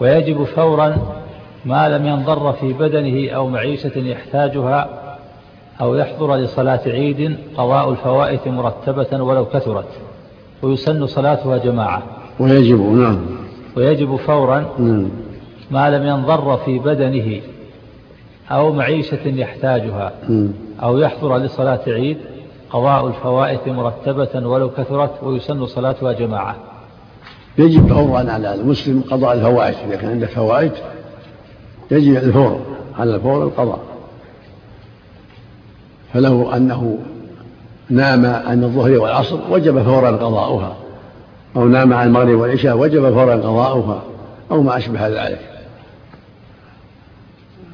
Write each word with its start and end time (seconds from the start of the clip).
ويجب 0.00 0.44
فورا 0.44 0.96
ما 1.64 1.88
لم 1.88 2.06
ينضر 2.06 2.52
في 2.52 2.72
بدنه 2.72 3.30
أو 3.30 3.48
معيشة 3.48 3.98
يحتاجها 3.98 4.88
أو 5.80 5.94
يحضر 5.94 6.36
لصلاة 6.36 6.80
عيد 6.86 7.36
قضاء 7.56 7.90
الفوائت 7.90 8.48
مرتبة 8.48 9.22
ولو 9.22 9.44
كثرت. 9.44 9.88
ويسن 10.62 11.06
صلاتها 11.06 11.56
جماعة. 11.56 12.02
ويجب 12.40 12.80
نعم. 12.80 13.20
ويجب 13.76 14.16
فورا 14.16 14.64
نعم. 14.78 15.08
ما 15.70 15.90
لم 15.90 16.06
ينضر 16.06 16.56
في 16.56 16.78
بدنه 16.78 17.40
أو 18.50 18.72
معيشة 18.72 19.28
يحتاجها 19.28 20.12
نعم. 20.28 20.52
أو 20.82 20.98
يحضر 20.98 21.38
لصلاة 21.38 21.80
عيد 21.86 22.18
قضاء 22.70 23.06
الفوائت 23.06 23.68
مرتبة 23.68 24.48
ولو 24.48 24.70
كثرت. 24.70 25.22
ويسن 25.22 25.66
صلاتها 25.66 26.12
جماعة. 26.12 26.56
يجب 27.58 27.88
فورا 27.88 28.32
على 28.32 28.54
المسلم 28.54 29.02
قضاء 29.10 29.32
الفوائت 29.32 29.76
إذا 29.86 29.96
كان 29.96 30.10
عنده 30.10 30.26
فوائت 30.26 30.72
يجب 31.90 32.16
الفور 32.16 32.60
على 32.98 33.14
الفور 33.14 33.42
القضاء. 33.44 33.80
فلو 36.14 36.52
أنه 36.52 36.98
نام 37.90 38.26
عن 38.26 38.64
الظهر 38.64 38.98
والعصر 38.98 39.38
وجب 39.50 39.82
فورا 39.82 40.10
قضاؤها. 40.10 40.76
أو 41.56 41.68
نام 41.68 41.92
عن 41.92 42.06
المغرب 42.06 42.38
والعشاء 42.38 42.78
وجب 42.78 43.10
فورا 43.10 43.34
قضاؤها. 43.34 44.02
أو 44.50 44.62
ما 44.62 44.76
أشبه 44.76 45.08
ذلك. 45.08 45.40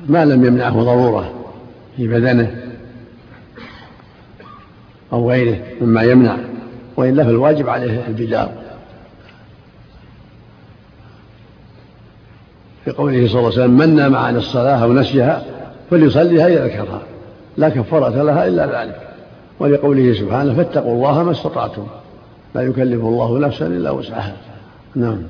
ما 0.08 0.24
لم 0.24 0.44
يمنعه 0.44 0.82
ضرورة 0.82 1.32
في 1.96 2.08
بدنه 2.08 2.56
أو 5.12 5.30
غيره 5.30 5.58
مما 5.80 6.02
يمنع 6.02 6.36
وإلا 6.96 7.24
فالواجب 7.24 7.68
عليه 7.68 8.06
البدار 8.06 8.52
في 12.84 12.90
قوله 12.90 13.28
صلى 13.28 13.38
الله 13.38 13.52
عليه 13.52 13.62
وسلم 13.62 13.70
من 13.70 13.96
نام 13.96 14.16
عن 14.16 14.36
الصلاة 14.36 14.84
أو 14.84 14.92
نسيها 14.92 15.42
فليصليها 15.90 16.46
إذا 16.46 16.64
ذكرها 16.64 17.02
لا 17.56 17.68
كفارة 17.68 18.22
لها 18.22 18.46
إلا 18.46 18.82
ذلك. 18.82 19.00
ولقوله 19.60 20.12
سبحانه 20.12 20.54
فاتقوا 20.54 20.94
الله 20.94 21.22
ما 21.22 21.30
استطعتم. 21.30 21.86
لا 22.54 22.62
يكلف 22.62 23.00
الله 23.00 23.38
نفسا 23.38 23.66
إلا 23.66 23.90
وسعها. 23.90 24.36
نعم. 24.94 25.22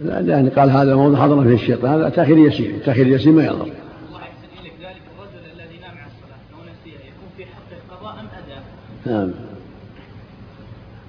لا 0.00 0.20
يعني 0.20 0.48
قال 0.48 0.70
هذا 0.70 0.94
موضوع 0.94 1.20
حضر 1.20 1.44
فيه 1.44 1.54
الشيطان 1.54 1.92
هذا 1.92 2.08
تأخير 2.08 2.38
يسير 2.38 2.78
تأخير 2.84 3.06
يسير 3.06 3.32
ما 3.32 3.44
يضر. 3.44 3.68
نعم. 9.06 9.30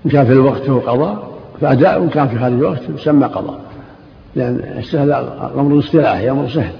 إن 0.05 0.11
كان 0.11 0.25
في 0.25 0.31
الوقت 0.31 0.69
هو 0.69 0.79
قضاء 0.79 1.33
فأداء 1.61 1.99
وإن 1.99 2.09
كان 2.09 2.27
في 2.27 2.39
خارج 2.39 2.53
الوقت 2.53 2.81
يسمى 2.95 3.25
قضاء. 3.25 3.59
لأن 4.35 4.55
السهل 4.77 5.11
أمر 5.57 5.73
الاصطلاحي 5.73 6.29
أمر 6.29 6.49
سهل. 6.49 6.73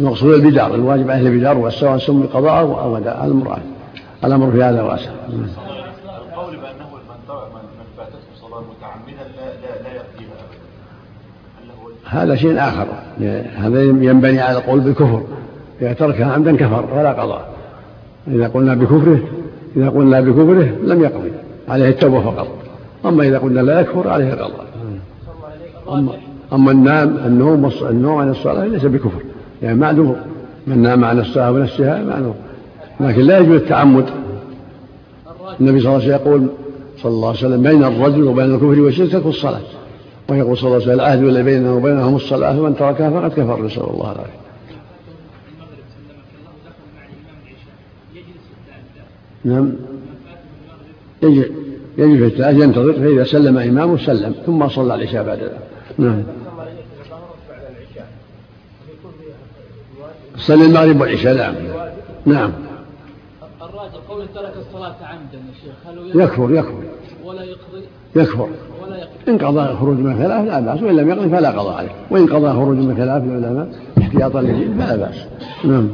المقصود 0.00 0.34
البدار 0.34 0.74
الواجب 0.74 1.10
عليه 1.10 1.28
البدار 1.28 1.58
والسواء 1.58 1.98
سمي 1.98 2.26
قضاء 2.26 2.62
أو 2.62 2.96
أداء. 2.96 3.24
الأمر 3.24 3.58
الأمر 4.24 4.50
في 4.50 4.62
هذا 4.62 4.82
واسع. 4.82 5.10
القول 5.10 6.56
بأنه 6.56 6.88
من 7.28 7.86
فاتته 7.96 8.18
صلاة 8.40 8.60
متعمدا 8.60 9.24
لا 9.82 9.90
يقضيها 9.90 10.36
هذا 12.06 12.34
شيء 12.36 12.58
آخر. 12.58 12.86
هذا 13.56 13.82
ينبني 13.82 14.40
على 14.40 14.58
القول 14.58 14.80
بالكفر. 14.80 15.22
إذا 15.82 15.92
تركها 15.92 16.32
عمدا 16.32 16.56
كفر 16.56 16.86
فلا 16.86 17.12
قضاء. 17.12 17.48
إذا 18.28 18.48
قلنا 18.48 18.74
بكفره 18.74 19.18
إذا 19.76 19.88
قلنا 19.88 20.20
بكفره 20.20 20.68
لم 20.82 21.02
يقضي. 21.02 21.32
عليه 21.68 21.88
التوبة 21.88 22.20
فقط. 22.20 22.48
أما 23.06 23.22
إذا 23.28 23.38
قلنا 23.38 23.60
لا 23.60 23.80
يكفر 23.80 24.08
عليه 24.08 24.32
القضاء 24.32 24.66
أما, 25.88 26.12
أما 26.52 26.70
النام 26.72 27.16
النوم 27.26 27.70
النوم 27.82 28.18
عن 28.18 28.30
الصلاة 28.30 28.64
ليس 28.64 28.84
بكفر. 28.84 29.22
يعني 29.62 29.78
معذور. 29.78 30.16
من 30.66 30.82
نام 30.82 31.04
عن 31.04 31.18
الصلاة 31.18 31.52
ونفسها 31.52 32.02
معذور. 32.02 32.34
لكن 33.00 33.20
لا 33.20 33.38
يجوز 33.38 33.56
التعمد. 33.56 34.06
النبي 35.60 35.80
صلى 35.80 35.96
الله 35.96 36.04
عليه 36.04 36.14
وسلم 36.14 36.26
يقول 36.26 36.48
صلى 37.02 37.12
الله 37.12 37.28
عليه 37.28 37.38
وسلم 37.38 37.62
بين 37.62 37.84
الرجل 37.84 38.24
وبين 38.24 38.54
الكفر 38.54 38.80
والشرك 38.80 39.12
ترك 39.12 39.26
الصلاة. 39.26 39.60
ويقول 40.28 40.56
صلى 40.56 40.66
الله 40.66 40.74
عليه 40.74 40.86
وسلم 40.86 40.94
العهد 40.94 41.22
الذي 41.22 41.42
بيننا 41.42 41.72
وبينهم 41.72 42.16
الصلاة 42.16 42.52
فمن 42.52 42.76
تركها 42.76 43.10
فقد 43.10 43.30
كفر 43.30 43.62
نسأل 43.62 43.82
الله 43.82 44.12
العافية. 44.12 44.46
نعم. 49.44 49.72
يجب 51.22 51.52
يجب 51.98 52.16
في 52.16 52.26
الثلاث 52.26 52.62
ينتظر 52.62 52.92
فإذا 52.92 53.24
سلم 53.24 53.58
إمامه 53.58 53.96
سلم 53.96 54.34
ثم 54.46 54.68
صلى 54.68 54.94
العشاء 54.94 55.24
بعد 55.24 55.38
ذلك. 55.38 55.58
نعم. 55.98 56.22
صلي 60.36 60.64
المغرب 60.64 61.00
والعشاء 61.00 61.34
نعم. 61.34 61.54
نعم. 62.26 62.52
الراجل 63.62 63.98
قول 64.08 64.26
ترك 64.34 64.52
الصلاة 64.56 64.96
عمدا 65.02 65.38
يا 65.38 65.54
شيخ 65.62 65.74
هل 65.86 66.20
يكفر؟ 66.20 66.54
يكفر 66.54 66.82
ولا 67.24 67.42
يقضي؟ 67.42 67.84
يكفر. 68.16 68.48
ولا 68.82 68.96
يقضي. 68.96 69.10
إن 69.28 69.38
قضى 69.38 69.76
خروج 69.76 69.98
من 69.98 70.12
الخلاف 70.12 70.44
لا 70.44 70.60
بأس 70.60 70.82
وإن 70.82 70.96
لم 70.96 71.08
يقضي 71.08 71.28
فلا 71.28 71.50
قضاء 71.50 71.74
عليه. 71.74 71.90
وإن 72.10 72.26
قضى 72.26 72.52
خروج 72.52 72.76
من 72.76 72.90
الخلاف 72.90 73.22
العلماء 73.22 73.68
احتياطا 73.98 74.40
للدين 74.40 74.78
فلا 74.78 74.96
بأس. 74.96 75.14
نعم. 75.64 75.88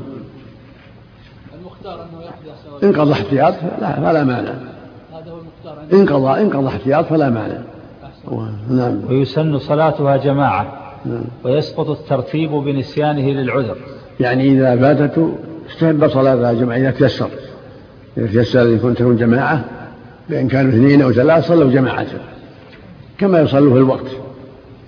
المختار 1.55 1.95
أنه 1.95 2.23
يحدث. 2.23 2.85
إن 2.85 3.01
قضى 3.01 3.13
احتياط 3.13 3.55
لا 3.81 4.01
فلا 4.01 4.25
مانع. 4.25 4.72
إن 5.93 6.07
قضى 6.07 6.41
إن 6.41 6.51
قضى 6.51 6.69
احتياط 6.69 7.05
فلا 7.05 7.31
مانع. 7.31 7.59
نعم. 8.71 9.01
ويسن 9.09 9.59
صلاتها 9.59 10.17
جماعة. 10.17 10.79
نعم. 11.05 11.25
ويسقط 11.45 11.91
الترتيب 11.91 12.51
بنسيانه 12.51 13.31
للعذر. 13.31 13.77
يعني 14.21 14.53
إذا 14.53 14.77
فاتته 14.77 15.33
استحب 15.71 16.09
صلاتها 16.09 16.53
جماعة 16.53 16.79
إذا 16.79 16.91
تيسر. 16.91 17.29
إذا 18.17 18.27
تيسر 18.27 18.63
أن 18.63 18.75
يكون 18.75 18.95
تكون 18.95 19.17
جماعة 19.17 19.65
بأن 20.29 20.49
كانوا 20.49 20.71
اثنين 20.71 21.03
أو 21.03 21.13
ثلاثة 21.13 21.49
صلوا 21.49 21.71
جماعة. 21.71 22.07
كما 23.19 23.41
يصلوا 23.41 23.73
في 23.73 23.79
الوقت. 23.79 24.07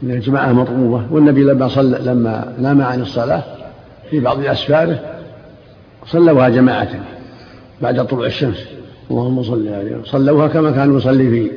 إن 0.03 0.11
الجماعة 0.11 0.53
مطلوبة. 0.53 1.03
والنبي 1.11 1.43
لما 1.45 1.69
صلى 1.69 1.99
لما 1.99 2.55
نام 2.59 2.83
عن 2.83 3.01
الصلاة 3.01 3.43
في 4.11 4.21
بعض 4.21 4.45
أسفاره 4.45 5.01
صلوها 6.07 6.49
جماعة 6.49 6.89
بعد 7.83 8.07
طلوع 8.07 8.27
الشمس. 8.27 8.74
اللهم 9.11 9.43
صل 9.43 9.69
عليه 9.69 10.03
صلوها 10.05 10.49
كما 10.49 10.71
كان 10.71 10.97
يصلي 10.97 11.31
في 11.31 11.51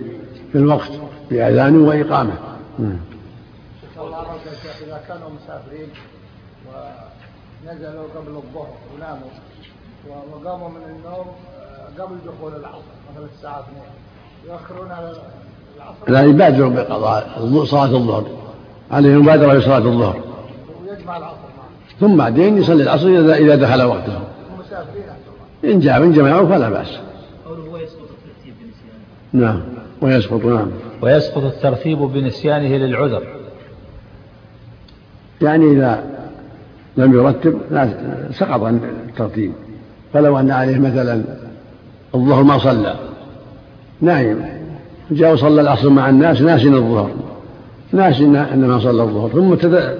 في 0.51 0.57
الوقت 0.57 0.91
بأذان 1.31 1.75
وإقامة. 1.81 2.33
نعم. 2.79 2.97
إذا 4.87 5.01
كانوا 5.07 5.29
مسافرين 5.29 5.89
ونزلوا 6.67 8.03
قبل 8.15 8.35
الظهر 8.35 8.73
وناموا 8.95 9.29
وقاموا 10.07 10.69
من 10.69 10.83
النوم 10.95 11.25
آه، 11.57 12.01
قبل 12.01 12.15
دخول 12.25 12.55
العصر 12.55 12.81
مثلا 13.11 13.27
الساعة 13.35 13.59
2 13.59 13.77
يؤخرون 14.47 14.91
على 14.91 15.13
العصر؟ 15.77 16.11
لا 16.11 16.21
يبادروا 16.23 16.69
بقضاء 16.69 17.65
صلاة 17.65 17.95
الظهر. 17.97 18.25
عليه 18.91 19.15
مبادرة 19.15 19.57
بصلاة 19.57 19.77
الظهر. 19.77 20.21
ويجمع 20.87 21.17
العصر 21.17 21.37
معه 21.57 21.99
ثم 21.99 22.17
بعدين 22.17 22.57
يصلي 22.57 22.83
العصر 22.83 23.07
إذا 23.07 23.35
إذا 23.35 23.55
دخل 23.55 23.83
وقته. 23.83 24.19
إن 25.63 25.79
جاء 25.79 25.99
من 25.99 26.11
جماعة 26.11 26.45
فلا 26.45 26.69
بأس 26.69 26.97
قوله 27.45 27.71
ويسقط 27.71 28.01
الترتيب 28.01 28.53
بنسيانه 28.61 29.03
نعم. 29.33 29.59
ويسقط 30.01 30.45
نعم. 30.45 30.67
ويسقط 31.01 31.43
الترتيب 31.43 31.97
بنسيانه 31.97 32.77
للعذر. 32.77 33.23
يعني 35.41 35.71
إذا 35.71 36.03
لم 36.97 37.13
يرتب 37.13 37.59
سقط 38.31 38.63
عن 38.63 38.79
الترتيب. 39.09 39.51
فلو 40.13 40.39
أن 40.39 40.51
عليه 40.51 40.79
مثلا 40.79 41.23
الظهر 42.15 42.43
ما 42.43 42.57
صلى. 42.57 42.95
نايم 44.01 44.45
جاء 45.11 45.33
وصلى 45.33 45.61
العصر 45.61 45.89
مع 45.89 46.09
الناس 46.09 46.41
ناسي 46.41 46.67
الظهر. 46.67 47.11
ناسي 47.91 48.25
أنه 48.25 48.67
ما 48.67 48.79
صلى 48.79 49.03
الظهر. 49.03 49.29
ثم 49.29 49.53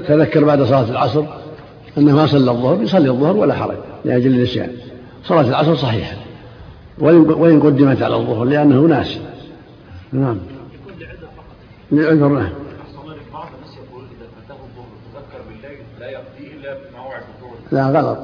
تذكر 0.08 0.44
بعد 0.44 0.64
صلاة 0.64 0.92
العصر 0.92 1.24
أنه 1.98 2.16
ما 2.16 2.26
صلى 2.26 2.52
الظهر 2.52 2.82
يصلي 2.82 3.10
الظهر 3.10 3.38
ولا 3.38 3.54
حرج 3.54 3.78
لأجل 4.06 4.34
النسيان. 4.34 4.70
صلاة 5.24 5.50
العصر 5.50 5.76
صحيحة. 5.76 6.27
وإن 7.00 7.62
قدمت 7.62 8.02
على 8.02 8.16
الظهر 8.16 8.44
لأنه 8.44 8.82
ناسي 8.82 9.22
نعم. 10.12 10.38
لعذر 11.92 12.28
نعم 12.28 12.50
لا 17.72 17.88
غلط. 17.88 18.18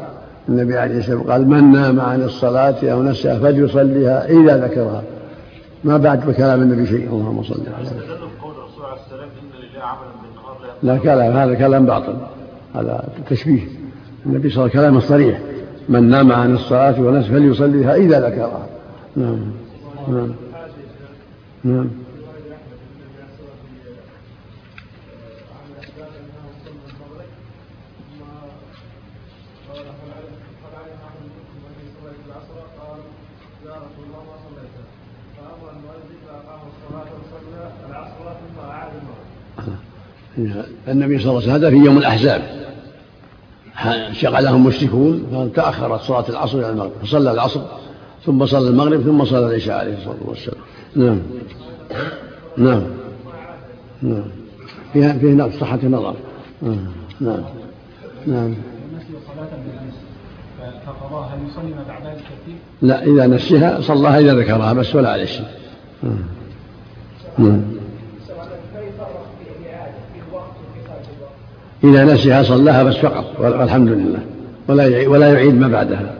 النبي 0.50 0.78
عليه 0.78 0.98
الصلاة 0.98 1.16
والسلام 1.16 1.32
قال 1.32 1.50
من 1.50 1.72
نام 1.72 2.00
عن 2.00 2.24
الصلاة 2.24 2.92
أو 2.92 3.04
نسيها 3.04 3.40
فليصليها 3.40 4.30
إذا 4.30 4.58
ذكرها. 4.58 5.04
ما 5.84 5.98
بعد 5.98 6.26
بكلام 6.26 6.62
النبي 6.62 6.86
شيء. 6.86 7.10
اللهم 7.10 7.44
صل 7.44 7.62
على 7.78 7.86
وسلم 7.86 8.00
لا 10.84 10.94
لا 10.94 10.98
كلام 10.98 11.38
هذا 11.38 11.54
كلام 11.54 11.86
باطل. 11.86 12.18
هذا 12.76 13.10
تشبيه. 13.30 13.62
النبي 14.26 14.50
صلى 14.50 14.66
الله 14.66 14.76
عليه 14.76 14.88
وسلم 14.88 15.00
كلام 15.00 15.00
صريح. 15.00 15.40
من 15.90 16.10
نام 16.10 16.32
عن 16.32 16.56
الصلاة 16.56 17.02
ونسي 17.02 17.30
فليصليها 17.30 17.96
إذا 17.96 18.30
ذكرها. 18.30 18.68
نعم. 19.16 19.52
نعم. 20.08 20.34
نعم. 21.64 21.90
النبي 40.88 41.20
صلى 41.20 41.30
الله 41.30 41.42
عليه 41.42 41.52
وسلم 41.52 41.52
هذا 41.52 41.70
في 41.70 41.76
يوم 41.76 41.98
الأحزاب. 41.98 42.63
شغلهم 44.12 44.66
مشركون 44.66 45.24
فتأخرت 45.32 46.02
صلاة 46.02 46.30
العصر 46.30 46.60
إلى 46.60 46.70
المغرب 46.70 46.92
فصلى 47.04 47.32
العصر 47.32 47.62
ثم 48.26 48.46
صلى 48.46 48.70
المغرب 48.70 49.02
ثم 49.02 49.26
صلى 49.26 49.48
العشاء 49.48 49.80
عليه 49.80 49.98
الصلاة 49.98 50.18
والسلام. 50.26 50.62
نعم. 50.96 51.20
نعم. 52.58 52.84
نعم. 54.02 54.24
فيها 54.94 55.14
فيه 55.14 55.34
نقص 55.34 55.60
صحة 55.60 55.80
النظر. 55.84 56.16
نعم. 56.62 57.44
نعم. 58.28 58.54
بعد 61.88 62.06
ذلك 62.06 62.24
لا 62.82 63.04
إذا 63.04 63.28
نسيها 63.28 63.82
صلاها 63.82 64.20
إذا 64.20 64.34
ذكرها 64.34 64.74
بس 64.74 64.96
ولا 64.96 65.12
عليه 65.12 65.26
شيء. 65.26 65.46
نعم. 67.38 67.73
إذا 71.84 72.04
نسيها 72.04 72.44
صلاها 72.44 72.84
بس 72.84 72.96
فقط 72.96 73.26
والحمد 73.40 73.90
لله. 73.90 74.20
ولا 74.68 75.08
ولا 75.08 75.34
يعيد 75.34 75.56
ما 75.56 75.68
بعدها. 75.68 76.16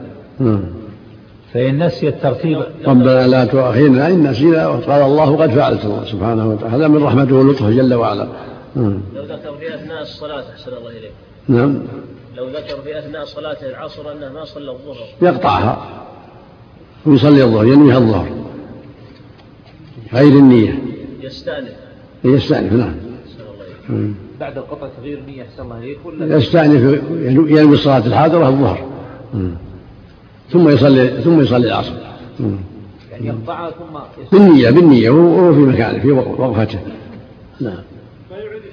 فإن 1.52 1.86
نسي 1.86 2.08
الترتيب. 2.08 2.62
ربنا 2.86 3.26
لا 3.26 3.44
تؤاخذنا 3.44 4.08
إن 4.08 4.30
نسينا 4.30 4.68
وقال 4.68 5.02
الله 5.02 5.36
قد 5.36 5.50
فعلت 5.50 5.84
الله 5.84 6.04
سبحانه 6.04 6.48
وتعالى. 6.48 6.76
هذا 6.76 6.88
من 6.88 7.02
رحمته 7.02 7.36
ولطفه 7.36 7.70
جل 7.70 7.94
وعلا. 7.94 8.28
لو 8.76 8.92
ذكر 9.16 9.54
في 9.60 9.74
أثناء 9.74 10.02
الصلاة 10.02 10.44
أحسن 10.52 10.72
الله 10.72 10.90
إليك. 10.90 11.12
نعم. 11.48 11.82
لو 12.36 12.48
ذكر 12.48 12.82
في 12.84 12.98
أثناء 12.98 13.24
صلاة 13.24 13.56
العصر 13.62 14.12
أنه 14.12 14.32
ما 14.32 14.44
صلى 14.44 14.70
الظهر. 14.70 15.06
يقطعها. 15.22 15.78
ويصلي 17.06 17.44
الظهر 17.44 17.66
ينويها 17.66 17.98
الظهر. 17.98 18.28
غير 20.12 20.32
النية. 20.32 20.78
يستأنف. 21.22 21.74
يستأنف 22.24 22.72
نعم. 22.72 22.94
بعد 24.44 24.58
القطع 24.58 24.88
تغيير 25.00 25.22
نية 25.26 25.42
أحسن 25.42 25.62
الله 25.62 25.78
إليك 25.78 25.98
ولا 26.04 26.36
يستأنف 26.36 27.02
ينوي 27.50 27.74
الصلاة 27.74 28.06
الحاضرة 28.06 28.48
الظهر 28.48 28.78
ثم 30.50 30.68
يصلي 30.68 31.08
ثم 31.08 31.40
يصلي 31.40 31.66
العصر. 31.66 31.92
يعني 33.12 33.26
يقطعها 33.26 33.70
ثم 33.70 33.98
بالنية 34.32 34.70
بالنية 34.70 35.10
وهو 35.10 35.54
في 35.54 35.60
مكانه 35.60 35.98
في 35.98 36.10
وقفته. 36.12 36.78
نعم. 37.60 37.78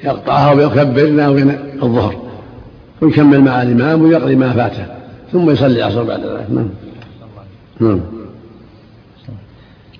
يقطعها 0.03 0.53
ويكبر 0.53 1.09
ناوي 1.09 1.41
الظهر. 1.83 2.15
ويكمل 3.01 3.41
مع 3.41 3.61
الإمام 3.61 4.01
ويقضي 4.01 4.35
ما 4.35 4.53
فاته. 4.53 4.85
ثم 5.31 5.49
يصلي 5.49 5.79
العصر 5.79 6.03
بعد 6.03 6.19
ذلك. 6.19 6.47
نعم. 6.49 6.69
نعم. 7.79 8.01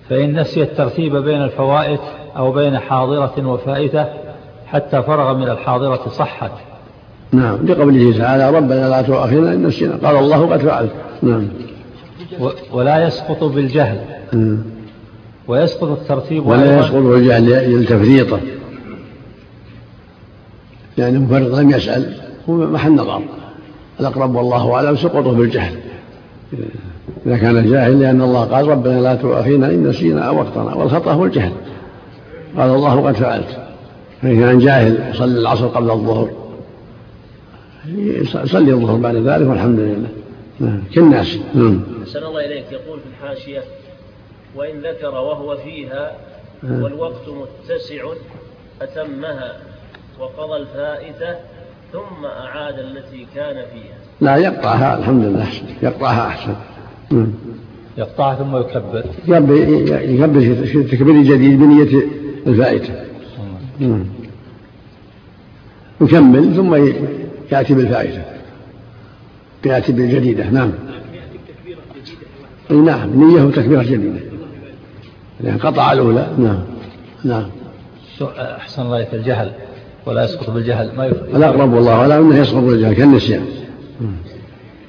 فإن 0.09 0.39
نسي 0.39 0.63
الترتيب 0.63 1.15
بين 1.15 1.41
الفوائت 1.41 2.01
أو 2.37 2.51
بين 2.51 2.79
حاضرة 2.79 3.47
وفائتة 3.47 4.20
حتى 4.71 5.01
فرغ 5.01 5.37
من 5.37 5.49
الحاضرة 5.49 6.09
صحت. 6.09 6.51
نعم 7.31 7.65
لقوله 7.65 8.17
تعالى 8.17 8.49
ربنا 8.49 8.89
لا 8.89 9.01
تؤاخذنا 9.01 9.53
إن 9.53 9.67
نسينا 9.67 9.95
قال 10.03 10.15
الله 10.15 10.45
قد 10.45 10.59
فعلت 10.59 10.91
نعم. 11.21 11.47
ولا 12.73 13.07
يسقط 13.07 13.43
بالجهل. 13.43 14.01
مم. 14.33 14.57
ويسقط 15.47 15.83
الترتيب 15.83 16.47
ولا 16.47 16.79
يسقط 16.79 16.95
بالجهل 16.95 17.81
لتفريطه 17.81 18.39
لأن 20.97 21.15
المفرط 21.15 21.59
لم 21.59 21.69
يسأل 21.69 22.13
هو 22.49 22.53
محل 22.53 22.91
نظر 22.91 23.21
الأقرب 23.99 24.35
والله 24.35 24.73
أعلم 24.73 24.95
سقطه 24.95 25.31
بالجهل. 25.31 25.75
إذا 27.25 27.37
كان 27.37 27.71
جاهل 27.71 27.99
لأن 27.99 28.21
الله 28.21 28.43
قال 28.43 28.67
ربنا 28.67 29.01
لا 29.01 29.15
تؤاخذنا 29.15 29.67
إن 29.67 29.87
نسينا 29.87 30.21
أو 30.21 30.41
أخطأنا 30.41 30.75
والخطأ 30.75 31.13
هو 31.13 31.25
الجهل. 31.25 31.51
قال 32.57 32.69
الله 32.69 33.07
قد 33.07 33.15
فعلت. 33.15 33.60
فإن 34.21 34.39
كان 34.39 34.59
جاهل 34.59 35.09
يصلي 35.09 35.39
العصر 35.39 35.67
قبل 35.67 35.91
الظهر. 35.91 36.29
يصلي 38.43 38.73
الظهر 38.73 38.95
بعد 38.95 39.15
ذلك 39.15 39.47
والحمد 39.49 39.79
لله. 39.79 40.09
نعم 40.59 40.83
كالناس. 40.95 41.37
نعم. 41.53 41.81
أحسن 42.03 42.23
الله 42.23 42.45
إليك. 42.45 42.65
يقول 42.71 42.99
في 42.99 43.05
الحاشية 43.25 43.63
وإن 44.55 44.79
ذكر 44.79 45.09
وهو 45.09 45.57
فيها 45.57 46.11
والوقت 46.63 47.27
متسع 47.27 48.03
أتمها 48.81 49.57
وقضى 50.19 50.57
الفائتة 50.57 51.35
ثم 51.93 52.25
أعاد 52.25 52.79
التي 52.79 53.27
كان 53.35 53.55
فيها. 53.55 53.95
لا 54.21 54.35
يقطعها. 54.37 54.97
الحمد 54.99 55.23
لله. 55.23 55.43
أحسن 55.43 55.65
يقطعها 55.81 56.27
أحسن. 56.27 56.55
نعم. 57.11 57.33
يقطعها 57.97 58.35
ثم 58.35 58.57
يكبر. 58.57 59.03
يكبر 59.27 60.39
في 60.65 60.83
تكبير 60.83 61.21
جديد 61.21 61.59
بنية 61.59 62.07
الفائتة. 62.47 62.93
نعم. 62.93 63.10
يكمل 66.01 66.55
ثم 66.55 66.75
يأتي 67.51 67.73
بالفائتة 67.73 68.21
يأتي 69.65 69.91
بالجديدة 69.91 70.49
نعم. 70.49 70.71
أي 72.71 72.75
نعم 72.75 73.09
نية 73.23 73.43
وتكبيرة 73.43 73.83
جديدة. 73.83 74.19
لأن 75.39 75.57
قطع 75.57 75.93
الأولى 75.93 76.27
نعم 76.37 76.59
نعم. 77.23 77.45
أحسن 78.37 78.81
الله 78.81 79.03
في 79.05 79.15
الجهل 79.15 79.51
ولا 80.05 80.23
يسقط 80.23 80.49
بالجهل. 80.49 80.91
ما 80.97 81.05
يفرق 81.05 81.35
الأقرب 81.35 81.73
والله 81.73 81.93
أعلم 81.93 82.31
أنه 82.31 82.39
يسقط 82.39 82.63
بالجهل 82.63 82.93
كالنسيان. 82.93 83.45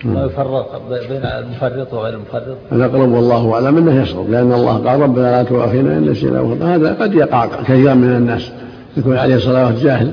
ما 0.05 0.25
يفرق 0.25 0.89
بين 0.89 1.23
المفرط 1.23 1.95
وغير 1.95 2.15
المفرط. 2.15 2.57
الأقرب 2.73 3.13
والله 3.13 3.55
أعلم 3.55 3.77
أنه 3.77 4.03
يسقط 4.03 4.27
لأن 4.29 4.53
الله 4.53 4.77
قال 4.77 5.01
ربنا 5.01 5.31
لا 5.31 5.43
تؤاخذنا 5.43 5.99
إن 5.99 6.11
نسينا 6.11 6.57
هذا 6.75 6.93
قد 7.01 7.15
يقع 7.15 7.47
كثيرا 7.47 7.95
من 7.95 8.17
الناس. 8.17 8.53
يكون 8.97 9.17
عليه 9.17 9.39
صلوات 9.39 9.75
جاهل. 9.75 10.13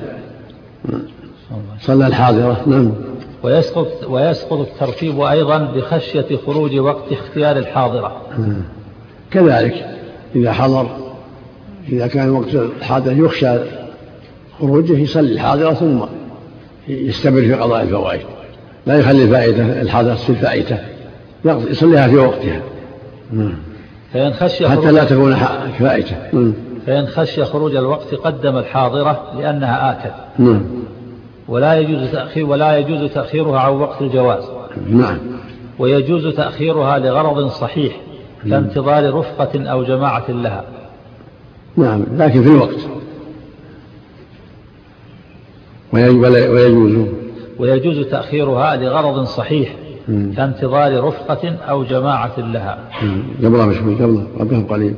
صلى 1.82 2.08
الحاضرة 2.08 2.64
نعم. 2.68 2.92
ويسقط 3.44 3.88
ويسقط 4.10 4.60
الترتيب 4.60 5.22
أيضا 5.22 5.58
بخشية 5.58 6.38
خروج 6.46 6.80
وقت 6.80 7.12
اختيار 7.12 7.58
الحاضرة. 7.58 8.22
كذلك 9.32 9.86
إذا 10.36 10.52
حضر 10.52 10.88
إذا 11.90 12.08
كان 12.08 12.30
وقت 12.30 12.56
الحاضرة 12.56 13.12
يخشى 13.12 13.58
خروجه 14.60 15.00
يصلي 15.00 15.34
الحاضرة 15.34 15.74
ثم 15.74 16.00
يستمر 16.88 17.42
في 17.42 17.54
قضاء 17.54 17.84
الفوائد. 17.84 18.22
لا 18.88 19.00
يخلي 19.00 19.24
الفائدة 19.24 19.82
الحاضرة 19.82 20.14
في 20.14 20.30
الفائتة 20.30 20.78
يصليها 21.46 22.08
في 22.08 22.16
وقتها. 22.16 22.62
فإن 24.14 24.34
خشي 24.34 24.70
حتى 24.70 24.92
لا 24.92 25.04
تكون 25.04 25.36
فائتة. 25.80 26.16
فإن 26.86 27.08
خشي 27.08 27.46
خروج 27.46 27.76
الوقت 27.76 28.14
قدم 28.14 28.58
الحاضرة 28.58 29.34
لأنها 29.38 29.92
آكد 29.92 30.12
نعم. 30.40 30.62
ولا 31.48 31.80
يجوز 31.80 32.12
تأخير 32.12 32.46
ولا 32.46 32.78
يجوز 32.78 33.12
تأخيرها 33.12 33.60
عن 33.60 33.72
وقت 33.72 34.02
الجواز. 34.02 34.44
نعم. 34.90 35.18
ويجوز 35.80 36.36
تأخيرها 36.36 37.00
لغرض 37.00 37.48
صحيح 37.48 37.96
كانتظار 38.50 39.14
رفقة 39.14 39.70
أو 39.70 39.84
جماعة 39.84 40.32
لها. 40.32 40.64
نعم. 41.78 42.06
لكن 42.18 42.44
في 42.44 42.50
الوقت. 42.50 42.88
ويجوز. 45.94 47.08
ويجوز 47.60 48.06
تأخيرها 48.06 48.76
لغرض 48.76 49.24
صحيح 49.24 49.76
كانتظار 50.08 51.04
رفقة 51.04 51.56
أو 51.70 51.84
جماعة 51.84 52.40
لها. 52.40 52.80
قبلها 53.44 53.66
مشوي 53.66 53.96
قبلها. 53.96 54.26
قبلها 54.40 54.62
بقليل. 54.62 54.96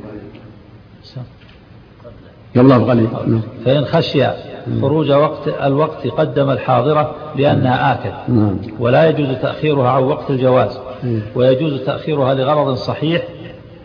قبلها 2.56 2.78
بقليل 2.78 3.08
نعم. 3.26 3.40
فإن 3.64 3.84
خشي 3.84 4.26
خروج 4.80 5.10
وقت 5.10 5.48
الوقت 5.62 6.06
قدم 6.06 6.50
الحاضرة 6.50 7.14
لأنها 7.36 7.92
آكد. 7.92 8.34
نعم. 8.34 8.56
ولا 8.78 9.08
يجوز 9.08 9.28
تأخيرها 9.42 9.88
عن 9.88 10.02
وقت 10.02 10.30
الجواز. 10.30 10.78
ويجوز 11.34 11.80
تأخيرها 11.80 12.34
لغرض 12.34 12.74
صحيح 12.74 13.22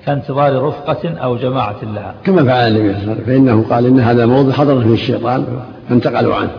كانتظار 0.05 0.63
رفقة 0.63 1.09
أو 1.09 1.37
جماعة 1.37 1.75
لها. 1.83 2.15
كما 2.23 2.43
فعل 2.43 2.67
النبي 2.67 2.93
صلى 2.93 3.01
الله 3.01 3.11
عليه 3.11 3.23
وسلم. 3.23 3.25
فإنه 3.25 3.65
قال 3.69 3.85
إن 3.85 3.99
هذا 3.99 4.25
موضع 4.25 4.51
حضر 4.51 4.81
فيه 4.81 4.93
الشيطان 4.93 5.45
فانتقلوا 5.89 6.35
عنه. 6.35 6.51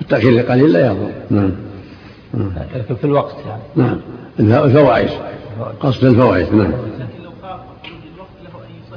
التأخير 0.00 0.40
القليل 0.40 0.72
لا 0.72 0.86
يضر. 0.86 1.10
نعم. 1.30 1.50
لكن 2.74 2.94
في 2.94 3.04
الوقت 3.04 3.36
يعني. 3.48 3.62
نعم. 3.76 4.64
الفوائد. 4.64 5.10
قصد 5.80 6.04
الفوائد. 6.04 6.54
نعم. 6.54 6.72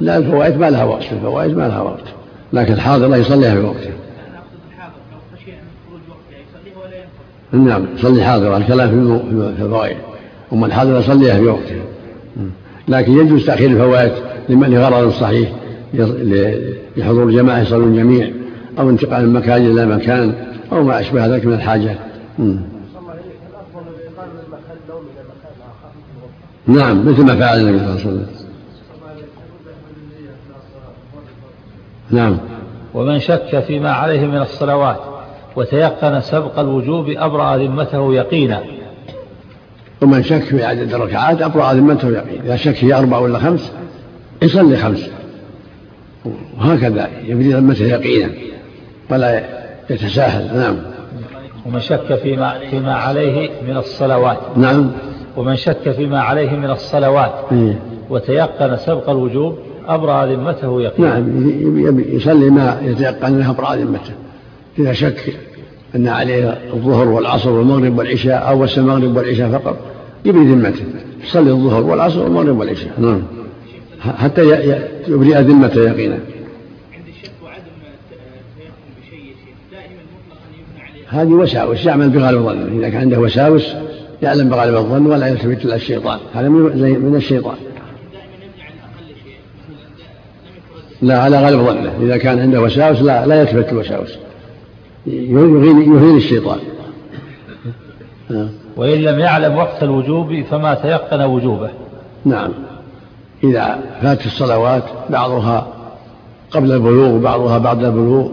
لا 0.00 0.16
الفوائد 0.16 0.58
ما 0.58 0.70
لها 0.70 0.84
وقت 0.84 1.12
الفوائد 1.12 1.56
ما 1.56 1.68
لها 1.68 1.80
وقت. 1.80 2.15
لكن 2.52 2.72
الحاضر 2.72 3.08
لا 3.08 3.16
يصليها 3.16 3.54
في 3.54 3.60
وقتها 3.60 3.92
نعم 7.52 7.86
يصلي 7.96 8.24
حاضرة 8.24 8.56
الكلام 8.56 8.88
في 9.56 9.62
الفوائد. 9.62 9.96
أما 10.52 10.66
الحاضرة 10.66 10.98
يصليها 10.98 11.34
في 11.34 11.46
وقتها 11.46 11.84
لكن 12.88 13.12
يجوز 13.12 13.46
تأخير 13.46 13.70
الفوائد 13.70 14.12
لمن 14.48 14.70
لغرض 14.70 15.12
صحيح 15.12 15.52
لحضور 16.96 17.30
جماعة 17.30 17.60
يصلون 17.60 17.96
جميع 17.96 18.30
أو 18.78 18.90
انتقال 18.90 19.28
من 19.28 19.32
مكان 19.32 19.66
إلى 19.66 19.86
مكان 19.86 20.34
أو 20.72 20.84
ما 20.84 21.00
أشبه 21.00 21.26
ذلك 21.26 21.46
من 21.46 21.52
الحاجات 21.52 21.96
نعم 26.66 27.08
مثل 27.08 27.22
ما 27.24 27.36
فعل 27.36 27.60
النبي 27.60 27.78
صلى 27.78 27.86
الله 27.86 28.00
عليه 28.00 28.00
وسلم. 28.00 28.45
نعم. 32.10 32.38
ومن 32.94 33.18
شك 33.18 33.64
فيما 33.66 33.90
عليه 33.92 34.26
من 34.26 34.38
الصلوات 34.38 35.00
وتيقن 35.56 36.20
سبق 36.20 36.58
الوجوب 36.58 37.08
أبرأ 37.08 37.56
ذمته 37.56 38.14
يقينا. 38.14 38.60
ومن 40.02 40.22
شك 40.22 40.42
في 40.42 40.64
عدد 40.64 40.94
الركعات 40.94 41.42
أبرأ 41.42 41.72
ذمته 41.72 42.08
يقينا. 42.08 42.44
إذا 42.44 42.56
شك 42.56 42.84
هي 42.84 42.94
أربع 42.94 43.18
ولا 43.18 43.38
خمس 43.38 43.72
يصلي 44.42 44.76
خمس. 44.76 45.10
وهكذا 46.58 47.08
يبني 47.24 47.52
ذمته 47.52 47.84
يقينا. 47.84 48.30
ولا 49.10 49.42
يتساهل. 49.90 50.58
نعم. 50.58 50.76
ومن 51.66 51.80
شك 51.80 52.14
فيما 52.14 52.58
فيما 52.70 52.94
عليه 52.94 53.50
من 53.68 53.76
الصلوات. 53.76 54.38
نعم. 54.56 54.90
ومن 55.36 55.56
شك 55.56 55.90
فيما 55.90 56.20
عليه 56.20 56.50
من 56.50 56.70
الصلوات 56.70 57.32
إيه. 57.52 57.78
وتيقن 58.10 58.76
سبق 58.76 59.10
الوجوب 59.10 59.58
أبرأ 59.88 60.26
ذمته 60.26 60.82
يقينا. 60.82 61.18
نعم 61.18 62.00
يصلي 62.08 62.50
ما 62.50 62.80
يتيقن 62.84 63.34
انها 63.34 63.50
أبرأ 63.50 63.76
ذمته. 63.76 64.12
إذا 64.78 64.92
شك 64.92 65.34
أن 65.94 66.08
عليه 66.08 66.58
الظهر 66.74 67.08
والعصر 67.08 67.50
والمغرب 67.50 67.98
والعشاء 67.98 68.48
أو 68.48 68.58
بس 68.58 68.78
المغرب 68.78 69.16
والعشاء 69.16 69.50
فقط 69.50 69.76
يبري 70.24 70.44
ذمته. 70.44 70.84
يصلي 71.24 71.50
الظهر 71.50 71.82
والعصر 71.82 72.22
والمغرب 72.22 72.58
والعشاء. 72.58 72.92
نعم. 72.98 73.22
حتى 74.00 74.42
يبرئ 75.08 75.40
ذمته 75.40 75.80
يقينا. 75.80 76.18
هذه 81.08 81.28
وساوس 81.28 81.86
يعمل 81.86 82.08
بغالب 82.08 82.42
ظنه 82.42 82.78
إذا 82.78 82.88
كان 82.88 83.00
عنده 83.00 83.18
وساوس 83.18 83.66
يعلم 84.22 84.48
بغالب 84.48 84.76
الظن 84.76 85.06
ولا 85.06 85.26
يلتفت 85.26 85.64
إلى 85.64 85.74
الشيطان. 85.74 86.18
هذا 86.34 86.48
من 86.48 87.14
الشيطان. 87.16 87.56
لا 91.02 91.18
على 91.18 91.42
غالب 91.42 91.60
ظنه. 91.60 91.92
إذا 92.00 92.16
كان 92.16 92.38
عنده 92.38 92.60
وساوس 92.60 93.02
لا 93.02 93.26
لا 93.26 93.40
يلتفت 93.40 93.72
الوساوس 93.72 94.18
يهين 95.06 95.82
يهين 95.94 96.16
الشيطان. 96.16 96.58
وإن 98.76 98.98
لم 98.98 99.18
يعلم 99.18 99.56
وقت 99.56 99.82
الوجوب 99.82 100.42
فما 100.50 100.74
تيقن 100.74 101.22
وجوبه. 101.22 101.70
نعم. 102.24 102.50
إذا 103.44 103.80
فات 104.02 104.26
الصلوات 104.26 104.82
بعضها 105.10 105.66
قبل 106.50 106.72
البلوغ 106.72 107.14
وبعضها 107.14 107.58
بعد 107.58 107.84
البلوغ 107.84 108.28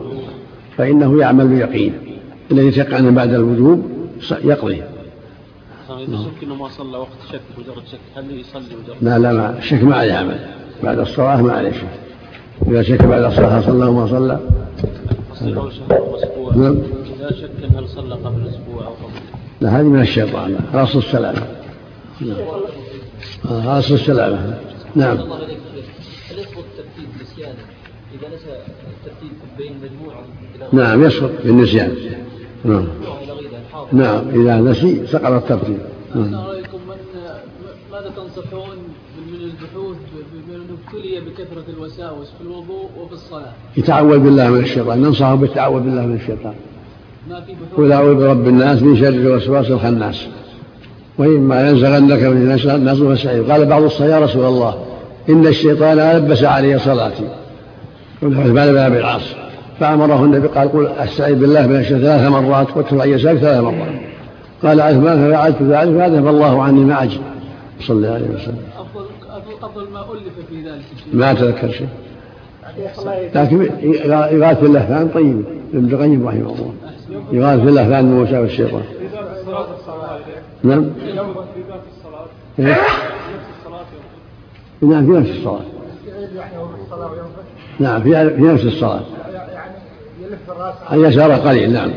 فإنه 0.77 1.19
يعمل 1.21 1.47
بيقين. 1.47 1.93
الذي 2.51 2.71
تيقن 2.71 3.15
بعد 3.15 3.33
الوجوب 3.33 3.91
يقضي. 4.43 4.83
إذا 5.89 6.17
شك 6.17 6.43
أنه 6.43 6.55
ما 6.55 6.69
صلى 6.69 6.97
وقت 6.97 7.09
شك 7.31 7.41
مجرد 7.57 7.83
شك. 7.91 7.99
هل 8.17 8.39
يصلي 8.39 8.75
مجرد 8.83 8.95
لا 9.01 9.19
لا 9.19 9.33
ما 9.33 9.57
الشك 9.57 9.83
ما 9.83 9.95
عليه 9.95 10.13
عمل. 10.13 10.39
بعد 10.83 10.99
الصلاة 10.99 11.41
ما 11.41 11.53
عليه 11.53 11.71
شك. 11.71 12.02
إذا 12.67 12.81
شك 12.81 13.05
بعد 13.05 13.23
الصلاة 13.23 13.61
صلى 13.61 13.85
وما 13.85 14.07
صلى. 14.07 14.39
نعم. 16.55 16.77
إذا 17.19 17.31
شك 17.31 17.75
هل 17.77 17.87
صلى 17.89 18.15
قبل 18.15 18.47
أسبوع 18.47 18.87
أو 18.87 18.93
قبل؟ 18.93 19.13
لا 19.61 19.79
هذه 19.79 19.83
من 19.83 20.01
الشيطان. 20.01 20.55
أصل 20.73 20.99
السلامة. 20.99 21.47
نعم. 22.21 22.37
أصل 23.67 23.93
السلامة. 23.93 24.57
نعم. 24.95 25.19
الله 25.19 25.35
عليك 25.35 25.57
هل 26.29 26.39
يسقط 26.39 26.57
الترتيب 26.57 27.09
نسيانا 27.21 27.63
إذا 28.13 28.27
نسى 28.35 28.51
الترتيب 28.93 29.31
بين 29.57 29.73
مجموعة 29.83 30.23
نعم 30.73 31.03
يسقط 31.03 31.31
بالنسيان. 31.45 31.95
نعم. 32.65 32.87
نعم 33.91 34.29
إذا 34.29 34.57
نسي 34.57 35.07
سقط 35.07 35.31
الترتيب. 35.31 35.79
نعم. 36.15 36.62
الوساوس 41.83 42.27
في 42.37 42.43
الوضوء 42.43 42.89
وفي 42.99 43.13
الصلاة. 43.13 43.51
يتعوذ 43.77 44.19
بالله 44.19 44.49
من 44.49 44.59
الشيطان. 44.59 45.01
ننصحه 45.01 45.35
بالتعوذ 45.35 45.81
بالله 45.81 46.05
من 46.05 46.15
الشيطان. 46.15 46.53
ما 47.29 47.41
في 47.41 47.51
بحوث. 47.51 47.77
قل 47.77 47.91
أعوذ 47.91 48.15
برب 48.15 48.47
الناس 48.47 48.81
من 48.81 48.97
شر 48.97 49.07
الوسواس 49.07 49.71
الخناس. 49.71 50.27
وإما 51.17 51.69
ينزغنك 51.69 52.23
من 52.23 52.57
الناس 52.75 52.99
فاستعيذ 52.99 53.51
قال 53.51 53.65
بعض 53.65 53.83
الصلاة 53.83 54.07
يا 54.07 54.19
رسول 54.19 54.45
الله 54.45 54.75
إن 55.29 55.47
الشيطان 55.47 55.97
لبس 55.97 56.43
علي 56.43 56.79
صلاتي. 56.79 57.27
قل 58.21 58.53
بعد 58.53 58.69
باب 58.69 58.93
العصر. 58.93 59.35
فأمره 59.79 60.23
النبي 60.23 60.47
قال 60.47 60.71
قل 60.71 60.87
أستعيذ 60.87 61.35
بالله 61.35 61.67
من 61.67 61.75
الشيطان. 61.75 62.01
ثلاث 62.01 62.31
مرات 62.31 62.77
واتل 62.77 63.01
عن 63.01 63.09
يسارك 63.09 63.37
ثلاث 63.37 63.61
مرات. 63.61 64.01
قال 64.63 64.81
عثمان 64.81 65.27
ففعلت 65.27 65.61
ذلك 65.61 65.97
فأذهب 65.97 66.27
الله 66.27 66.63
عني 66.63 66.79
ما 66.79 67.03
أجل 67.03 67.19
صلى 67.81 67.97
الله 67.97 68.09
عليه 68.09 68.25
وسلم. 68.25 68.72
ما 69.93 70.01
ألف 70.13 70.47
في 70.49 70.69
ذلك 70.69 70.83
الشيء. 70.95 71.15
ما 71.15 71.31
أتذكر 71.31 71.71
شيء. 71.71 71.87
لكن 73.35 73.69
إغاثة 74.11 74.65
اللهفان 74.65 75.09
طيب. 75.09 75.43
ابن 75.73 75.93
القيم 75.93 76.27
رحمه 76.27 76.53
الله. 76.53 76.73
إغاثة 77.33 77.69
اللهفان 77.69 78.05
من 78.05 78.21
وساوس 78.21 78.49
الشيطان. 78.49 78.83
نعم. 80.63 80.91
إيه؟ 82.59 82.77
نعم 84.81 85.05
في 85.05 85.11
نفس 85.11 85.29
الصلاة. 85.37 85.61
نعم 87.79 88.03
في 88.03 88.41
نفس 88.41 88.65
الصلاة. 88.65 89.01
يعني 89.53 89.75
يلف 90.21 90.51
الرأس 90.51 90.75
عن 90.89 90.99
يساره 90.99 91.35
قليل 91.35 91.73
نعم. 91.73 91.91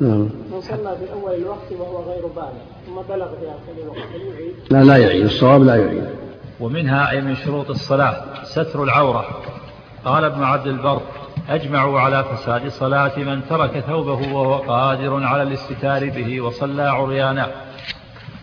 نعم. 0.00 0.18
من 0.20 0.60
صلى 0.60 0.76
في 0.76 1.12
أول 1.12 1.34
الوقت 1.34 1.72
وهو 1.80 2.02
غير 2.02 2.26
بالغ 2.26 2.52
ثم 2.86 3.14
بلغ 3.14 3.26
في 3.26 3.46
آخر 3.46 3.82
الوقت 3.82 3.98
هل 3.98 4.20
يعيد؟ 4.20 4.54
لا 4.70 4.84
لا 4.84 4.96
يعيد. 4.96 5.24
الصواب 5.24 5.62
لا 5.62 5.76
يعيد. 5.76 6.04
ومنها 6.60 7.10
أي 7.10 7.20
من 7.20 7.36
شروط 7.36 7.70
الصلاة 7.70 8.24
ستر 8.42 8.82
العورة. 8.82 9.24
قال 10.04 10.24
ابن 10.24 10.42
عبد 10.42 10.66
البر 10.66 11.00
أجمعوا 11.48 12.00
على 12.00 12.24
فساد 12.24 12.68
صلاة 12.68 13.18
من 13.18 13.46
ترك 13.48 13.80
ثوبه 13.80 14.34
وهو 14.34 14.54
قادر 14.54 15.24
على 15.24 15.42
الاستتار 15.42 16.10
به 16.10 16.40
وصلى 16.40 16.82
عريانا 16.82 17.50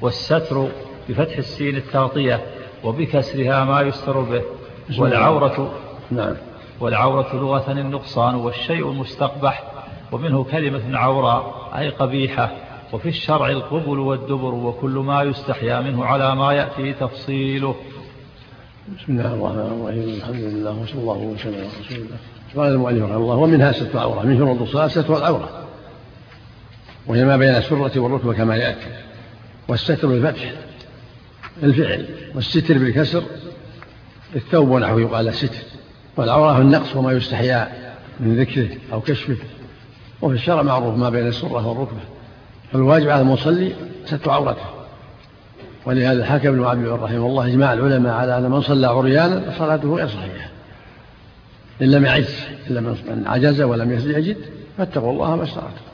والستر 0.02 0.68
بفتح 1.10 1.38
السين 1.38 1.76
التغطية 1.76 2.42
وبكسرها 2.84 3.64
ما 3.66 3.82
يستر 3.82 4.22
به. 4.22 4.42
والعورة 5.00 5.72
نعم. 6.12 6.36
والعورة 6.80 7.36
لغة 7.36 7.72
النقصان 7.72 8.36
والشيء 8.36 8.90
المستقبح. 8.92 9.64
ومنه 10.12 10.44
كلمة 10.44 10.98
عوراء 10.98 11.70
أي 11.78 11.90
قبيحة. 11.90 12.52
وفي 12.94 13.10
الشرع 13.10 13.50
القبل 13.50 14.00
والدبر 14.00 14.54
وكل 14.54 14.90
ما 14.90 15.24
يستحيا 15.24 15.82
منه 15.82 16.06
على 16.06 16.36
ما 16.36 16.54
يأتي 16.54 16.94
تفصيله. 16.94 17.76
بسم 18.88 19.20
الله 19.20 19.34
الرحمن 19.34 19.60
الرحيم. 19.60 20.16
الحمد 20.16 20.36
لله 20.36 20.72
وصلى 20.72 21.02
الله 21.02 21.18
وسلم 21.18 21.54
على 21.54 21.68
رسول 21.68 21.98
الله. 21.98 22.18
قال 22.56 22.72
المؤلف 22.74 23.04
رحمه 23.04 23.18
الله 23.18 23.36
ومنها 23.36 23.72
ستر 23.72 23.94
العورة 23.94 24.22
من 24.26 24.38
شروط 24.38 24.62
الصلاة 24.62 24.88
ستر 24.88 25.18
العورة 25.18 25.50
وهي 27.08 27.26
ما 27.26 27.38
بين 27.38 27.50
السرة 27.50 28.00
والركبة 28.00 28.34
كما 28.34 28.56
يأتي. 28.56 28.88
والستر 29.68 30.08
بالفتح 30.08 30.54
الفعل. 31.64 32.06
والستر 32.36 32.78
بالكسر 32.78 33.24
الثوب 34.36 34.70
ونحوه 34.70 35.02
يقال 35.02 35.34
ستر 35.34 35.66
والعورة 36.18 36.58
النقص 36.62 36.96
وما 36.96 37.12
يستحيا 37.12 37.94
من 38.20 38.40
ذكره 38.40 38.70
أو 38.94 39.02
كشفه. 39.02 39.38
وفي 40.22 40.36
الشرع 40.36 40.62
معروف 40.62 40.98
ما 40.98 41.10
بين 41.10 41.28
السرة 41.28 41.68
والركبة. 41.68 42.02
فالواجب 42.72 43.10
على 43.10 43.22
المصلي 43.22 43.74
ستر 44.06 44.32
عورته. 44.32 44.81
ولهذا 45.86 46.26
حكى 46.26 46.50
ابن 46.50 46.64
عبد 46.64 46.88
رحمه 46.88 47.26
الله 47.26 47.48
إجماع 47.48 47.74
العلماء 47.74 48.14
على 48.14 48.38
أن 48.38 48.52
من 48.52 48.62
صلى 48.62 48.88
عريانا 48.88 49.52
فصلاته 49.52 49.96
غير 49.96 50.08
صحيحة. 50.08 50.50
إن 51.82 51.92
لم 51.92 52.06
يعز 52.06 52.36
الا 52.70 52.82
من 52.82 53.24
عجز 53.28 53.62
ولم 53.62 53.92
يجد 53.92 54.38
فاتقوا 54.78 55.12
الله 55.12 55.36
ما 55.36 55.44
استطعتم 55.44 55.92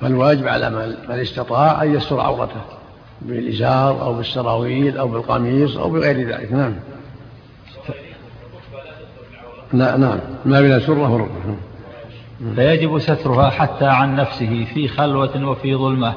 فالواجب 0.00 0.48
على 0.48 0.70
من 1.08 1.20
استطاع 1.20 1.82
أن 1.82 1.94
يستر 1.94 2.20
عورته 2.20 2.60
بالإزار 3.22 4.02
أو 4.02 4.14
بالسراويل 4.14 4.98
أو 4.98 5.08
بالقميص 5.08 5.76
أو 5.76 5.90
بغير 5.90 6.28
ذلك. 6.28 6.52
نعم. 6.52 6.74
نعم. 9.72 10.18
ما 10.44 10.60
بين 10.60 10.72
السره 10.72 11.12
والركبه 11.12 11.56
فيجب 12.54 12.98
سترها 12.98 13.50
حتى 13.50 13.86
عن 13.86 14.16
نفسه 14.16 14.66
في 14.74 14.88
خلوة 14.88 15.48
وفي 15.48 15.76
ظلمة. 15.76 16.14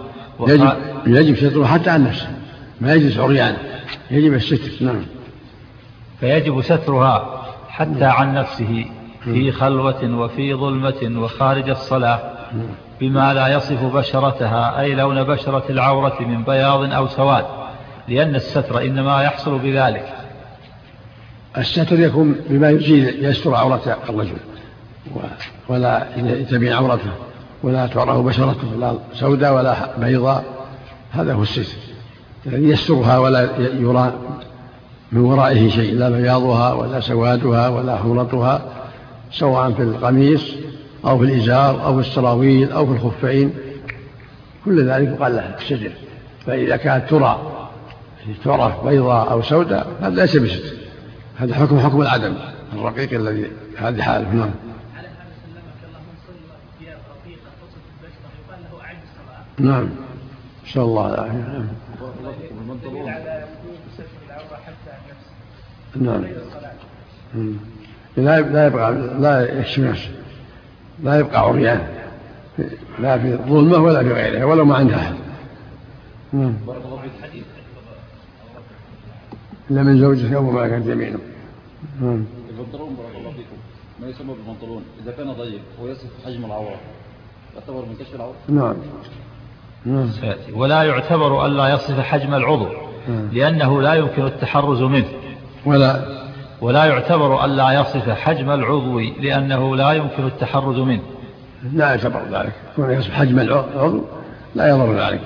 يجب 0.48 0.74
يجب 1.08 1.36
سترها 1.36 1.68
حتى 1.68 1.90
عن 1.90 2.04
نفسه. 2.04 2.28
ما 2.82 2.94
يجلس 2.94 3.18
عريان. 3.18 3.58
يجب 4.12 4.34
الستر. 4.34 4.86
نعم. 4.86 5.02
فيجب 6.20 6.62
سترها 6.62 7.46
حتى 7.70 8.06
عن 8.06 8.34
نفسه 8.34 8.86
في 9.24 9.52
خلوة 9.52 10.16
وفي 10.16 10.54
ظلمة 10.54 11.22
وخارج 11.22 11.70
الصلاة 11.70 12.20
بما 13.02 13.34
لا 13.34 13.48
يصف 13.48 13.96
بشرتها 13.96 14.80
أي 14.80 14.96
لون 14.96 15.24
بشرة 15.24 15.64
العورة 15.70 16.18
من 16.22 16.44
بياض 16.44 16.94
أو 16.94 17.08
سواد. 17.08 17.46
لأن 18.08 18.36
الستر 18.36 18.82
إنما 18.82 19.24
يحصل 19.24 19.60
بذلك. 19.60 20.14
الستر 21.58 22.00
يكون 22.00 22.36
بما 22.50 22.70
يزيل 22.70 23.26
يستر 23.26 23.56
عورة 23.56 23.98
الرجل 24.10 24.38
ولا 25.68 26.08
يتبين 26.18 26.74
عورته. 26.74 27.12
ولا 27.64 27.88
تعرف 27.88 28.18
بشرته 28.18 28.68
لا 28.80 28.94
سوداء 29.14 29.56
ولا 29.56 29.98
بيضاء. 29.98 30.44
هذا 31.12 31.34
هو 31.34 31.42
الستر 31.42 31.78
الذي 32.46 32.70
يسترها 32.70 33.18
ولا 33.18 33.50
يرى 33.60 34.14
من 35.12 35.22
ورائه 35.22 35.70
شيء 35.70 35.94
لا 35.96 36.10
بياضها 36.10 36.74
ولا 36.74 37.00
سوادها 37.00 37.70
ولا 37.70 37.98
حمرتها 37.98 38.62
سواء 39.32 39.72
في 39.72 39.82
القميص 39.82 40.56
أو 41.06 41.20
في 41.20 41.26
الإزار 41.26 41.86
أو 41.86 41.94
في 42.02 42.08
السراويل 42.10 42.72
أو 42.72 42.86
في 42.86 42.92
الخفين. 42.92 43.54
كل 44.66 44.90
ذلك 44.90 45.08
يقال 45.08 45.36
له 45.36 45.56
الستر 45.58 45.92
فإذا 46.46 46.76
كانت 46.76 47.10
ترى 47.10 47.40
تعرف 48.46 48.86
بيضاء 48.86 49.32
أو 49.32 49.42
سوداء 49.42 49.88
هذا 50.02 50.16
ليس 50.16 50.38
بستر. 50.38 50.80
هذا 51.38 51.56
حكم 51.56 51.80
حكم 51.80 52.02
العدم 52.02 52.34
الرقيق 52.74 53.14
الذي 53.14 53.52
هذه 53.78 54.02
حالة 54.02 54.34
نعم 54.34 54.50
نعم. 59.60 59.90
نسأل 60.68 60.82
الله 60.82 61.14
العافية. 61.14 61.66
نعم. 65.96 66.24
لا 68.18 68.42
لا 68.42 68.68
يبقى 68.68 68.92
لا 69.20 69.60
يكشف 69.60 69.80
نفسه 69.80 70.10
لا 71.04 71.20
يبقى 71.20 71.40
عريان. 71.40 71.88
لا 73.00 73.18
في 73.18 73.36
ظلمة 73.36 73.78
ولا 73.78 74.04
في 74.04 74.14
غيرها 74.14 74.46
ولو 74.46 74.66
ما 74.66 74.76
عنده 74.76 74.96
احد 74.96 75.16
نعم. 76.34 76.56
إلا 79.72 79.84
من 79.84 80.00
زوجته 80.00 80.36
أو 80.36 80.52
ما 80.52 80.68
كانت 80.68 80.88
يمينه 80.88 81.20
نعم. 82.02 82.26
البنطلون 82.50 82.96
بارك 82.96 83.16
الله 83.18 83.32
فيكم. 83.32 83.58
ما 84.02 84.08
يسمى 84.08 84.34
بالبنطلون 84.34 84.84
إذا 85.04 85.12
كان 85.12 85.32
ضيق 85.32 85.62
ويصف 85.82 86.26
حجم 86.26 86.46
العوره 86.46 86.80
يعتبر 87.56 87.86
من 87.86 87.96
كشف 88.00 88.16
العوره 88.16 88.36
نعم. 88.50 88.76
نعم. 89.86 90.10
ولا 90.54 90.84
يعتبر 90.84 91.46
ألا 91.46 91.70
يصف 91.70 92.00
حجم 92.00 92.34
العضو 92.34 92.68
نعم. 93.08 93.30
لأنه 93.34 93.82
لا 93.82 93.94
يمكن 93.94 94.26
التحرز 94.26 94.82
منه. 94.82 95.06
ولا. 95.66 96.20
ولا 96.62 96.86
يعتبر 96.86 97.46
ألا 97.46 97.72
يصف 97.72 98.10
حجم 98.10 98.52
العضو 98.52 99.00
لأنه 99.00 99.76
لا 99.76 99.92
يمكن 99.92 100.26
التحرز 100.26 100.80
منه. 100.80 101.02
لا 101.74 101.90
يعتبر 101.90 102.22
ذلك. 102.32 102.54
كون 102.76 102.92
يصف 102.92 103.12
حجم 103.12 103.40
العضو 103.40 104.04
لا 104.56 104.70
يضر 104.70 105.08
ذلك. 105.08 105.22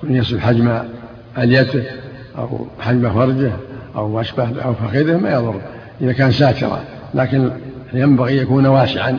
كون 0.00 0.16
يصف 0.16 0.38
حجم 0.38 0.82
أليته 1.38 1.84
أو 2.38 2.66
حجم 2.80 3.10
فرجه 3.10 3.52
أو 3.96 4.08
ما 4.08 4.20
أشبه 4.20 4.62
أو 4.62 4.74
فخذه 4.74 5.16
ما 5.16 5.32
يضر. 5.32 5.60
إذا 6.00 6.12
كان 6.12 6.30
ساترا 6.30 6.80
لكن 7.14 7.50
ينبغي 7.92 8.36
يكون 8.36 8.66
واسعا 8.66 9.18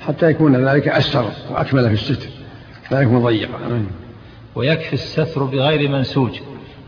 حتى 0.00 0.30
يكون 0.30 0.68
ذلك 0.68 0.88
أسر 0.88 1.24
وأكمل 1.50 1.96
في 1.96 2.10
الستر 2.10 2.28
لا 2.90 3.00
يكون 3.00 3.22
ضيقا. 3.22 3.58
ويكفي 4.54 4.92
الستر 4.92 5.42
بغير 5.44 5.90
منسوج 5.90 6.40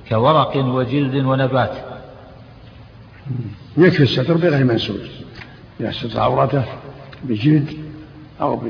كورق 0.08 0.56
وجلد 0.56 1.24
ونبات 1.24 1.74
يكفي 3.76 4.02
الستر 4.02 4.34
بغير 4.34 4.64
منسوج 4.64 5.00
يستر 5.80 6.20
عورته 6.20 6.64
بجلد 7.24 7.68
أو 8.40 8.60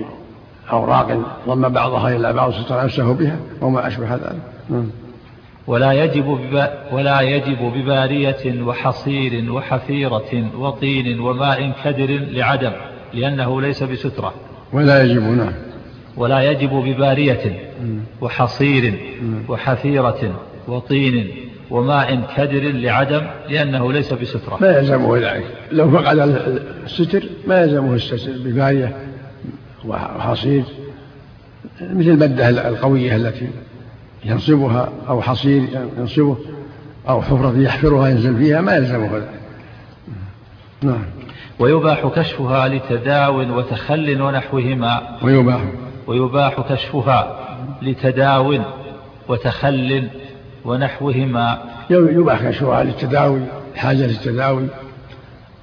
بأوراق 0.70 1.20
ضم 1.48 1.68
بعضها 1.68 2.16
إلى 2.16 2.32
بعض 2.32 2.52
ستر 2.52 2.84
نفسه 2.84 3.12
بها 3.12 3.38
وما 3.60 3.86
أشبه 3.86 4.14
ذلك 4.14 4.42
نعم. 4.70 4.90
ولا 5.66 5.92
يجب. 5.92 6.38
ولا 6.92 7.20
يجب 7.20 7.58
ببارية 7.76 8.62
وحصير 8.62 9.52
وحفيرة 9.52 10.50
وطين 10.58 11.20
وماء 11.20 11.72
كدر 11.84 12.06
لعدم 12.06 12.72
لأنه 13.14 13.60
ليس 13.60 13.82
بسترة 13.82 14.34
ولا 14.72 15.02
يجب 15.02 15.22
نعم 15.22 15.52
ولا 16.16 16.50
يجب 16.50 16.70
ببارية 16.70 17.70
وحصير 18.20 18.94
وحفيرة 19.48 20.40
وطين 20.68 21.26
وماء 21.70 22.20
كدر 22.36 22.72
لعدم 22.72 23.22
لأنه 23.48 23.92
ليس 23.92 24.12
بسترة. 24.12 24.58
ما 24.60 24.78
يلزمه 24.78 25.18
ذلك. 25.18 25.44
لو 25.72 25.90
فقد 25.90 26.18
الستر 26.84 27.24
ما 27.46 27.62
يلزمه 27.62 27.94
الستر 27.94 28.32
ببارية 28.44 28.96
وحصير 29.84 30.64
مثل 31.80 32.10
المدة 32.10 32.48
القوية 32.48 33.16
التي 33.16 33.48
ينصبها 34.24 34.92
أو 35.08 35.22
حصير 35.22 35.62
ينصبه 35.98 36.36
أو 37.08 37.22
حفرة 37.22 37.58
يحفرها 37.58 38.08
ينزل 38.08 38.36
فيها 38.36 38.60
ما 38.60 38.76
يلزمه 38.76 39.16
ذلك. 39.16 39.30
نعم. 40.82 41.04
ويباح 41.58 42.06
كشفها 42.06 42.68
لتداو 42.68 43.58
وتخل 43.58 44.22
ونحوهما. 44.22 45.18
ويباح. 45.22 45.60
ويباح 46.06 46.60
كشفها 46.60 47.46
لتداو 47.82 48.58
وتخل 49.28 50.08
ونحوهما. 50.64 51.58
يباح 51.90 52.42
كشفها 52.42 52.84
للتداوي 52.84 53.40
حاجة 53.76 54.06
للتداوي 54.06 54.66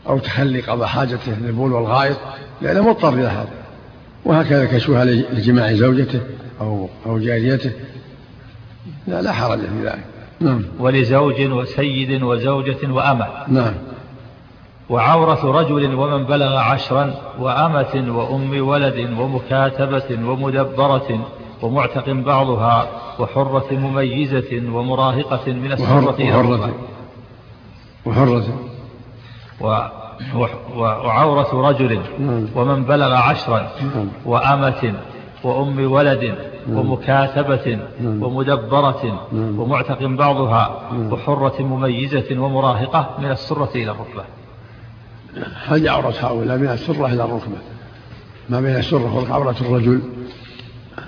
أو 0.08 0.20
تخلي 0.20 0.62
قضاء 0.62 0.88
حاجته 0.88 1.32
للبول 1.42 1.74
والغائط 1.74 2.18
لأنه 2.62 2.90
مضطر 2.90 3.14
إلى 3.14 3.28
هذا. 3.28 3.50
وهكذا 4.26 4.66
كشفها 4.66 5.06
لجماع 5.06 5.74
زوجته 5.74 6.20
أو 6.62 6.90
أو 7.06 7.20
جاريته. 7.20 7.72
لا 9.08 9.22
لا 9.22 9.32
حرج 9.32 9.60
في 9.60 9.84
ذلك. 9.84 10.04
نعم. 10.40 10.64
ولزوج 10.80 11.42
وسيد 11.42 12.24
وزوجة 12.24 12.92
وأمة. 12.92 13.28
نعم. 13.48 13.74
وعورة 14.90 15.62
رجل 15.62 15.96
ومن 15.96 16.24
بلغ 16.24 16.56
عشرا 16.58 17.14
وأمة 17.40 18.06
وأم 18.18 18.68
ولد 18.68 19.20
ومكاتبة 19.20 20.30
ومدبرة 20.30 21.20
ومعتق 21.62 22.10
بعضها 22.10 22.88
وحرة 23.20 23.68
مميزة 23.72 24.64
ومراهقة 24.74 25.52
من 25.52 25.72
السرة 25.72 26.16
إلى 26.20 26.32
وحرة 26.32 26.74
وحرة 28.06 28.46
وعورة 30.78 31.70
رجل 31.70 32.02
نعم. 32.20 32.46
ومن 32.56 32.84
بلغ 32.84 33.14
عشرا 33.14 33.60
نعم. 33.60 34.08
وأمة 34.26 34.94
وأم 35.44 35.92
ولد 35.92 36.36
نعم. 36.68 36.78
ومكاتبة 36.78 37.80
ومدبرة 38.04 39.28
ومعتق 39.34 40.06
بعضها 40.06 40.82
وحرة 41.12 41.62
مميزة 41.62 42.40
ومراهقة 42.40 43.10
من 43.20 43.32
السرة 43.32 43.70
إلى 43.76 43.92
الركبة 43.92 44.24
هذه 45.68 45.90
عورة 45.90 46.16
هؤلاء 46.20 46.58
من 46.58 46.70
السرة 46.70 47.08
إلى 47.08 47.24
الركبة؟ 47.24 47.58
ما 48.50 48.62
بين 48.62 48.76
السرة 48.76 49.16
والركبة 49.16 49.34
عورة 49.34 49.56
الرجل 49.62 50.02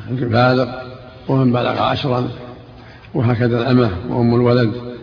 البالغ 0.10 0.76
ومن 1.28 1.52
بلغ 1.52 1.82
عشرا 1.82 2.30
وهكذا 3.14 3.62
الأمة 3.62 3.92
وأم 4.10 4.36
الولد 4.36 4.96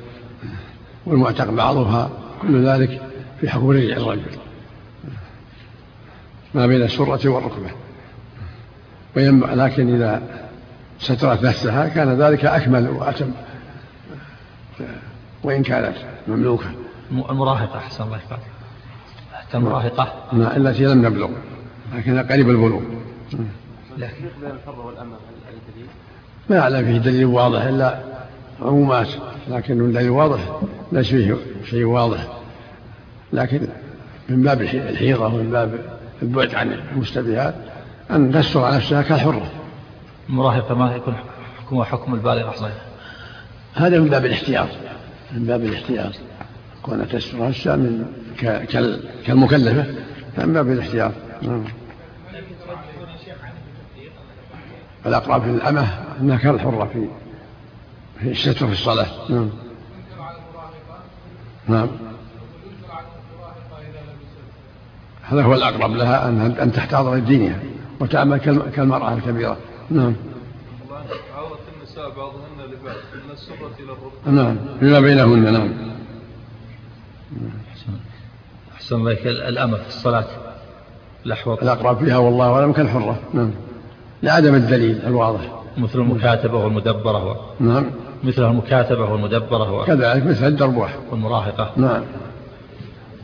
والمعتق 1.07 1.51
بعضها 1.51 2.11
كل 2.43 2.67
ذلك 2.67 3.03
في 3.41 3.49
حكم 3.49 3.71
رجع 3.71 3.97
الرجل. 3.97 4.23
ما 6.55 6.67
بين 6.67 6.83
السرة 6.83 7.29
والركبة. 7.29 7.71
وينبغي 9.17 9.55
لكن 9.55 9.95
إذا 9.95 10.23
سترت 10.99 11.45
نفسها 11.45 11.89
كان 11.89 12.23
ذلك 12.23 12.45
أكمل 12.45 12.89
وأتم. 12.89 13.31
وإن 15.43 15.63
كانت 15.63 15.97
مملوكة. 16.29 16.71
المراهقة 17.11 17.79
أحسن 17.79 18.05
الله 18.05 18.21
يبارك 18.27 18.52
المراهقة 19.55 20.13
نعم 20.33 20.67
التي 20.67 20.85
لم 20.85 21.07
نبلغ 21.07 21.29
لكنها 21.95 22.23
قريب 22.23 22.51
البلوغ. 22.51 22.81
لكن 23.99 24.25
دليل؟ 25.75 25.87
ما 26.51 26.61
أعلم 26.61 26.85
فيه 26.85 26.99
دليل 26.99 27.25
واضح 27.25 27.63
إلا 27.63 27.99
عمومات 28.63 29.09
لكن 29.49 29.81
الدليل 29.81 30.11
واضح 30.11 30.61
ليس 30.93 31.09
فيه 31.09 31.37
شيء 31.71 31.85
واضح. 31.85 32.27
لكن 33.33 33.69
من 34.29 34.43
باب 34.43 34.63
الحيضة 34.63 35.27
ومن 35.27 35.51
باب 35.51 35.79
البعد 36.23 36.55
عن 36.55 36.73
المشتبهات 36.73 37.55
أن 38.11 38.33
تستر 38.33 38.75
نفسها 38.75 39.03
كالحرة. 39.03 39.51
المراهقة 40.29 40.75
ما 40.75 40.97
يكون 40.97 41.15
حكمها 41.59 41.85
حكم 41.85 42.15
البالغ 42.15 42.49
أحسن 42.49 42.71
هذا 43.75 43.99
من 43.99 44.09
باب 44.09 44.25
الاحتياط 44.25 44.69
من 45.33 45.45
باب 45.45 45.65
الاحتياط. 45.65 46.13
كون 46.83 47.09
تستر 47.09 47.49
نفسها 47.49 47.77
من 47.77 48.07
كالمكلفة 49.27 49.87
من 50.39 50.53
باب 50.53 50.71
الاحتياط 50.71 51.13
نعم. 51.43 51.65
الأقرب 55.07 55.43
في 55.43 55.51
الأمة 55.51 55.89
أنها 56.21 56.37
كالحرة 56.37 56.91
في 56.93 57.09
في 58.21 58.31
الستر 58.31 58.67
في 58.67 58.73
الصلاة. 58.73 59.07
نعم. 59.31 59.51
نعم. 61.69 61.89
هذا 65.23 65.43
هو 65.43 65.55
الأقرب 65.55 65.97
لها 65.97 66.29
أن 66.29 66.41
أن 66.41 66.73
تحتاط 66.73 67.07
لدينها 67.07 67.59
وتعمل 68.01 68.39
كالمرأة 68.77 69.15
الكبيرة. 69.15 69.57
نعم. 69.91 70.15
عورة 71.37 71.59
النساء 71.77 72.11
بعضهن 72.11 72.73
لبعض 72.73 72.97
من 73.15 73.31
السرة 73.33 73.71
إلى 73.81 73.93
الركبة 73.93 74.31
نعم. 74.31 74.57
فيما 74.81 75.01
بينهن. 75.01 75.53
نعم. 75.53 75.92
أحسن. 77.71 78.97
الله 78.97 79.13
الأمة 79.25 79.77
في 79.77 79.89
الصلاة 79.89 80.25
الأحوط. 81.27 81.63
الأقرب 81.63 82.05
فيها 82.05 82.19
والله 82.19 82.53
أعلم 82.53 82.73
كالحرة. 82.73 83.19
نعم 83.35 83.51
لعدم 84.23 84.55
الدليل 84.55 84.99
الواضح. 85.07 85.63
مثل 85.79 85.99
المكاتبة 85.99 86.65
والمدبرة 86.65 87.31
و... 87.31 87.37
نعم. 87.61 87.87
مثل 88.25 88.45
المكاتبة 88.51 89.13
والمدبرة 89.13 89.73
و... 89.73 89.85
كذلك 89.85 90.27
مثل 90.27 90.47
الدربوح. 90.47 90.97
والمراهقة. 91.11 91.73
نعم. 91.77 92.03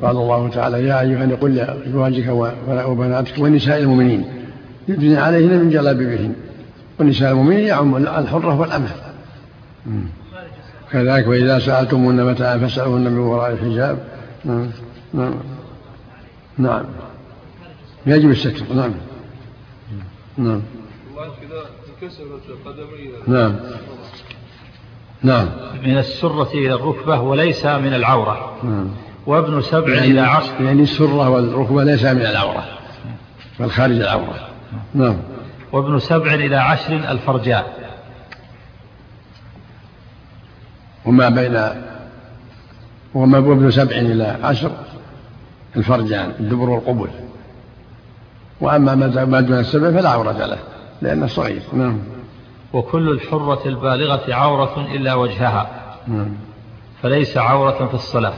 قال 0.02 0.16
الله 0.16 0.48
تعالى 0.48 0.86
يا 0.86 1.00
أيها 1.00 1.36
قل 1.36 1.54
لأزواجك 1.54 2.28
وبناتك 2.68 3.38
ونساء 3.38 3.78
المؤمنين 3.78 4.24
يدني 4.88 5.16
عليهن 5.16 5.58
من 5.58 5.70
جلابيبهن 5.70 6.34
ونساء 7.00 7.30
المؤمنين 7.30 7.66
يعم 7.66 7.96
الحرة 7.96 8.60
والأمة. 8.60 8.88
كذلك 10.92 11.26
وإذا 11.26 11.58
سألتموهن 11.58 12.24
متاعا 12.24 12.58
فاسألوهن 12.58 13.12
من 13.12 13.18
وراء 13.18 13.52
الحجاب. 13.52 13.98
نعم. 14.44 14.70
نعم. 15.14 15.34
نعم. 16.58 16.84
يجب 18.06 18.30
الستر. 18.30 18.74
نعم. 18.74 18.92
نعم. 20.38 20.62
نعم. 23.26 23.56
نعم. 25.22 25.48
من 25.84 25.98
السرة 25.98 26.50
إلى 26.54 26.74
الركبة 26.74 27.20
وليس 27.20 27.66
من 27.66 27.94
العورة. 27.94 28.56
نعم. 28.62 28.90
وابن 29.26 29.60
سبع 29.60 29.94
يعني 29.94 30.06
إلى 30.06 30.20
عشر. 30.20 30.52
يعني 30.60 30.82
السرة 30.82 31.28
والركبة 31.28 31.84
ليس 31.84 32.04
من 32.04 32.26
العورة. 32.26 32.64
بل 33.60 33.70
خارج 33.70 33.96
العورة 33.96 34.48
نعم. 34.94 35.16
وابن 35.72 35.98
سبع 35.98 36.34
إلى 36.34 36.56
عشر 36.56 36.92
الفرجاء. 36.92 37.87
وما 41.08 41.28
بين 41.28 41.60
وما 43.14 43.38
وابن 43.38 43.70
سبع 43.70 43.96
إلى 43.96 44.36
عشر 44.42 44.70
الفرجان 45.76 46.32
الدبر 46.40 46.70
والقبل. 46.70 47.08
وأما 48.60 48.94
ما 49.24 49.40
دون 49.40 49.58
السبع 49.58 49.90
فلا 49.90 50.08
عورة 50.08 50.46
له 50.46 50.58
لأنه 51.02 51.26
صغير. 51.26 51.62
نعم. 51.72 51.98
وكل 52.72 53.08
الحرة 53.10 53.68
البالغة 53.68 54.34
عورة 54.34 54.86
إلا 54.94 55.14
وجهها. 55.14 55.70
نعم. 56.08 56.28
فليس 57.02 57.36
عورة 57.36 57.86
في 57.86 57.94
الصلاة. 57.94 58.34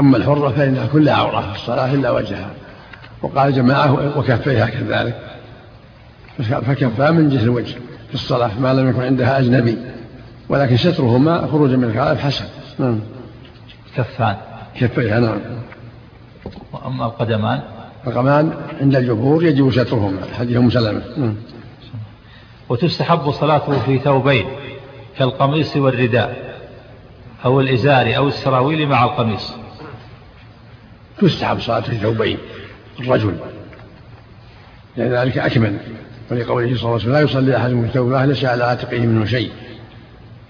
أما 0.00 0.16
الحرة 0.16 0.48
فإنها 0.48 0.86
كلها 0.86 1.14
عورة 1.14 1.40
في 1.40 1.56
الصلاة 1.56 1.94
إلا 1.94 2.10
وجهها. 2.10 2.50
وقال 3.22 3.52
جماعة 3.52 4.18
وكفيها 4.18 4.66
كذلك. 4.66 5.18
فكفها 6.38 7.10
من 7.10 7.28
جهة 7.28 7.42
الوجه 7.42 7.74
في 8.08 8.14
الصلاة 8.14 8.60
ما 8.60 8.74
لم 8.74 8.90
يكن 8.90 9.02
عندها 9.02 9.38
أجنبي. 9.38 9.78
ولكن 10.48 10.76
سترهما 10.76 11.46
خروجا 11.46 11.76
من 11.76 11.84
الخلاف 11.84 12.20
حسن. 12.20 12.44
نعم. 12.78 13.00
كفان. 13.96 14.36
كفيها 14.80 15.20
نعم. 15.20 15.40
وأما 16.72 17.06
القدمان؟ 17.06 17.60
القدمان 18.06 18.52
عند 18.80 18.96
الجمهور 18.96 19.44
يجب 19.44 19.70
سترهما 19.70 20.18
حديث 20.38 20.56
أم 20.56 20.70
سلمة 20.70 21.02
نعم. 21.16 21.34
وتستحب 22.68 23.30
صلاته 23.30 23.80
في 23.80 23.98
ثوبين 23.98 24.46
كالقميص 25.18 25.76
والرداء 25.76 26.52
أو 27.44 27.60
الإزار 27.60 28.16
أو 28.16 28.28
السراويل 28.28 28.88
مع 28.88 29.04
القميص. 29.04 29.52
تستحب 31.18 31.60
صلاة 31.60 31.80
في 31.80 31.96
ثوبين 31.96 32.38
الرجل. 33.00 33.36
لأن 34.96 35.12
ذلك 35.12 35.38
أكمل 35.38 35.78
ولقوله 36.30 36.76
صلى 36.76 36.84
الله 36.84 36.88
عليه 36.88 36.94
وسلم 36.94 37.12
لا 37.12 37.20
يصلي 37.20 37.56
أحد 37.56 37.70
في 37.70 37.88
ثوب 37.94 38.12
ليس 38.12 38.44
على 38.44 38.64
عاتقه 38.64 38.98
منه 38.98 39.24
شيء. 39.24 39.50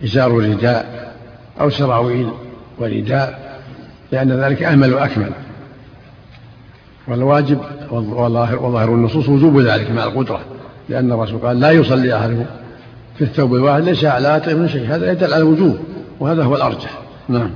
إزار 0.04 0.32
رداء 0.32 1.12
أو 1.60 1.70
سراويل 1.70 2.30
ورداء 2.78 3.58
لأن 4.12 4.32
ذلك 4.32 4.62
أهمل 4.62 4.94
وأكمل. 4.94 5.32
والواجب 7.08 7.58
وظاهر 7.90 8.94
النصوص 8.94 9.28
وجوب 9.28 9.60
ذلك 9.60 9.90
مع 9.90 10.04
القدرة 10.04 10.40
لأن 10.88 11.12
الرسول 11.12 11.40
قال 11.40 11.60
لا 11.60 11.70
يصلي 11.70 12.16
أحدكم 12.16 12.46
في 13.18 13.24
الثوب 13.24 13.54
الواحد 13.54 13.82
ليس 13.82 14.04
على 14.04 14.28
عاتقه 14.28 14.54
من 14.54 14.68
شيء. 14.68 14.86
هذا 14.86 15.12
يدل 15.12 15.34
على 15.34 15.42
الوجوب 15.42 15.78
وهذا 16.20 16.44
هو 16.44 16.56
الأرجح. 16.56 16.98
نعم. 17.28 17.50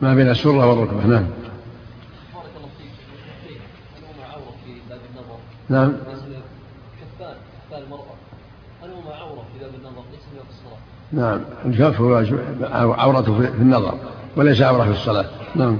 ما 0.00 0.14
بين 0.14 0.30
السرة 0.30 0.66
والركبة. 0.66 1.06
نعم. 1.06 1.26
نعم. 5.68 5.92
نعم 11.12 11.40
الكف 11.64 12.00
هو 12.00 12.24
عورته 12.72 13.38
في 13.38 13.62
النظر 13.62 13.94
وليس 14.36 14.62
عورة 14.62 14.84
في 14.84 14.90
الصلاة. 14.90 15.26
نعم. 15.54 15.78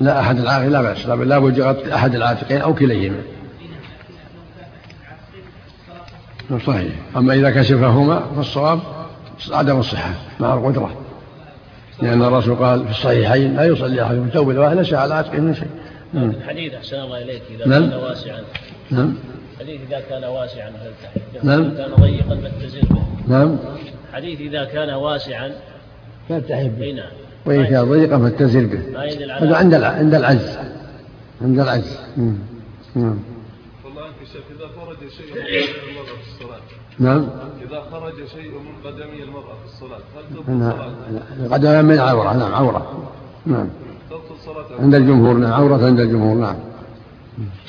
لا 0.00 0.20
أحد 0.20 0.38
العاقل 0.38 0.72
لا 0.72 0.82
بأس 0.82 1.06
لا 1.06 1.38
بد 1.38 1.60
أحد 1.88 2.14
العاتقين 2.14 2.60
أو 2.60 2.74
كليهما. 2.74 3.22
صحيح. 6.66 6.92
أما 7.16 7.34
إذا 7.34 7.50
كشفهما 7.50 8.22
فالصواب 8.36 8.80
عدم 9.50 9.78
الصحة 9.78 10.10
مع 10.40 10.54
القدرة. 10.54 10.96
لأن 12.02 12.22
الرسول 12.22 12.56
قال 12.56 12.84
في 12.84 12.90
الصحيحين 12.90 13.56
لا 13.56 13.64
يصلي 13.64 14.02
أحد 14.02 14.14
في 14.14 14.30
ثوب 14.34 14.50
الواحد 14.50 14.76
ليس 14.76 14.94
على 14.94 15.14
عاتقه 15.14 15.40
من 15.40 15.54
شيء. 15.54 15.68
نعم. 16.12 16.30
الحديث 16.30 16.74
أحسن 16.74 16.96
الله 16.96 17.22
إليك 17.22 17.42
إذا 17.50 17.66
نعم. 17.66 17.90
كان 17.90 17.98
واسعا. 17.98 18.40
نعم. 18.90 19.14
الحديث 19.60 19.80
إذا 19.88 20.00
كان 20.00 20.24
واسعا 20.24 20.70
فالتحت 20.70 21.44
نعم. 21.44 21.60
إذا 21.60 21.74
كان 21.76 21.94
ضيقا 21.94 22.36
فاتزر 22.36 22.80
به؟ 22.90 23.02
نعم. 23.28 23.56
الحديث 24.10 24.40
إذا 24.40 24.64
كان 24.64 24.90
واسعا 24.90 25.52
فالتحب 26.28 26.82
أي 26.82 26.92
به؟ 26.92 26.92
نعم. 26.92 27.10
وإن 27.46 27.64
كان 27.64 27.84
ضيقا 27.84 28.18
فاتزر 28.18 28.66
به؟ 28.66 28.90
ما 28.92 29.04
يدل 29.04 29.30
على 29.30 29.46
هذا 29.46 29.56
عند 29.56 29.74
عند 29.74 30.14
العجز. 30.14 30.58
عند 31.42 31.60
العجز. 31.60 31.98
نعم. 32.16 32.38
نعم. 32.94 33.18
والله 33.84 34.02
عنك 34.02 34.14
شيخ 34.32 34.42
إذا 34.56 34.68
خرج 34.76 34.96
شيء 35.10 35.26
من 35.26 35.42
قدمي 35.50 35.80
المرأة 35.90 36.16
في 36.16 36.28
الصلاة. 36.28 36.60
نعم. 36.98 37.28
إذا 37.68 37.80
خرج 37.90 38.14
شيء 38.34 38.50
من 38.50 38.90
قدمي 38.90 39.22
المرأة 39.22 39.54
في 39.54 39.64
الصلاة 39.64 39.98
هل 40.16 40.36
تبطل 40.36 40.52
نعم. 40.52 40.72
صلاتها؟ 40.72 41.54
قدم 41.54 41.84
من 41.84 41.98
عورة 41.98 42.32
نعم 42.32 42.54
عورة. 42.54 43.08
نعم. 43.46 43.68
تبطل 44.10 44.40
صلاتها 44.44 44.82
عند 44.82 44.94
الجمهور 44.94 45.36
نعم 45.36 45.52
عورة 45.52 45.86
عند 45.86 46.00
الجمهور 46.00 46.36
نعم 46.36 46.56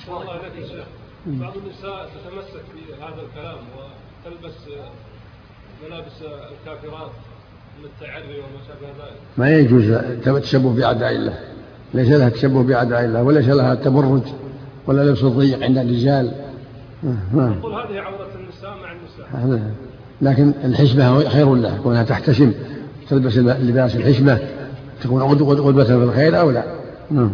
الله 0.10 0.32
عليك 0.32 0.56
يا 0.62 0.68
شيخ 0.68 0.86
بعض 1.30 1.54
النساء 1.58 2.10
تتمسك 2.10 2.64
بهذا 2.76 3.22
الكلام 3.22 3.58
وتلبس 3.76 4.56
ملابس 5.86 6.22
الكافرات 6.22 7.12
من 7.80 7.86
التعري 7.86 8.40
وما 8.40 8.60
شابه 8.68 8.88
ذلك. 8.88 9.18
ما 9.38 9.50
يجوز 9.50 9.90
التشبه 10.28 10.74
بأعداء 10.74 11.12
الله. 11.12 11.40
ليس 11.94 12.08
لها 12.08 12.28
التشبه 12.28 12.64
بأعداء 12.64 13.06
الله 13.06 13.24
وليس 13.24 13.48
لها 13.48 13.74
التبرج 13.74 14.22
ولا 14.88 15.02
لبس 15.02 15.24
الضيق 15.24 15.64
عند 15.64 15.78
الرجال. 15.78 16.32
نعم 17.34 17.54
يقول 17.54 17.74
هذه 17.74 18.00
عورة 18.00 18.30
النساء 18.36 18.78
مع 18.78 18.92
النساء. 18.92 19.72
لكن 20.22 20.54
الحشمة 20.64 21.30
خير 21.30 21.56
لها 21.56 21.78
كونها 21.78 22.04
تحتشم 22.04 22.54
تلبس 23.10 23.38
لباس 23.38 23.96
الحشمة 23.96 24.40
تكون 25.02 25.22
غدوة 25.22 25.84
في 25.84 25.94
الخير 25.94 26.40
أو 26.40 26.52
لا. 26.52 26.64
نعم 27.12 27.32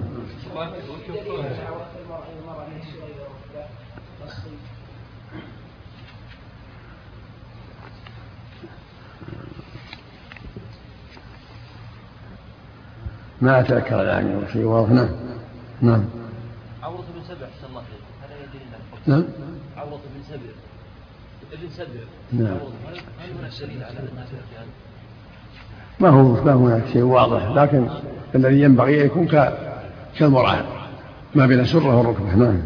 ما 13.41 13.59
أتذكر 13.59 14.01
الآن 14.01 14.43
شيء 14.53 14.63
واضح. 14.63 14.89
نعم. 14.89 15.09
نعم. 15.81 16.05
عورة 16.83 16.97
بن 17.15 17.23
سبع 17.27 17.47
أحسن 17.47 17.67
الله 17.69 17.81
خير. 17.81 17.99
هذا 18.21 18.35
يدري 18.43 18.65
نعم. 19.05 19.23
عورة 19.77 20.01
بن 20.15 20.23
سبع. 20.29 20.39
ابن 21.53 21.69
سبع. 21.69 22.01
نعم. 22.31 22.57
هل 23.19 23.31
هناك 23.39 23.51
دليل 23.61 23.83
على 23.83 23.99
أنها 23.99 24.25
ما 25.99 26.09
هو 26.09 26.43
ما 26.43 26.53
هناك 26.53 26.83
شيء 26.93 27.01
واضح. 27.01 27.47
لكن 27.47 27.87
الذي 28.35 28.61
ينبغي 28.61 29.01
أن 29.01 29.05
يكون 29.05 29.27
كالمرأة. 30.19 30.63
ما 31.35 31.45
بين 31.45 31.59
السرة 31.59 31.97
والركبة. 31.97 32.35
نعم. 32.35 32.61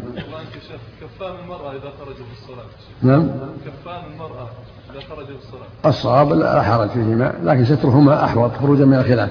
كفان 1.00 1.34
المرأة 1.44 1.72
إذا 1.72 1.92
خرج 2.00 2.14
في 2.14 2.32
الصلاة. 2.32 2.66
نعم. 3.02 3.30
كفان 3.66 4.12
المرأة 4.12 4.48
إذا 4.92 5.00
خرج 5.08 5.26
في 5.26 5.32
الصلاة. 5.32 5.66
الصواب 5.86 6.32
لا 6.32 6.62
حرج 6.62 6.88
فيهما 6.88 7.34
لكن 7.42 7.64
سترهما 7.64 8.24
أحوط 8.24 8.52
خروجا 8.52 8.84
من 8.84 8.94
الخلاف. 8.94 9.30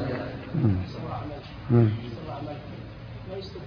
نعم. 1.71 1.89
لا 3.31 3.37
يستدل 3.37 3.59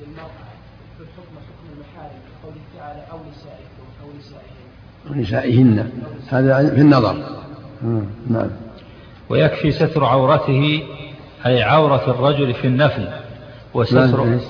للمرأة 0.00 0.50
في 0.96 1.02
الحكم 1.02 1.34
حكم 1.46 1.66
المحارم 1.72 2.20
قوله 2.44 2.60
تعالى 2.78 3.02
أو 3.12 3.18
نسائكم 3.30 3.84
أو 4.02 4.08
نسائهم 4.18 4.60
ونسائهن 5.10 5.90
هذا 6.28 6.74
في 6.74 6.80
النظر 6.80 7.14
نعم. 7.82 8.06
نعم 8.30 8.50
ويكفي 9.28 9.72
ستر 9.72 10.04
عورته 10.04 10.82
أي 11.46 11.62
عورة 11.62 12.10
الرجل 12.10 12.54
في 12.54 12.66
النفل 12.66 13.08
وستر 13.74 14.24
نعم. 14.24 14.40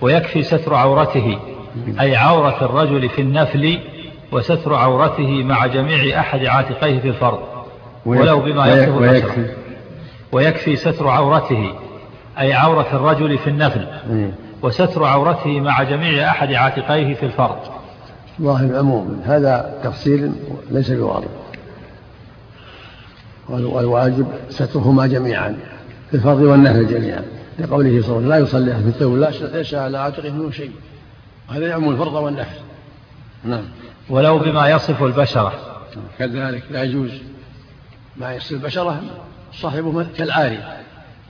ويكفي 0.00 0.42
ستر 0.42 0.74
عورته 0.74 1.38
أي 2.00 2.16
عورة 2.16 2.64
الرجل 2.64 3.08
في 3.08 3.20
النفل 3.20 3.78
وستر 4.32 4.74
عورته 4.74 5.44
مع 5.44 5.66
جميع 5.66 6.20
أحد 6.20 6.44
عاتقيه 6.44 7.00
في 7.00 7.08
الفرض 7.08 7.40
ولو 8.06 8.40
بما 8.40 8.84
البشرة 8.84 9.46
ويكفي 10.32 10.76
ستر 10.76 11.08
عورته 11.08 11.74
أي 12.40 12.52
عورة 12.52 12.86
الرجل 12.92 13.38
في 13.38 13.50
النفل. 13.50 13.86
إيه. 14.10 14.30
وستر 14.62 15.04
عورته 15.04 15.60
مع 15.60 15.82
جميع 15.82 16.28
أحد 16.30 16.52
عاتقيه 16.52 17.14
في 17.14 17.26
الفرض. 17.26 17.58
ظاهر 18.42 18.64
العموم. 18.64 19.22
هذا 19.26 19.80
تفصيل 19.84 20.32
ليس 20.70 20.90
بواضح. 20.90 21.28
وال- 23.48 23.64
والواجب 23.66 24.26
سترهما 24.50 25.06
جميعا 25.06 25.56
في 26.10 26.16
الفرض 26.16 26.40
والنهل 26.40 26.88
جميعا. 26.88 27.22
لقوله 27.58 28.02
صلى 28.02 28.16
الله 28.18 28.34
عليه 28.34 28.44
وسلم 28.44 28.66
لا 28.66 28.70
يصلي 28.72 28.82
في 28.82 28.88
الثوب 28.88 29.14
لا 29.16 29.30
ليس 29.56 29.74
على 29.74 29.98
عاتقه 29.98 30.30
منه 30.30 30.50
شيء. 30.50 30.70
هذا 31.50 31.68
يعم 31.68 31.90
الفرض 31.90 32.12
والنهل 32.14 32.56
نعم. 33.44 33.62
ولو 34.10 34.38
بما 34.38 34.68
يصف 34.68 35.02
البشرة. 35.02 35.52
كذلك 36.18 36.62
لا 36.70 36.82
يجوز. 36.82 37.10
ما 38.16 38.34
يصل 38.34 38.54
البشرة 38.54 39.00
صاحبه 39.52 40.06
كالعاري 40.18 40.58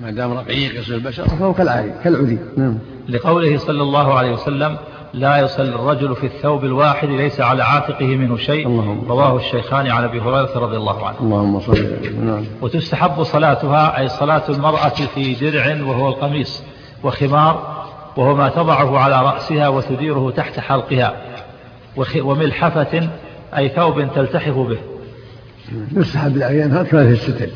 ما 0.03 0.11
دام 0.11 0.33
رقيق 0.33 0.81
يصل 0.81 0.95
البشرة 0.95 1.25
فهو 1.25 1.55
كالعاري 1.55 1.95
كالعري 2.05 2.39
نعم. 2.57 2.79
لقوله 3.09 3.59
صلى 3.59 3.83
الله 3.83 4.15
عليه 4.15 4.33
وسلم 4.33 4.77
لا 5.15 5.39
يصلي 5.39 5.75
الرجل 5.75 6.17
في 6.17 6.27
الثوب 6.27 6.65
الواحد 6.65 7.09
ليس 7.09 7.41
على 7.41 7.63
عاتقه 7.63 8.07
منه 8.07 8.37
شيء. 8.37 8.67
اللهم. 8.67 9.05
رواه 9.09 9.37
الشيخان 9.37 9.87
عن 9.87 10.05
أبي 10.05 10.21
هريرة 10.21 10.59
رضي 10.59 10.77
الله 10.77 11.07
عنه. 11.07 11.21
اللهم 11.21 11.61
صل. 11.61 11.87
نعم. 12.25 12.45
وتستحب 12.63 13.23
صلاتها 13.23 13.99
أي 13.99 14.09
صلاة 14.09 14.43
المرأة 14.49 14.89
في 14.89 15.35
درع 15.35 15.83
وهو 15.83 16.09
القميص 16.09 16.63
وخمار 17.03 17.85
وهو 18.17 18.35
ما 18.35 18.49
تضعه 18.49 18.99
على 18.99 19.23
رأسها 19.23 19.69
وتديره 19.69 20.31
تحت 20.31 20.61
حلقها 20.61 21.17
وملحفة 22.17 23.09
أي 23.57 23.69
ثوب 23.69 24.13
تلتحف 24.15 24.55
به. 24.55 24.79
يستحب 25.97 26.37
الأعيان 26.37 26.73
هكذا 26.73 27.07
في 27.07 27.13
الستر 27.13 27.49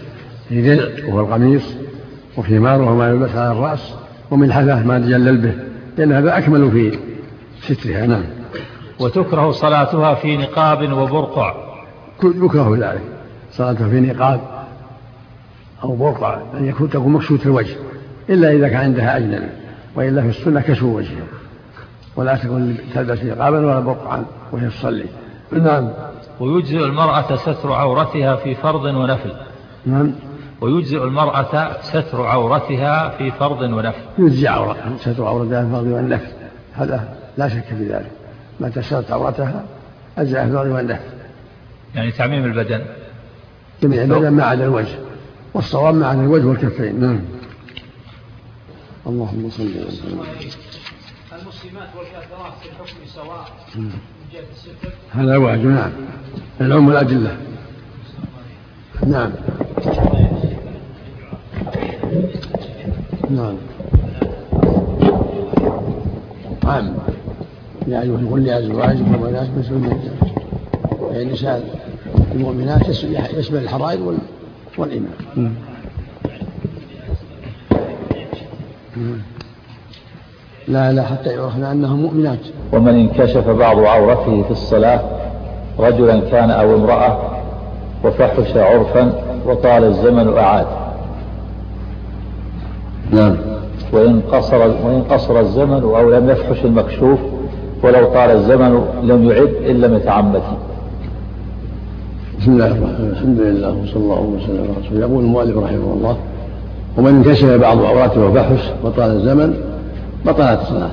في 0.49 0.77
درع 0.77 1.09
وهو 1.09 1.21
القميص 1.21 1.84
وخمار 2.37 2.83
وهو 2.83 2.97
ما 2.97 3.09
يلبس 3.09 3.31
على 3.31 3.53
الرأس 3.53 3.95
ومن 4.31 4.53
حذاه 4.53 4.83
ما 4.83 4.99
تجلل 4.99 5.37
به 5.37 5.55
لأن 5.99 6.13
هذا 6.13 6.39
أكمل 6.39 6.71
في 6.71 6.99
سترها 7.63 8.07
نعم. 8.07 8.25
وتكره 9.01 9.51
صلاتها 9.51 10.15
في 10.15 10.37
نقاب 10.37 10.93
وبرقع. 10.93 11.55
يكره 12.25 12.77
ذلك. 12.77 13.03
صلاته 13.53 13.89
في 13.89 14.01
نقاب 14.01 14.41
أو 15.85 15.97
برقع 15.97 16.39
أن 16.55 16.65
يكون 16.65 16.91
تكون 16.91 17.13
مكشوفة 17.13 17.47
الوجه 17.47 17.77
إلا 18.31 18.53
إذا 18.53 18.69
كان 18.69 18.81
عندها 18.81 19.17
أجنبي 19.17 19.49
وإلا 19.97 20.23
في 20.23 20.29
السنة 20.29 20.61
كشف 20.61 20.83
وجهها 20.83 21.27
ولا 22.17 22.37
تكون 22.37 22.77
تلبس 22.95 23.25
نقابا 23.25 23.59
ولا 23.59 23.81
برقعا 23.81 24.25
وهي 24.53 24.69
تصلي. 24.69 25.07
نعم. 25.53 25.91
ويجزئ 26.41 26.79
المرأة 26.79 27.37
ستر 27.37 27.73
عورتها 27.73 28.37
في 28.37 28.55
فرض 28.55 28.85
ونفل. 28.85 29.33
نعم. 29.87 30.13
ويجزئ 30.65 31.05
المرأة 31.05 31.81
ستر 31.83 32.27
عورتها 32.27 33.09
في 33.09 33.31
فرض 33.31 33.61
ونفل. 33.61 34.03
يجزي 34.19 34.49
عورتها 34.49 34.97
ستر 34.99 35.25
عورتها 35.25 35.61
في 35.61 35.67
الفرض 35.67 35.87
والنفل 35.87 36.33
هذا 36.75 37.17
لا 37.39 37.49
شك 37.49 37.65
في 37.65 37.85
ذلك. 37.85 38.11
متى 38.61 38.83
سترت 38.83 39.11
عورتها 39.11 39.65
أجزاء 40.19 40.45
في 40.45 40.51
الفرض 40.51 40.71
والنفل 40.71 41.15
يعني 41.95 42.13
تعميم 42.13 42.45
البدن. 42.45 42.85
جميع 43.83 44.03
البدن 44.03 44.31
ما 44.31 44.45
عدا 44.45 44.65
الوجه. 44.65 44.99
والصواب 45.55 45.95
ما 45.95 46.07
عدا 46.07 46.21
الوجه 46.21 46.47
والكفين. 46.47 47.01
نعم. 47.01 47.21
اللهم 49.07 49.51
صل 49.51 49.71
وسلم. 49.87 50.23
المسلمات 51.43 51.89
والكافرات 51.99 52.53
في 52.63 52.69
الحكم 52.69 53.07
سواء 53.07 53.45
من 53.77 53.91
جهة 54.33 54.41
الستر 54.53 54.89
هذا 55.13 55.37
واجب 55.37 55.67
نعم. 55.67 55.91
العلم 56.61 56.91
الأدلة 56.91 57.37
نعم. 59.07 59.33
نعم. 63.31 63.55
عام. 66.65 66.95
يا 67.89 68.03
أيها 68.03 68.19
قل 68.33 68.45
لأزواجكم 68.45 69.15
وبنات 69.23 69.49
مثل 69.59 69.75
ما 69.75 69.89
يعني 71.13 71.23
النساء 71.23 71.63
المؤمنات 72.35 72.89
يشمل 73.39 73.59
الحرائر 73.59 74.03
وال- 74.03 74.19
والإمام 74.79 75.55
لا 80.69 80.93
لا 80.93 81.03
حتى 81.03 81.31
يعرفن 81.31 81.65
أنهم 81.65 82.03
مؤمنات. 82.03 82.39
ومن 82.73 82.95
انكشف 82.95 83.49
بعض 83.49 83.79
عورته 83.79 84.43
في 84.43 84.51
الصلاة 84.51 85.01
رجلا 85.79 86.21
كان 86.21 86.51
أو 86.51 86.75
امرأة 86.75 87.19
وفحش 88.05 88.57
عرفا 88.57 89.13
وطال 89.47 89.85
الزمن 89.85 90.37
أعاد 90.39 90.67
نعم. 93.11 93.37
وإن 93.93 94.21
قصر, 94.33 94.57
وإن 94.57 95.03
قصر 95.11 95.41
الزمن 95.41 95.83
أو 95.83 96.11
لم 96.11 96.31
يفحش 96.31 96.65
المكشوف 96.65 97.19
ولو 97.83 98.05
طال 98.05 98.31
الزمن 98.31 98.85
لم 99.03 99.31
يعد 99.31 99.55
إن 99.71 99.81
لم 99.81 99.95
يتعمد 99.95 100.43
بسم 102.41 102.53
الله 102.53 102.67
الرحمن 102.67 102.85
الرحيم. 102.85 103.11
الحمد 103.11 103.41
لله 103.41 103.71
وصلى 103.71 103.97
الله 103.97 104.21
وسلم 104.21 104.59
على 104.59 104.87
رسول 104.87 104.97
الله 104.97 105.07
يقول 105.07 105.25
المؤلف 105.25 105.57
رحمه 105.57 105.93
الله 105.93 106.17
ومن 106.97 107.09
انكشف 107.09 107.49
بعض 107.49 107.85
عوراته 107.85 108.27
وفحش 108.27 108.71
وطال 108.85 109.11
الزمن 109.11 109.55
بطلت 110.27 110.61
الصلاة. 110.63 110.91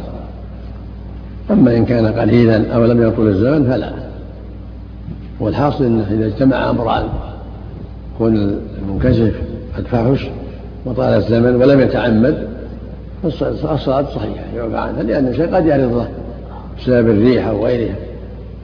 أما 1.51 1.77
إن 1.77 1.85
كان 1.85 2.07
قليلا 2.07 2.73
أو 2.75 2.85
لم 2.85 3.07
يطول 3.07 3.27
الزمن 3.27 3.63
فلا. 3.63 3.91
والحاصل 5.39 5.83
أنه 5.83 6.07
إذا 6.11 6.25
اجتمع 6.25 6.69
أمران 6.69 7.03
كون 8.17 8.59
المنكشف 8.81 9.33
قد 9.77 9.83
فحش 9.83 10.29
وطال 10.85 11.13
الزمن 11.13 11.55
ولم 11.55 11.79
يتعمد 11.79 12.47
فالصلاة 13.23 14.05
صحيحة 14.05 14.45
يعفى 14.55 14.77
عنها 14.77 15.03
لأن 15.03 15.27
الشيء 15.27 15.55
قد 15.55 15.65
يعرض 15.65 15.93
له 15.93 16.11
بسبب 16.77 17.09
الريح 17.09 17.47
أو 17.47 17.65
غيرها 17.65 17.95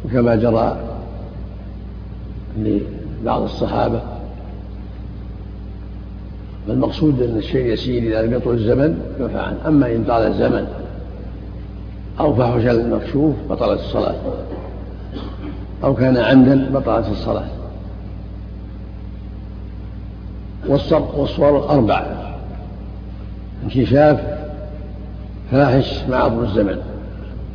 وكما 0.06 0.36
جرى 0.36 0.78
لبعض 2.60 3.42
الصحابة. 3.42 4.02
فالمقصود 6.68 7.22
أن 7.22 7.38
الشيء 7.38 7.66
يسير 7.66 8.04
إذا 8.04 8.22
لم 8.22 8.34
يطول 8.34 8.56
الزمن 8.56 9.00
يعفى 9.20 9.38
عنه. 9.38 9.58
أما 9.68 9.96
إن 9.96 10.04
طال 10.04 10.28
الزمن 10.28 10.68
أو 12.20 12.36
فحش 12.36 12.66
المكشوف 12.66 13.36
بطلت 13.50 13.80
الصلاة. 13.80 14.16
أو 15.84 15.96
كان 15.96 16.18
عمدا 16.18 16.70
بطلت 16.74 17.08
الصلاة. 17.12 17.46
والصور 20.70 21.70
أربع 21.70 22.06
انكشاف 23.64 24.20
فاحش 25.52 26.04
مع 26.10 26.28
طول 26.28 26.44
الزمن. 26.44 26.78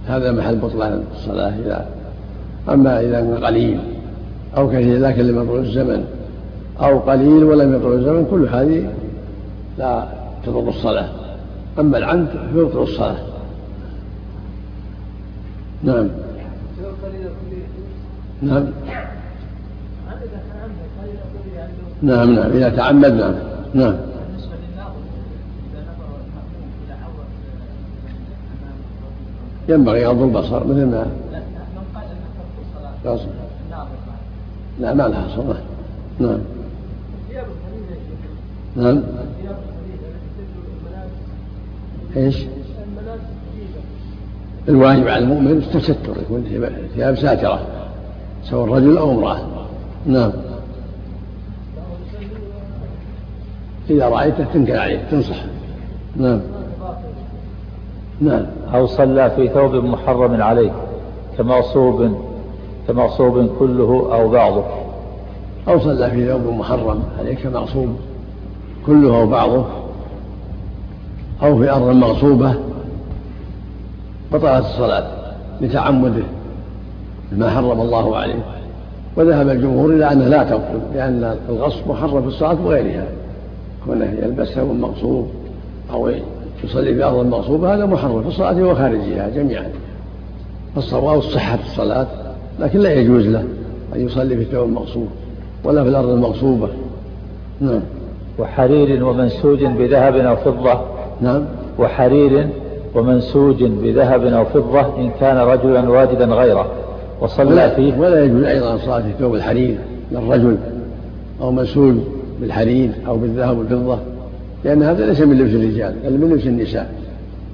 هذا 0.07 0.33
محل 0.33 0.57
بطلان 0.57 1.05
الصلاة 1.14 1.48
إذا 1.48 1.87
أما 2.68 3.01
إذا 3.01 3.20
كان 3.20 3.44
قليل 3.44 3.81
أو 4.57 4.70
كثير 4.70 4.98
لكن 4.98 5.22
لم 5.22 5.42
يطول 5.42 5.61
الزمن 5.61 6.05
أو 6.81 6.98
قليل 6.98 7.44
ولم 7.44 7.77
يطول 7.77 7.98
الزمن 7.98 8.27
كل 8.31 8.48
هذه 8.48 8.92
لا 9.79 10.07
تضر 10.46 10.68
الصلاة. 10.68 11.09
أما 11.79 11.98
العمد 11.98 12.29
فيبطل 12.53 12.83
الصلاة. 12.83 13.16
نعم. 15.85 16.09
نعم. 18.42 18.66
نعم 22.02 22.34
نعم. 22.34 22.50
إذا 22.50 22.68
تعمد 22.68 23.12
نعم. 23.12 23.34
نعم. 23.74 23.94
ينبغي 29.68 30.02
يغض 30.02 30.22
البصر 30.22 30.66
مثل 30.66 30.86
ما 30.86 31.06
يصل 33.04 33.26
لا 34.80 34.94
ما 34.94 35.02
لها 35.02 35.28
صلاة 35.36 35.56
نعم. 36.18 36.38
نعم. 38.76 39.02
إيش؟ 42.16 42.44
الواجب 44.68 45.08
على 45.08 45.24
المؤمن 45.24 45.50
التستر 45.50 46.16
يكون 46.22 46.44
ثياب 46.94 47.16
ساترة 47.16 47.66
سواء 48.44 48.68
رجل 48.68 48.98
أو 48.98 49.10
امرأة. 49.10 49.38
نعم. 50.06 50.32
إذا 53.92 54.09
رأيته 54.09 54.44
تنكر 54.55 54.78
عليه 54.78 55.00
تنصح. 55.11 55.37
نعم. 56.16 56.40
نعم. 58.20 58.42
أو 58.74 58.87
صلى 58.87 59.31
في 59.37 59.48
ثوب 59.48 59.74
محرم 59.74 60.42
عليه 60.42 60.70
كمغصوب 61.38 62.16
كمغصوب 62.88 63.50
كله 63.59 64.09
أو 64.12 64.28
بعضه. 64.28 64.64
أو 65.68 65.81
صلى 65.81 66.11
في 66.11 66.28
ثوب 66.28 66.55
محرم 66.55 67.02
عليه 67.18 67.35
كمغصوب 67.35 67.96
كله 68.87 69.20
أو 69.20 69.26
بعضه. 69.26 69.64
أو 71.42 71.59
في 71.59 71.70
أرض 71.70 71.88
مغصوبة. 71.88 72.55
بطلت 74.33 74.64
الصلاة 74.64 75.07
لتعمده 75.61 76.24
ما 77.33 77.50
حرم 77.50 77.81
الله 77.81 78.16
عليه. 78.16 78.44
وذهب 79.16 79.48
الجمهور 79.48 79.90
إلى 79.90 80.12
أنها 80.12 80.28
لا 80.28 80.44
تبطل 80.44 80.81
لأن 80.94 81.37
الغصب 81.48 81.88
محرم 81.88 82.22
في 82.22 82.28
الصلاة 82.28 82.57
وغيرها. 82.64 83.21
كونه 83.86 84.14
يلبس 84.22 84.48
ثوب 84.48 84.70
مغصوب 84.70 85.28
أو 85.92 86.10
يصلي 86.64 86.94
في 86.94 87.04
أرض 87.04 87.26
مغصوبة 87.26 87.74
هذا 87.74 87.86
محرم. 87.86 88.22
في 88.22 88.28
الصلاة 88.28 88.62
وخارجها 88.62 89.28
جميعا. 89.28 89.68
فالصواب 90.74 91.20
في 91.20 91.54
الصلاة 91.64 92.06
لكن 92.60 92.78
لا 92.78 92.92
يجوز 92.92 93.26
له 93.26 93.44
أن 93.96 94.06
يصلي 94.06 94.36
في 94.36 94.42
الثوب 94.42 94.68
المغصوب 94.68 95.08
ولا 95.64 95.82
في 95.82 95.88
الأرض 95.88 96.08
المغصوبة. 96.08 96.68
نعم. 97.60 97.80
وحرير 98.38 99.04
ومنسوج 99.04 99.64
بذهب 99.64 100.16
أو 100.16 100.36
فضة. 100.36 100.80
نعم. 101.20 101.44
وحرير 101.78 102.48
ومنسوج 102.94 103.64
بذهب 103.64 104.24
أو 104.26 104.44
فضة 104.44 104.98
إن 104.98 105.10
كان 105.20 105.36
رجلا 105.36 105.90
واجدا 105.90 106.24
غيره. 106.24 106.66
وصلى 107.20 107.50
ولا 107.50 107.74
فيه. 107.74 107.98
ولا 107.98 108.24
يجوز 108.24 108.44
أيضا 108.44 108.74
الصلاة 108.74 109.00
في 109.00 109.12
ثوب 109.18 109.34
الحرير 109.34 109.78
للرجل 110.12 110.56
أو 111.40 111.52
منسوج 111.52 111.94
بالحرير 112.42 112.90
أو 113.07 113.16
بالذهب 113.16 113.59
والفضة 113.59 113.98
لأن 114.64 114.83
هذا 114.83 115.07
ليس 115.07 115.20
من 115.20 115.38
لبس 115.38 115.55
الرجال 115.55 115.94
بل 116.05 116.18
من 116.18 116.33
لبس 116.33 116.46
النساء 116.46 116.92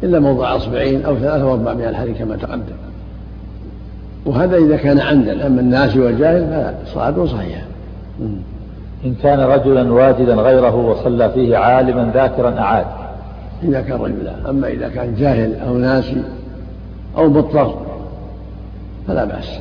إلا 0.03 0.19
موضع 0.19 0.57
أصبعين 0.57 1.05
أو 1.05 1.17
ثلاثة 1.17 1.47
وأربع 1.47 1.75
من 1.75 1.85
الحرير 1.85 2.15
كما 2.15 2.37
تقدم. 2.37 2.77
وهذا 4.27 4.57
إذا 4.57 4.77
كان 4.77 5.01
عمدا 5.01 5.47
أما 5.47 5.61
الناس 5.61 5.97
والجاهل 5.97 6.75
فصلاته 6.87 7.27
صحيحة 7.27 7.63
إن 9.05 9.15
كان 9.23 9.41
رجلا 9.41 9.93
واجدا 9.93 10.35
غيره 10.35 10.77
وصلى 10.77 11.31
فيه 11.31 11.57
عالما 11.57 12.11
ذاكرا 12.15 12.59
أعاد. 12.59 12.87
إذا 13.63 13.81
كان 13.81 14.01
رجلا 14.01 14.51
أما 14.51 14.69
إذا 14.69 14.89
كان 14.89 15.15
جاهل 15.15 15.55
أو 15.69 15.79
ناسي 15.79 16.23
أو 17.17 17.29
مضطر 17.29 17.75
فلا 19.09 19.25
بأس. 19.25 19.61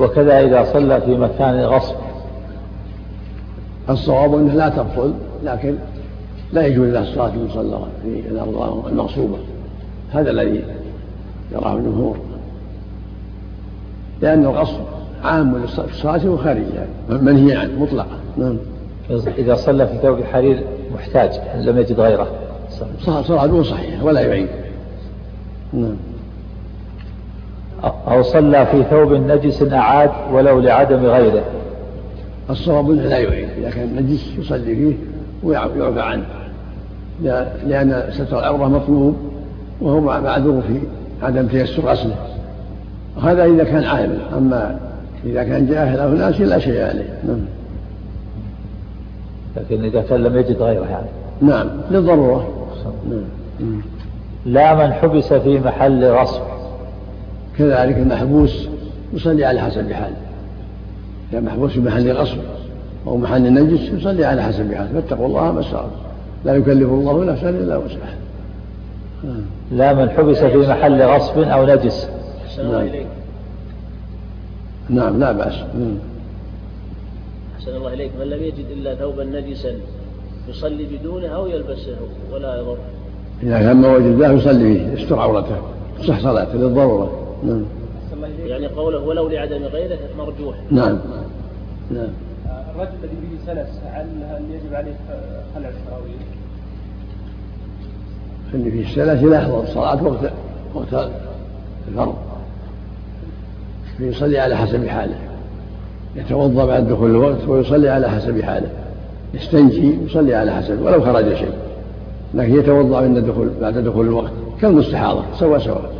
وكذا 0.00 0.40
إذا 0.40 0.64
صلى 0.72 1.00
في 1.00 1.14
مكان 1.14 1.60
غصب 1.60 1.94
الصواب 3.90 4.34
أنها 4.34 4.54
لا 4.54 4.68
تبطل 4.68 5.12
لكن 5.44 5.74
لا 6.52 6.66
يجوز 6.66 6.88
لها 6.88 7.02
الصلاة 7.02 7.30
في 7.30 7.36
المصلى 7.36 7.78
في 8.02 8.28
الأرض 8.30 8.86
المغصوبة. 8.88 9.38
هذا 10.12 10.30
الذي 10.30 10.64
يراه 11.52 11.76
الجمهور. 11.76 12.16
لأن 14.22 14.44
الغصب 14.44 14.80
عام 15.24 15.56
للصلاة 15.56 16.28
وخارجها 16.28 16.86
منهي 17.08 17.56
عنه 17.56 17.82
مطلقا 17.82 18.18
نعم. 18.36 18.56
إذا 19.38 19.54
صلى 19.54 19.86
في 19.86 19.98
ثوب 19.98 20.24
حرير 20.32 20.64
محتاج 20.94 21.40
لم 21.54 21.78
يجد 21.78 22.00
غيره؟ 22.00 22.26
صلاته 23.00 23.62
صحيحة 23.62 24.04
ولا 24.04 24.20
يعيد 24.20 24.48
نعم. 25.72 25.96
أو 28.08 28.22
صلى 28.22 28.66
في 28.66 28.84
ثوب 28.84 29.12
نجس 29.12 29.72
أعاد 29.72 30.10
ولو 30.32 30.60
لعدم 30.60 31.06
غيره. 31.06 31.42
الصواب 32.50 32.90
انه 32.90 33.02
لا 33.02 33.18
يعيد 33.18 33.48
إذا 33.58 33.70
كان 33.70 33.96
نجس 33.96 34.32
يصلي 34.38 34.74
فيه 34.76 34.94
ويعفى 35.42 36.00
عنه. 36.00 36.24
لأن 37.66 38.02
ستر 38.10 38.38
العوره 38.38 38.68
مطلوب 38.68 39.16
وهو 39.80 40.00
معذور 40.00 40.62
في 40.62 40.80
عدم 41.22 41.46
تيسر 41.46 41.82
غسله 41.82 42.16
وهذا 43.16 43.44
إذا 43.44 43.64
كان 43.64 43.84
عالما 43.84 44.38
أما 44.38 44.78
إذا 45.24 45.44
كان 45.44 45.66
جاهل 45.66 45.98
أو 45.98 46.08
ناسي 46.08 46.44
لا 46.44 46.58
شيء 46.58 46.82
عليه. 46.82 47.18
نعم. 47.26 47.40
لكن 49.56 49.84
إذا 49.84 50.02
كان 50.02 50.22
لم 50.22 50.36
يجد 50.36 50.62
غيره 50.62 50.86
يعني. 50.90 51.06
نعم. 51.40 51.68
للضرورة. 51.90 52.48
نعم. 53.10 53.80
لا 54.46 54.74
من 54.74 54.92
حبس 54.92 55.32
في 55.32 55.60
محل 55.60 56.04
غصب. 56.04 56.42
كذلك 57.58 57.98
المحبوس 57.98 58.68
يصلي 59.14 59.44
على 59.44 59.60
حسب 59.60 59.92
حاله. 59.92 60.27
إذا 61.32 61.40
محبوس 61.40 61.72
في 61.72 61.80
محل 61.80 62.12
غصب 62.12 62.38
أو 63.06 63.16
محل 63.16 63.54
نجس 63.54 63.80
يصلي 63.80 64.24
على 64.24 64.42
حسب 64.42 64.74
حاله 64.74 65.00
فاتقوا 65.00 65.26
الله 65.26 65.52
ما 65.52 65.60
استطعتم. 65.60 65.88
لا 66.44 66.54
يكلف 66.54 66.88
الله 66.88 67.24
نفسا 67.24 67.50
إلا 67.50 67.76
وسعها. 67.76 68.14
لا 69.72 69.94
من 69.94 70.10
حبس 70.10 70.38
في 70.38 70.56
محل 70.56 71.02
غصب 71.02 71.38
أو 71.38 71.66
نجس. 71.66 72.08
نعم. 72.58 72.88
نعم 74.90 75.20
لا 75.20 75.32
بأس. 75.32 75.54
أحسن 77.58 77.76
الله 77.76 77.94
إليك. 77.94 78.10
من 78.20 78.26
لم 78.26 78.42
يجد 78.42 78.64
إلا 78.72 78.94
ثوبا 78.94 79.24
نجسا 79.24 79.72
يصلي 80.48 80.86
بدونه 80.92 81.28
أو 81.28 81.46
يلبسه 81.46 81.96
ولا 82.32 82.56
يضر 82.60 82.76
إذا 83.42 83.58
كان 83.58 83.76
ما 83.76 83.88
وجد 83.88 84.18
له 84.18 84.32
يصلي 84.32 84.74
فيه 84.74 85.02
يستر 85.02 85.18
عورته 85.18 85.56
صح 86.06 86.20
صلاته 86.20 86.54
للضرورة. 86.58 87.10
نعم. 87.44 87.62
يعني 88.46 88.66
قوله 88.66 89.00
ولو 89.00 89.28
لعدم 89.28 89.64
غيره 89.64 89.98
مرجوح. 90.18 90.56
نعم. 90.70 90.98
نعم. 91.90 92.08
الرجل 92.74 92.90
الذي 93.02 93.16
به 93.22 93.46
سلس 93.46 93.80
هل 93.92 94.06
هل 94.30 94.42
يجب 94.50 94.74
عليه 94.74 94.92
خلع 95.54 95.68
التراويح؟ 95.68 96.14
اللي 98.54 98.70
فيه 98.70 98.82
السلس 98.82 99.22
لا 99.22 99.40
يحضر 99.40 99.62
الصلاة 99.62 100.04
وقت 100.04 100.32
وقت 100.74 101.10
الفرض. 101.88 102.14
فيصلي 103.98 104.38
على 104.38 104.56
حسب 104.56 104.86
حاله. 104.86 105.16
يتوضأ 106.16 106.64
بعد 106.64 106.88
دخول 106.88 107.10
الوقت 107.10 107.48
ويصلي 107.48 107.88
على 107.88 108.10
حسب 108.10 108.42
حاله. 108.42 108.68
يستنجي 109.34 109.98
يصلي 110.04 110.34
على 110.34 110.52
حسب 110.52 110.82
ولو 110.82 111.00
خرج 111.04 111.34
شيء. 111.34 111.52
لكن 112.34 112.58
يتوضأ 112.58 112.96
عند 112.98 113.18
دخول 113.18 113.50
بعد 113.60 113.78
دخول 113.78 114.06
الوقت. 114.06 114.32
كالمستحاضة 114.60 115.24
سوا 115.38 115.58
سوا 115.58 115.97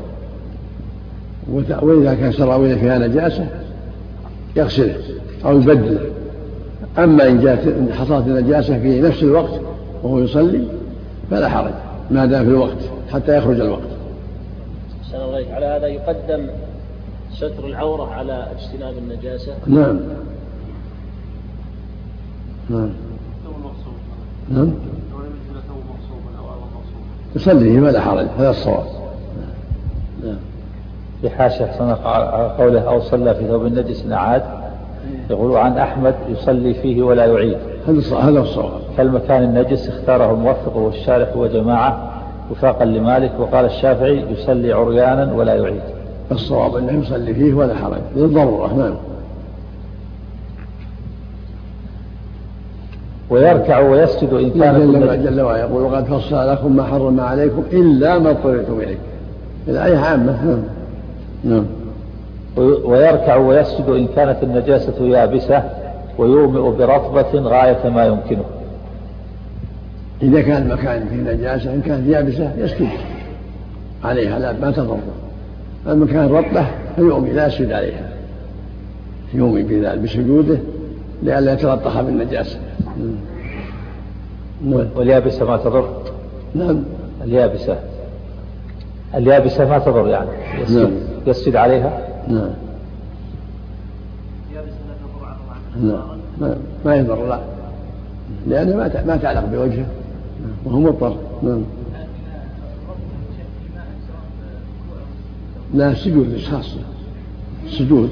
وإذا 1.53 2.15
كان 2.15 2.33
سراويل 2.33 2.79
فيها 2.79 2.99
نجاسة 2.99 3.47
يغسله 4.57 4.97
أو 5.45 5.59
يبدله 5.59 6.01
أما 6.99 7.29
إن 7.29 7.41
جاءت 7.41 7.67
إن 7.67 7.89
حصلت 7.93 8.27
النجاسة 8.27 8.79
في 8.79 9.01
نفس 9.01 9.23
الوقت 9.23 9.61
وهو 10.03 10.19
يصلي 10.19 10.65
فلا 11.31 11.49
حرج 11.49 11.73
ما 12.11 12.27
دام 12.27 12.45
في 12.45 12.51
الوقت 12.51 12.79
حتى 13.13 13.39
يخرج 13.39 13.61
الوقت. 13.61 13.89
الله 15.15 15.55
على 15.55 15.67
هذا 15.67 15.87
يقدم 15.87 16.47
ستر 17.35 17.67
العورة 17.67 18.15
على 18.15 18.47
اجتناب 18.57 18.95
النجاسة. 18.99 19.53
نعم. 19.67 20.01
نعم. 22.71 22.91
نعم. 24.51 24.73
يصلي 27.37 27.81
فلا 27.81 28.01
حرج 28.01 28.27
هذا 28.39 28.51
الصواب. 28.51 28.87
نعم. 30.25 30.37
في 31.23 31.31
حاشية 31.31 31.71
على 32.05 32.53
قوله 32.59 32.81
أو 32.81 33.01
صلى 33.01 33.35
في 33.35 33.47
ثوب 33.49 33.67
النجس 33.67 34.05
أعاد 34.13 34.43
يقول 35.31 35.57
عن 35.57 35.79
أحمد 35.79 36.15
يصلي 36.29 36.75
فيه 36.75 37.03
ولا 37.03 37.25
يعيد. 37.25 37.57
هذا 37.87 38.41
الصواب. 38.41 38.71
فالمكان 38.97 39.43
النجس 39.43 39.89
اختاره 39.89 40.33
الموفق 40.33 40.77
والشارح 40.77 41.37
وجماعة 41.37 42.11
وفاقا 42.51 42.85
لمالك 42.85 43.33
وقال 43.39 43.65
الشافعي 43.65 44.25
يصلي 44.33 44.73
عريانا 44.73 45.33
ولا 45.33 45.55
يعيد. 45.55 45.81
الصواب 46.33 46.77
أنه 46.77 46.93
يصلي 47.03 47.35
فيه 47.35 47.55
ولا 47.55 47.75
حرج. 47.75 48.01
للضرورة 48.17 48.75
نعم. 48.75 48.95
ويركع 53.31 53.79
ويسجد 53.79 54.33
إن 54.33 54.51
كان 54.51 54.93
جل, 54.93 55.25
جل 55.25 55.41
وعلا. 55.41 55.61
يقول 55.61 55.83
وقد 55.83 56.05
فصل 56.05 56.51
لكم 56.51 56.77
ما 56.77 56.83
حرم 56.83 57.21
عليكم 57.21 57.63
إلا 57.73 58.19
ما 58.19 58.31
اضطررتم 58.31 58.81
إليه. 58.81 58.99
الآية 59.69 59.97
عامة 59.97 60.45
نعم. 60.45 60.78
نعم. 61.45 61.67
ويركع 62.85 63.37
ويسجد 63.37 63.89
إن 63.89 64.07
كانت 64.17 64.43
النجاسة 64.43 65.07
يابسة 65.07 65.63
ويومئ 66.19 66.77
برطبة 66.77 67.41
غاية 67.41 67.89
ما 67.89 68.07
يمكنه. 68.07 68.45
إذا 70.23 70.41
كان 70.41 70.63
المكان 70.63 71.09
فيه 71.09 71.33
نجاسة 71.33 71.75
إن 71.75 71.81
كانت 71.81 72.09
يابسة 72.09 72.53
يسجد 72.59 72.89
عليها 74.05 74.39
لا 74.39 74.53
ما 74.53 74.71
تضر. 74.71 74.99
المكان 75.87 76.29
رطبة 76.29 76.67
فيؤمي 76.97 77.31
لا 77.31 77.47
يسجد 77.47 77.73
عليها. 77.73 78.09
يؤمي 79.35 79.63
بذلك 79.63 79.99
بسجوده 79.99 80.59
لئلا 81.23 81.53
يتلطخ 81.53 82.01
بالنجاسة. 82.01 82.59
نعم. 84.65 84.87
واليابسة 84.97 85.45
ما 85.47 85.57
تضر؟ 85.57 85.89
نعم. 86.55 86.83
اليابسة. 87.25 87.77
اليابسة 89.15 89.69
ما 89.69 89.79
تضر 89.79 90.09
يعني. 90.09 90.29
يسجد, 90.63 90.79
نعم. 90.79 90.91
يسجد 91.29 91.57
عليها؟ 91.57 91.99
نعم. 92.29 92.51
نعم. 95.83 96.19
ما, 96.41 96.57
ما 96.85 96.97
يضر 96.97 97.29
لا. 97.29 97.41
لأنه 98.47 98.77
ما 98.77 99.05
ما 99.07 99.17
تعلق 99.17 99.45
بوجهه. 99.45 99.87
وهو 100.65 100.79
مضطر. 100.81 101.17
نعم. 101.43 101.63
لا 105.75 105.95
سجود 105.95 106.39
خاصة 106.39 106.81
سجود. 107.69 108.11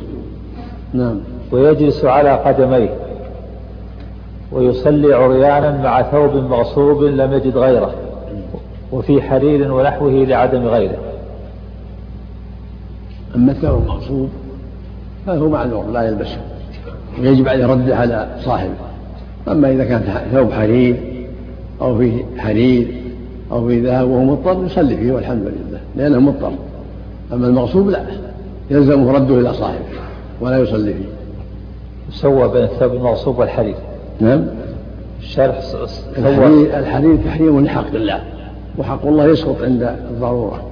نعم. 0.94 1.20
ويجلس 1.52 2.04
على 2.04 2.30
قدميه. 2.30 2.94
ويصلي 4.52 5.14
عريانا 5.14 5.82
مع 5.82 6.02
ثوب 6.02 6.34
مغصوب 6.34 7.02
لم 7.02 7.32
يجد 7.32 7.56
غيره. 7.56 7.94
وفي 8.92 9.22
حرير 9.22 9.72
ونحوه 9.72 10.10
لعدم 10.10 10.66
غيره. 10.66 11.05
أما 13.36 13.52
الثوب 13.52 13.82
المغصوب 13.82 14.28
فهو 15.26 15.48
معذور 15.48 15.86
لا 15.86 16.02
يلبسه 16.02 16.38
ويجب 17.20 17.48
عليه 17.48 17.66
رده 17.66 17.96
على 17.96 18.28
صاحبه. 18.44 18.72
أما 19.48 19.70
إذا 19.70 19.84
كان 19.84 20.02
ثوب 20.32 20.52
حرير 20.52 20.96
أو 21.80 21.98
فيه 21.98 22.24
حرير 22.38 23.02
أو 23.52 23.68
فيه 23.68 23.82
ذهب 23.82 24.08
وهو 24.08 24.24
مضطر 24.24 24.64
يصلي 24.64 24.96
فيه 24.96 25.12
والحمد 25.12 25.42
لله 25.42 25.80
لأنه 25.96 26.20
مضطر. 26.20 26.52
أما 27.32 27.46
المغصوب 27.46 27.90
لا 27.90 28.02
يلزمه 28.70 29.12
رده 29.12 29.40
إلى 29.40 29.54
صاحبه 29.54 29.84
ولا 30.40 30.58
يصلي 30.58 30.94
فيه. 30.94 31.08
سوى 32.10 32.48
بين 32.48 32.62
الثوب 32.62 32.92
المغصوب 32.92 33.38
والحرير. 33.38 33.76
نعم. 34.20 34.46
الشارح 35.20 35.60
الحرير, 36.18 36.78
الحرير 36.78 37.16
تحريم 37.16 37.64
لحق 37.64 37.94
الله 37.94 38.20
وحق 38.78 39.06
الله 39.06 39.26
يسقط 39.26 39.62
عند 39.62 39.96
الضرورة 40.10 40.62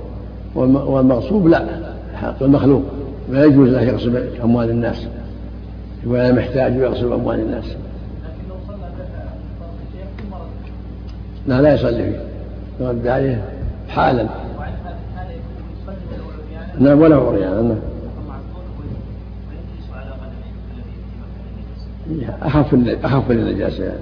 والمغصوب 0.55 1.49
لا. 1.49 1.84
حق 2.15 2.43
المخلوق 2.43 2.83
لا 3.31 3.45
يجوز 3.45 3.69
له 3.69 3.83
يغصب 3.83 4.17
أموال 4.45 4.71
الناس 4.71 5.07
ولا 6.07 6.33
محتاج 6.33 6.77
يغصب 6.77 7.13
أموال 7.13 7.41
الناس. 7.41 7.65
لا 11.47 11.63
لا 11.63 11.75
يصلي 11.75 12.05
فيه. 12.05 12.21
يرد 12.81 13.07
عليه 13.07 13.45
حالا. 13.89 14.27
نعم 16.79 17.01
ولا 17.01 17.17
عريان. 17.17 17.65
نعم 17.69 17.79
أخف 22.43 22.75
أخف 23.05 23.31
النجاسة 23.31 23.85
يعني. 23.85 23.99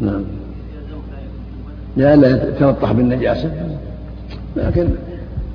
نعم. 0.00 0.24
لئلا 1.96 2.48
يتلطخ 2.48 2.92
بالنجاسة. 2.92 3.50
لكن 4.56 4.88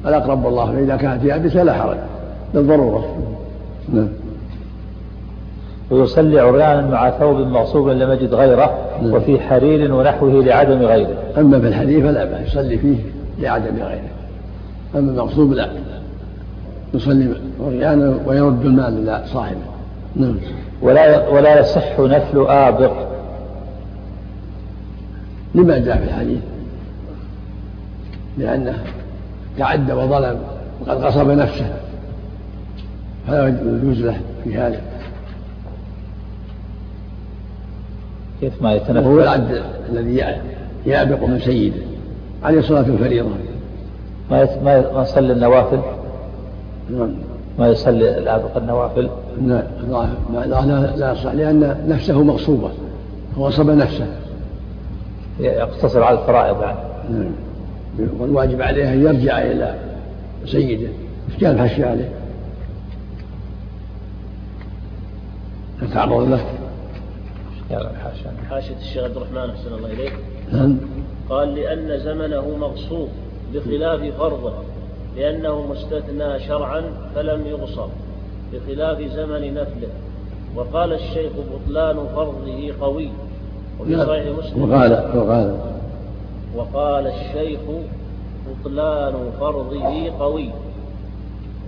الأقرب 0.06 0.46
والله 0.46 0.72
فإذا 0.72 0.96
كانت 0.96 1.24
يابسة 1.24 1.64
لا 1.64 1.74
حرج. 1.74 1.98
للضرورة 2.54 3.06
نعم. 3.94 4.08
ويصلي 5.92 6.40
عريانا 6.40 6.88
مع 6.88 7.10
ثوب 7.10 7.38
مغصوب 7.38 7.90
لم 7.90 8.12
يجد 8.12 8.34
غيره 8.34 8.78
نعم. 9.02 9.14
وفي 9.14 9.40
حرير 9.40 9.94
ونحوه 9.94 10.44
لعدم 10.44 10.82
غيره. 10.82 11.18
أما 11.38 11.60
في 11.60 11.68
الحديث 11.68 12.04
فلا 12.06 12.26
بأس 12.26 12.48
يصلي 12.48 12.78
فيه 12.78 12.98
لعدم 13.40 13.76
غيره. 13.76 14.10
أما 14.96 15.12
المغصوب 15.12 15.54
لا. 15.54 15.70
يصلي 16.94 17.34
عريانا 17.66 18.20
ويرد 18.26 18.66
المال 18.66 19.04
إلى 19.04 19.24
صاحبه. 19.26 19.58
نعم. 20.16 20.36
ولا 20.82 21.28
ولا 21.28 21.60
يصح 21.60 22.00
نفل 22.00 22.46
آبق. 22.48 22.94
لما 25.56 25.78
جاء 25.78 25.98
في 25.98 26.04
الحديث؟ 26.04 26.40
لأنه 28.38 28.84
تعدى 29.58 29.94
وظلم 29.94 30.40
وقد 30.82 30.98
غصب 30.98 31.30
نفسه. 31.30 31.74
فلا 33.28 33.48
يجوز 33.48 34.02
له 34.02 34.20
في 34.44 34.56
هذا. 34.56 34.82
كيف 38.42 38.62
ما 38.62 38.74
يتنفل 38.74 39.08
وهو 39.08 39.22
العبد 39.22 39.62
الذي 39.90 40.24
يابق 40.86 41.24
من 41.24 41.40
سيده 41.40 41.82
عليه 42.44 42.62
صلاة 42.62 42.82
الفريضة 42.82 43.30
ما 44.32 44.62
ما 44.94 45.02
يصلي 45.02 45.34
النوافل؟ 45.34 45.80
نعم. 46.90 47.12
ما 47.60 47.68
يصلي 47.68 48.18
الآبق 48.18 48.58
النوافل؟ 48.58 49.10
لا 49.46 49.64
لا 49.90 50.46
لا, 50.46 50.96
لا 50.96 51.12
يصح 51.12 51.34
لأن 51.34 51.86
نفسه 51.88 52.24
مغصوبة. 52.24 52.70
غصب 53.38 53.70
نفسه. 53.70 54.06
يقتصر 55.40 56.04
على 56.04 56.20
الفرائض 56.20 56.62
يعني. 56.62 56.78
نعم. 57.10 57.32
والواجب 58.20 58.62
عليه 58.62 58.94
أن 58.94 59.02
يرجع 59.02 59.42
إلى 59.42 59.76
سيده. 60.46 60.90
إيش 61.30 61.38
كان 61.42 61.56
الحشي 61.56 61.84
عليه؟ 61.84 62.10
يتعرض 65.82 66.30
له؟ 66.30 66.46
حاشية 68.50 68.76
الشيخ 68.82 69.04
عبد 69.04 69.18
الرحمن 69.18 69.50
أحسن 69.50 69.74
الله 69.74 69.94
إليك. 69.94 70.14
نعم 70.52 70.78
قال 71.30 71.56
لأن 71.56 72.00
زمنه 72.00 72.58
مغصوب 72.58 73.08
بخلاف 73.54 74.18
فرضه 74.18 74.54
لأنه 75.18 75.68
مستثنى 75.68 76.40
شرعا 76.40 76.84
فلم 77.16 77.48
يغصب 77.48 77.90
بخلاف 78.54 79.02
زمن 79.02 79.54
نفله. 79.54 79.90
وقال 80.56 80.94
الشيخ 80.94 81.32
بطلان 81.54 81.96
فرضه 82.16 82.74
قوي 82.82 83.10
وفي. 83.80 84.06
صحيح 84.06 84.38
مسلم. 84.38 84.72
وقال 84.72 85.18
وقال 85.18 85.60
وقال 86.56 87.08
الشيخ 87.08 87.60
بطلان 88.50 89.32
فرضه 89.40 90.10
قوي. 90.20 90.50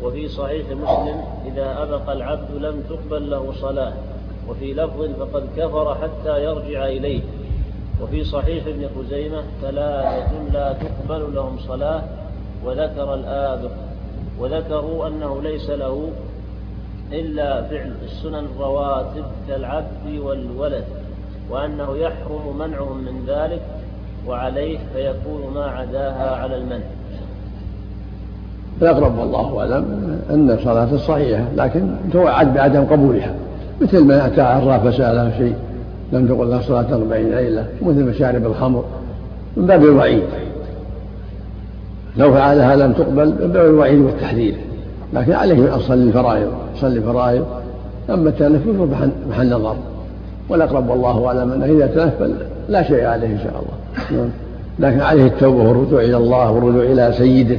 وفي 0.03 0.27
صحيح 0.27 0.65
مسلم 0.65 1.21
إذا 1.45 1.83
أبق 1.83 2.09
العبد 2.09 2.51
لم 2.51 2.83
تقبل 2.89 3.29
له 3.29 3.53
صلاة. 3.61 3.93
وفي 4.49 4.73
لفظ 4.73 5.01
فقد 5.19 5.43
كفر 5.57 5.95
حتى 5.95 6.43
يرجع 6.43 6.85
إليه. 6.85 7.21
وفي 8.01 8.23
صحيح 8.23 8.67
ابن 8.67 8.89
خزيمة 8.97 9.43
ثلاثة 9.61 10.31
لا 10.53 10.73
تقبل 10.73 11.35
لهم 11.35 11.59
صلاة 11.67 12.03
وذكر 12.65 13.13
الآبق. 13.13 13.71
وذكروا 14.39 15.07
أنه 15.07 15.41
ليس 15.41 15.69
له 15.69 16.11
إلا 17.11 17.61
فعل. 17.61 17.95
السنن 18.03 18.47
الرواتب 18.55 19.25
كالعبد 19.47 20.19
والولد 20.19 20.85
وأنه 21.49 21.97
يحرم 21.97 22.57
منعهم 22.59 22.97
من 22.97 23.25
ذلك. 23.27 23.61
وعليه 24.27 24.77
فيكون 24.93 25.53
ما 25.55 25.65
عداها 25.65 26.35
على 26.35 26.55
المنع. 26.55 26.85
الأقرب 28.81 29.17
والله 29.17 29.59
أعلم 29.59 29.85
أن 30.29 30.59
صلاته 30.63 30.97
صحيحة 30.97 31.43
لكن 31.55 31.87
توعد 32.13 32.53
بعدم 32.53 32.83
قبولها. 32.83 33.33
مثل 33.81 34.03
من 34.03 34.11
أتى 34.11 34.41
عراف 34.41 34.87
فسأله 34.87 35.31
شيء 35.37 35.55
لم 36.11 36.27
تقل 36.27 36.49
له 36.49 36.61
صلاة 36.61 36.95
أربعين 36.95 37.31
ليلة 37.31 37.65
مثل 37.81 38.03
مشارب 38.03 38.45
الخمر 38.45 38.83
من 39.57 39.65
باب 39.65 39.83
الوعيد. 39.83 40.23
لو 42.17 42.33
فعلها 42.33 42.75
لم 42.75 42.93
تقبل 42.93 43.25
من 43.25 43.51
باب 43.53 43.65
الوعيد 43.65 43.99
والتحذير 43.99 44.55
لكن 45.13 45.33
عليه 45.33 45.73
أن 45.75 45.79
يصلي 45.79 46.03
الفرائض 46.03 46.51
يصلي 46.75 46.97
الفرائض. 46.97 47.45
أما 48.09 48.29
التنفل 48.29 48.87
فمحل 49.27 49.53
نظر. 49.53 49.75
والأقرب 50.49 50.89
والله 50.89 51.27
أعلم 51.27 51.51
أنه 51.51 51.65
إذا 51.65 51.87
تنفل 51.87 52.33
لا 52.69 52.83
شيء 52.83 53.05
عليه 53.05 53.27
إن 53.27 53.39
شاء 53.39 53.51
الله. 53.51 53.80
لكن 54.79 55.01
عليه 55.01 55.25
التوبة 55.25 55.63
والرجوع 55.63 56.01
إلى 56.01 56.17
الله 56.17 56.51
والرجوع 56.51 56.83
إلى 56.83 57.13
سيده 57.17 57.57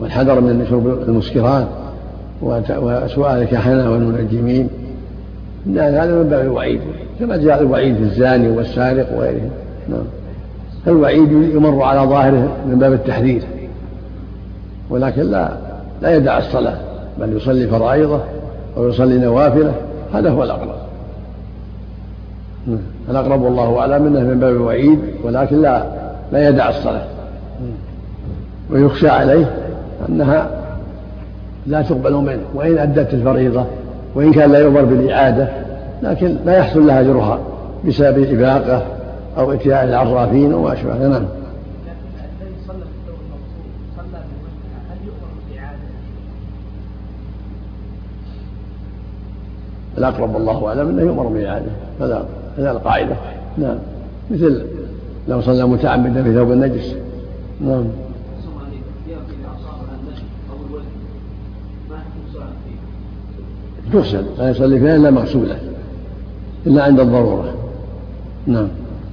والحذر 0.00 0.40
من 0.40 0.66
شرب 0.70 1.08
المسكرات 1.08 1.66
وسؤال 2.42 3.42
الكهنة 3.42 3.90
والمنجمين 3.92 4.68
هذا 5.76 6.22
من 6.22 6.28
باب 6.28 6.40
الوعيد 6.40 6.80
كما 7.20 7.36
جاء 7.36 7.62
الوعيد 7.62 7.96
في 7.96 8.02
الزاني 8.02 8.48
والسارق 8.48 9.18
وغيره 9.18 9.50
نعم. 9.88 10.04
يمر 11.54 11.82
على 11.82 12.08
ظاهره 12.10 12.56
من 12.66 12.78
باب 12.78 12.92
التحذير 12.92 13.42
ولكن 14.90 15.22
لا 15.22 15.52
لا 16.02 16.16
يدع 16.16 16.38
الصلاة 16.38 16.78
بل 17.20 17.36
يصلي 17.36 17.66
فرائضه 17.66 18.20
أو 18.76 18.88
يصلي 18.88 19.18
نوافله 19.18 19.74
هذا 20.12 20.30
هو 20.30 20.42
الأقرب. 20.42 20.76
نعم. 22.66 22.78
الأقرب 23.10 23.42
والله 23.42 23.78
أعلم 23.78 24.06
أنه 24.06 24.20
من 24.20 24.40
باب 24.40 24.52
الوعيد 24.52 24.98
ولكن 25.24 25.62
لا 25.62 25.82
لا 26.32 26.48
يدع 26.48 26.68
الصلاة. 26.68 27.04
ويخشى 28.70 29.08
عليه 29.08 29.50
أنها 30.08 30.50
لا 31.66 31.82
تقبل 31.82 32.14
منه 32.14 32.42
وإن 32.54 32.78
أدت 32.78 33.14
الفريضة 33.14 33.64
وإن 34.14 34.32
كان 34.32 34.52
لا 34.52 34.58
يؤمر 34.58 34.84
بالإعادة 34.84 35.48
لكن 36.02 36.36
لا 36.46 36.58
يحصل 36.58 36.86
لها 36.86 37.00
أجرها 37.00 37.38
بسبب 37.86 38.32
إباقة 38.32 38.82
أو 39.38 39.52
إتياء 39.52 39.84
العرافين 39.84 40.54
وما 40.54 40.72
أشبه. 40.72 41.08
نعم. 41.08 41.24
الأقرب 49.98 50.34
والله 50.34 50.68
أعلم 50.68 50.88
أنه 50.88 51.02
يؤمر 51.02 51.26
بالإعادة. 51.26 51.70
هذا 52.00 52.24
هذا 52.58 52.70
القاعدة. 52.70 53.16
نعم. 53.58 53.78
مثل 54.30 54.66
لو 55.28 55.40
صلى 55.40 55.64
متعمدا 55.66 56.22
في 56.22 56.34
ثوب 56.34 56.52
النجس. 56.52 56.94
نعم. 57.60 57.84
تغسل 63.92 64.24
لا 64.38 64.50
يصلي 64.50 64.80
فيها 64.80 64.96
إلا 64.96 65.10
مغسولة. 65.10 65.58
إلا 66.66 66.82
عند 66.82 67.00
الضرورة. 67.00 67.54
نعم. 68.46 68.68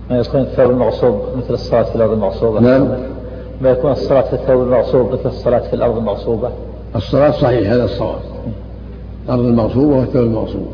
ما 0.10 0.18
يكون 0.18 0.42
الثوب 0.42 0.72
المغصوب 0.72 1.22
مثل 1.38 1.54
الصلاة 1.54 1.84
في 1.84 1.96
الأرض 1.96 2.12
المغصوبة؟ 2.12 2.60
نعم. 2.60 2.88
ما 3.62 3.70
يكون 3.70 3.92
الصلاة 3.92 4.22
في 4.22 4.34
الثوب 4.34 4.62
المغصوب 4.62 5.12
مثل 5.12 5.26
الصلاة 5.26 5.60
في 5.60 5.74
الأرض 5.74 5.98
المغصوبة؟ 5.98 6.50
الصلاة 6.96 7.32
صحيح 7.32 7.72
هذا 7.72 7.84
الصواب. 7.84 8.20
الأرض 9.26 9.46
المغصوبة 9.46 9.98
والثوب 9.98 10.24
المغصوب. 10.24 10.68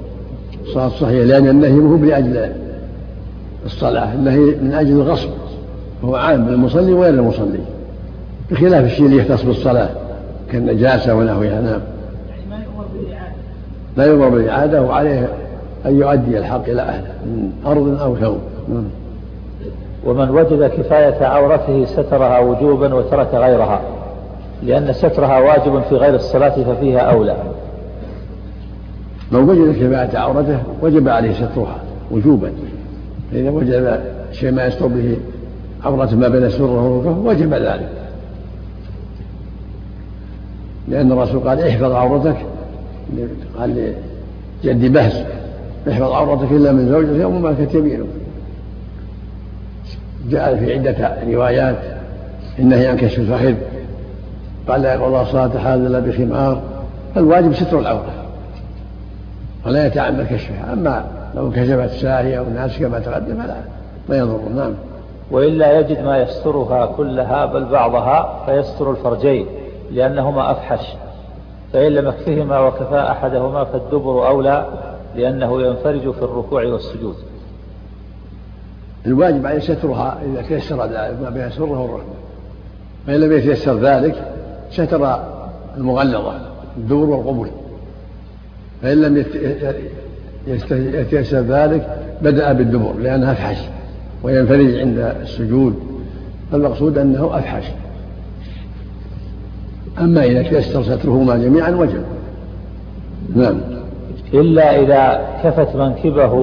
الصلاة 0.63 0.89
صحيحة 0.89 1.25
لأن 1.25 1.47
النهي 1.47 1.79
هو 1.79 1.95
لأجل 1.95 2.51
الصلاة 3.65 4.13
النهي 4.13 4.39
من 4.39 4.73
أجل 4.73 4.91
الغصب 4.91 5.29
هو 6.03 6.15
عام 6.15 6.49
للمصلي 6.49 6.93
وغير 6.93 7.13
المصلي 7.13 7.59
بخلاف 8.51 8.85
الشيء 8.85 9.05
اللي 9.05 9.17
يختص 9.17 9.43
بالصلاة 9.43 9.89
كالنجاسة 10.51 11.15
ونحوها 11.15 11.61
نعم. 11.61 11.81
لا 13.97 14.05
يضر 14.05 14.29
بالإعادة 14.29 14.81
وعليه 14.81 15.29
أن 15.85 15.99
يؤدي 15.99 16.37
الحق 16.37 16.69
إلى 16.69 16.81
أهله 16.81 17.13
من 17.25 17.51
أرض 17.65 18.01
أو 18.01 18.15
ثوب 18.15 18.39
نعم. 18.69 18.87
ومن 20.05 20.29
وجد 20.29 20.63
كفاية 20.63 21.25
عورته 21.25 21.85
سترها 21.85 22.39
وجوبا 22.39 22.93
وترك 22.93 23.33
غيرها 23.33 23.81
لأن 24.63 24.93
سترها 24.93 25.39
واجب 25.39 25.81
في 25.89 25.95
غير 25.95 26.15
الصلاة 26.15 26.63
ففيها 26.63 26.99
أولى. 26.99 27.35
من 29.31 29.39
وجد 29.39 29.75
كفاية 29.75 30.17
عورته 30.17 30.59
وجب 30.81 31.09
عليه 31.09 31.33
سترها 31.33 31.79
وجوبا. 32.11 32.51
فإذا 33.31 33.49
وجد 33.49 34.01
شيء 34.31 34.51
ما 34.51 34.65
يستر 34.65 34.87
به 34.87 35.17
عورة 35.83 36.15
ما 36.15 36.27
بين 36.27 36.43
السرة 36.43 36.87
والركبة 36.87 37.29
وجب 37.29 37.53
ذلك. 37.53 37.89
لأن 40.87 41.11
الرسول 41.11 41.39
قال 41.39 41.61
احفظ 41.61 41.91
عورتك 41.91 42.35
قال 43.59 43.93
لجد 44.63 44.93
بهز 44.93 45.23
احفظ 45.89 46.11
عورتك 46.11 46.51
إلا 46.51 46.71
من 46.71 46.89
زوجك 46.89 47.21
أو 47.21 47.31
ملكت 47.31 47.75
يمينك. 47.75 48.05
جاء 50.29 50.55
في 50.55 50.73
عدة 50.73 51.17
روايات 51.33 51.77
النهي 52.59 52.87
عن 52.87 52.97
كشف 52.97 53.19
الفخذ. 53.19 53.53
قال 54.67 54.81
لا 54.81 54.93
يقضى 54.93 55.31
صلاة 55.31 55.57
حال 55.59 55.87
إلا 55.87 55.99
بخمار. 55.99 56.61
فالواجب 57.15 57.53
ستر 57.53 57.79
العورة. 57.79 58.20
ولا 59.65 59.87
يتعمد 59.87 60.27
كشفها. 60.27 60.73
أما 60.73 61.05
لو 61.35 61.51
كشفت 61.51 61.89
سارية 61.89 62.39
أو 62.39 62.45
ناس 62.49 62.77
كما 62.79 62.99
تقدم 62.99 63.43
فلا 63.43 63.55
لا 64.09 64.17
يضر 64.17 64.49
نعم. 64.55 64.73
وإلا 65.31 65.79
يجد 65.79 66.03
ما 66.03 66.17
يسترها 66.17 66.85
كلها 66.85 67.45
بل 67.45 67.65
بعضها 67.65 68.45
فيستر 68.45 68.91
الفرجين 68.91 69.45
لأنهما 69.91 70.51
أفحش. 70.51 70.93
فإن 71.73 71.91
لم 71.91 72.07
يكفهما 72.07 72.59
وكفى 72.59 72.99
أحدهما 72.99 73.63
فالدبر 73.63 74.27
أولى 74.27 74.65
لأنه 75.15 75.61
ينفرج 75.61 76.11
في 76.11 76.21
الركوع 76.21 76.65
والسجود. 76.65 77.15
الواجب 79.05 79.47
عليه 79.47 79.59
سترها 79.59 80.17
إذا 80.25 80.41
تيسر 80.41 80.85
ذلك 80.85 81.17
ما 81.23 81.29
بين 81.29 81.43
السرة 81.43 81.81
والركبة 81.81 82.13
فإن 83.07 83.19
لم 83.19 83.31
يتيسر 83.31 83.77
ذلك 83.79 84.15
ستر 84.71 85.19
المغلظة 85.77 86.33
الدبر 86.77 87.09
والقبول. 87.09 87.47
فإن 88.81 89.01
لم 89.01 89.25
يتيسر 90.93 91.39
ذلك 91.39 91.97
بدأ 92.21 92.53
بالدبر 92.53 92.93
لأنها 92.93 93.31
أفحش 93.31 93.57
وينفرج 94.23 94.75
عند 94.79 95.15
السجود. 95.21 95.75
فالمقصود 96.51 96.97
أنه 96.97 97.37
أفحش. 97.37 97.63
أما 99.99 100.23
إذا 100.23 100.43
تيسر 100.43 100.83
سترهما 100.83 101.37
جميعا 101.37 101.71
وجب. 101.71 102.03
نعم. 103.35 103.57
إلا 104.33 104.79
إذا 104.79 105.27
كفت 105.43 105.75
منكبه 105.75 106.33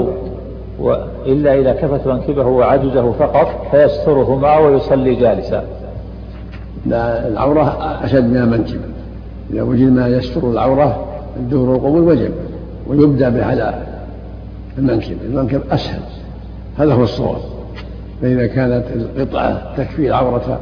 و... 0.80 0.96
إلا 1.26 1.54
إذا 1.54 1.72
كفت 1.72 2.06
منكبه 2.06 2.46
وعجزه 2.46 3.12
فقط 3.12 3.66
فيسترهما 3.70 4.58
ويصلي 4.58 5.14
جالسا. 5.14 5.64
لا 6.86 7.28
العورة 7.28 7.76
أشد 8.04 8.24
من 8.24 8.36
المنكب. 8.36 8.80
إذا 9.52 9.62
وجد 9.62 9.92
ما 9.92 10.08
يستر 10.08 10.50
العورة 10.50 11.07
الدهر 11.38 11.68
والقبول 11.68 12.00
وجب 12.00 12.32
ويبدأ 12.86 13.28
بهذا 13.28 13.86
المنكب 14.78 15.16
المنكب 15.24 15.60
أسهل. 15.70 16.00
هذا 16.78 16.92
هو 16.94 17.02
الصواب. 17.02 17.40
فإذا 18.22 18.46
كانت 18.46 18.84
القطعة 18.94 19.76
تكفي 19.76 20.08
العورة 20.08 20.60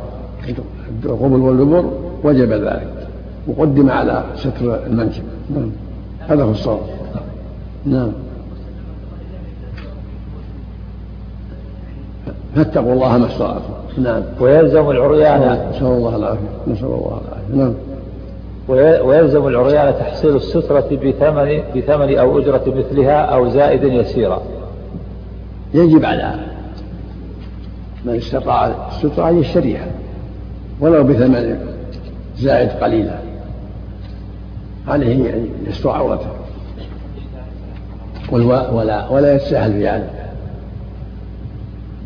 القبل 1.04 1.40
والدبر 1.40 1.90
وجب 2.24 2.52
ذلك. 2.52 3.08
وقدم 3.46 3.90
على 3.90 4.24
ستر 4.36 4.86
المنكب 4.86 5.22
نعم. 5.54 5.70
هذا 6.28 6.42
هو 6.42 6.50
الصواب. 6.50 6.80
نعم. 7.84 8.12
فاتقوا 12.56 12.92
الله 12.92 13.18
ما 13.18 13.26
استطعتم. 13.26 13.62
نعم. 13.98 14.22
ويلزم 14.40 14.90
العريان. 14.90 15.70
نسأل 15.70 15.86
الله 15.86 16.16
العافية. 16.16 16.48
نسأل 16.68 16.84
الله 16.84 17.20
العافية. 17.28 17.64
نعم. 17.64 17.74
ويلزم 18.68 19.46
العريان 19.46 19.94
تحصيل 19.94 20.36
السترة 20.36 20.88
بثمن 20.90 21.62
بثمن 21.76 22.18
أو 22.18 22.38
أجرة 22.38 22.62
مثلها 22.66 23.20
أو 23.20 23.48
زائد 23.48 23.84
يسيرا. 23.84 24.42
يجب 25.74 26.04
على 26.04 26.34
من 28.04 28.14
استطاع 28.16 28.88
السترة 28.88 29.28
أن 29.28 29.40
يشتريها 29.40 29.86
ولو 30.80 31.04
بثمن 31.04 31.58
زائد 32.38 32.68
قليلا. 32.68 33.18
عليه 34.88 35.34
أن 35.34 35.48
يستر 35.66 35.90
عورته. 35.90 36.30
ولا 38.32 39.08
ولا 39.08 39.34
يتساهل 39.34 39.72
في 39.72 39.88
هذا 39.88 40.10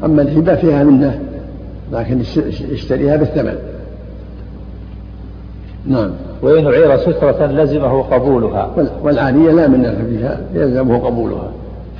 أما 0.05 0.23
الهبة 0.23 0.55
فيها 0.55 0.85
منه 0.85 1.21
لكن 1.93 2.21
يشتريها 2.71 3.17
بالثمن. 3.17 3.59
نعم. 5.87 6.11
وإن 6.43 6.67
أعير 6.67 6.97
سترة 6.97 7.47
لزمه 7.47 8.03
قبولها. 8.03 8.71
والعارية 9.03 9.53
لا 9.53 9.69
منة 9.69 9.95
فيها 10.09 10.41
يلزمه 10.55 10.99
قبولها 10.99 11.51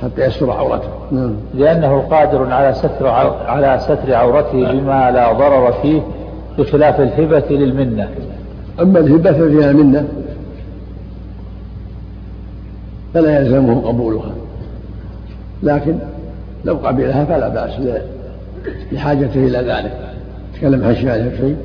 حتى 0.01 0.25
يستر 0.25 0.51
عورته. 0.51 0.89
نعم. 1.11 1.33
لأنه 1.53 1.99
قادر 1.99 2.51
على 2.51 2.73
ستر 2.73 3.07
على 3.47 3.79
ستر 3.81 4.13
عورته 4.13 4.71
بما 4.71 5.11
لا 5.11 5.33
ضرر 5.33 5.71
فيه 5.71 6.01
بخلاف 6.57 6.99
الهبة 6.99 7.45
للمنة. 7.49 8.09
أما 8.81 8.99
الهبة 8.99 9.31
ففيها 9.31 9.73
منة 9.73 10.07
فلا 13.13 13.39
يلزمه 13.39 13.81
قبولها. 13.81 14.31
لكن 15.63 15.95
لو 16.65 16.75
قبلها 16.75 17.25
فلا 17.25 17.47
بأس 17.47 17.71
لحاجته 18.91 19.45
إلى 19.45 19.57
ذلك. 19.57 19.97
تكلم 20.53 20.83
عن 20.83 20.95
شيء؟ 20.95 21.55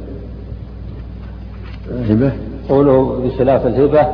الهبة؟ 1.90 2.32
قوله 2.68 3.20
بخلاف 3.24 3.66
الهبة 3.66 4.06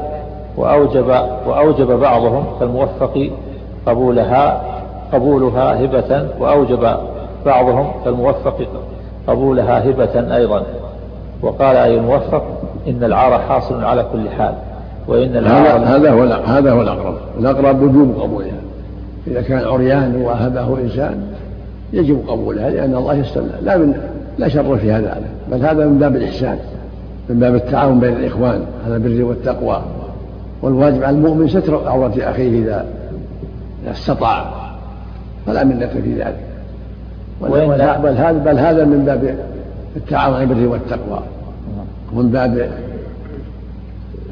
وأوجب 0.57 1.07
وأوجب 1.47 1.87
بعضهم 1.87 2.45
كالموفق 2.61 3.31
قبولها 3.87 4.63
قبولها 5.13 5.85
هبة 5.85 6.29
وأوجب 6.41 6.97
بعضهم 7.47 7.91
كالموفق 8.05 8.57
قبولها 9.27 9.91
هبة 9.91 10.37
أيضا. 10.37 10.63
وقال 11.43 11.77
أي 11.77 11.97
الموفق؟ 11.97 12.43
إن 12.89 13.05
العار 13.05 13.39
حاصل 13.39 13.85
على 13.85 14.07
كل 14.13 14.31
حال. 14.31 14.55
وإن 15.09 15.37
العار 15.37 15.79
هذا 15.79 16.11
هو 16.11 16.23
هذا 16.47 16.73
هو 16.73 16.83
الأقرب. 16.83 17.15
الأقرب 17.39 17.83
وجوب 17.83 18.21
قبولها. 18.21 18.61
إذا 19.27 19.43
كان 19.43 19.65
عريان 19.65 20.23
وهبه 20.23 20.79
إنسان 20.79 21.23
يجب 21.93 22.23
قبولها 22.29 22.71
لأن 22.71 22.95
الله 22.95 23.15
يستنى 23.15 23.53
لا 23.63 23.77
من 23.77 23.95
لا 24.39 24.49
شر 24.49 24.77
في 24.77 24.93
هذا. 24.93 25.23
بل 25.53 25.67
هذا 25.67 25.87
من 25.87 25.99
باب 25.99 26.17
الإحسان. 26.17 26.59
من 27.33 27.41
باب 27.41 27.55
التعاون 27.55 28.01
بين 28.01 28.13
الإخوان 28.13 28.65
على 28.87 28.97
البر 28.97 29.25
والتقوى. 29.25 29.83
والواجب 30.63 31.03
على 31.03 31.17
المؤمن 31.17 31.49
ستر 31.49 31.89
عورة 31.89 32.15
أخيه 32.19 32.63
إذا 32.63 32.87
استطاع 33.91 34.53
فلا 35.47 35.65
منة 35.65 35.87
في 35.87 36.15
ذلك. 36.15 36.39
بل 37.41 37.81
هذا 38.21 38.33
بل 38.33 38.59
هذا 38.59 38.85
من 38.85 39.05
باب 39.05 39.37
التعاون 39.97 40.35
على 40.35 40.45
البر 40.45 40.69
والتقوى. 40.69 41.21
ومن 42.13 42.31
باب 42.31 42.71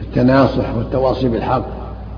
التناصح 0.01 0.77
والتواصي 0.77 1.29
بالحق 1.29 1.65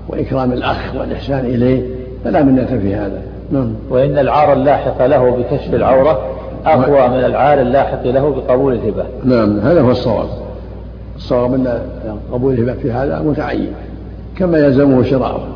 وإكرام 0.09 0.51
الأخ 0.51 0.95
والإحسان 0.95 1.45
إليه 1.45 1.83
فلا 2.23 2.43
منة 2.43 2.65
في 2.81 2.95
هذا. 2.95 3.21
نعم. 3.51 3.73
وإن 3.89 4.17
العار 4.17 4.53
اللاحق 4.53 5.05
له 5.05 5.31
بكشف 5.31 5.73
العورة 5.73 6.19
أقوى 6.65 7.07
من 7.07 7.25
العار 7.25 7.61
اللاحق 7.61 8.07
له 8.07 8.29
بقبول 8.29 8.73
الهبة. 8.73 9.05
نعم 9.23 9.59
هذا 9.59 9.81
هو 9.81 9.91
الصواب. 9.91 10.27
الصواب 11.15 11.53
أن 11.53 11.81
قبول 12.31 12.53
الهبة 12.53 12.81
في 12.81 12.91
هذا 12.91 13.21
متعين 13.21 13.73
كما 14.37 14.57
يلزمه 14.57 15.03
شراؤه 15.03 15.47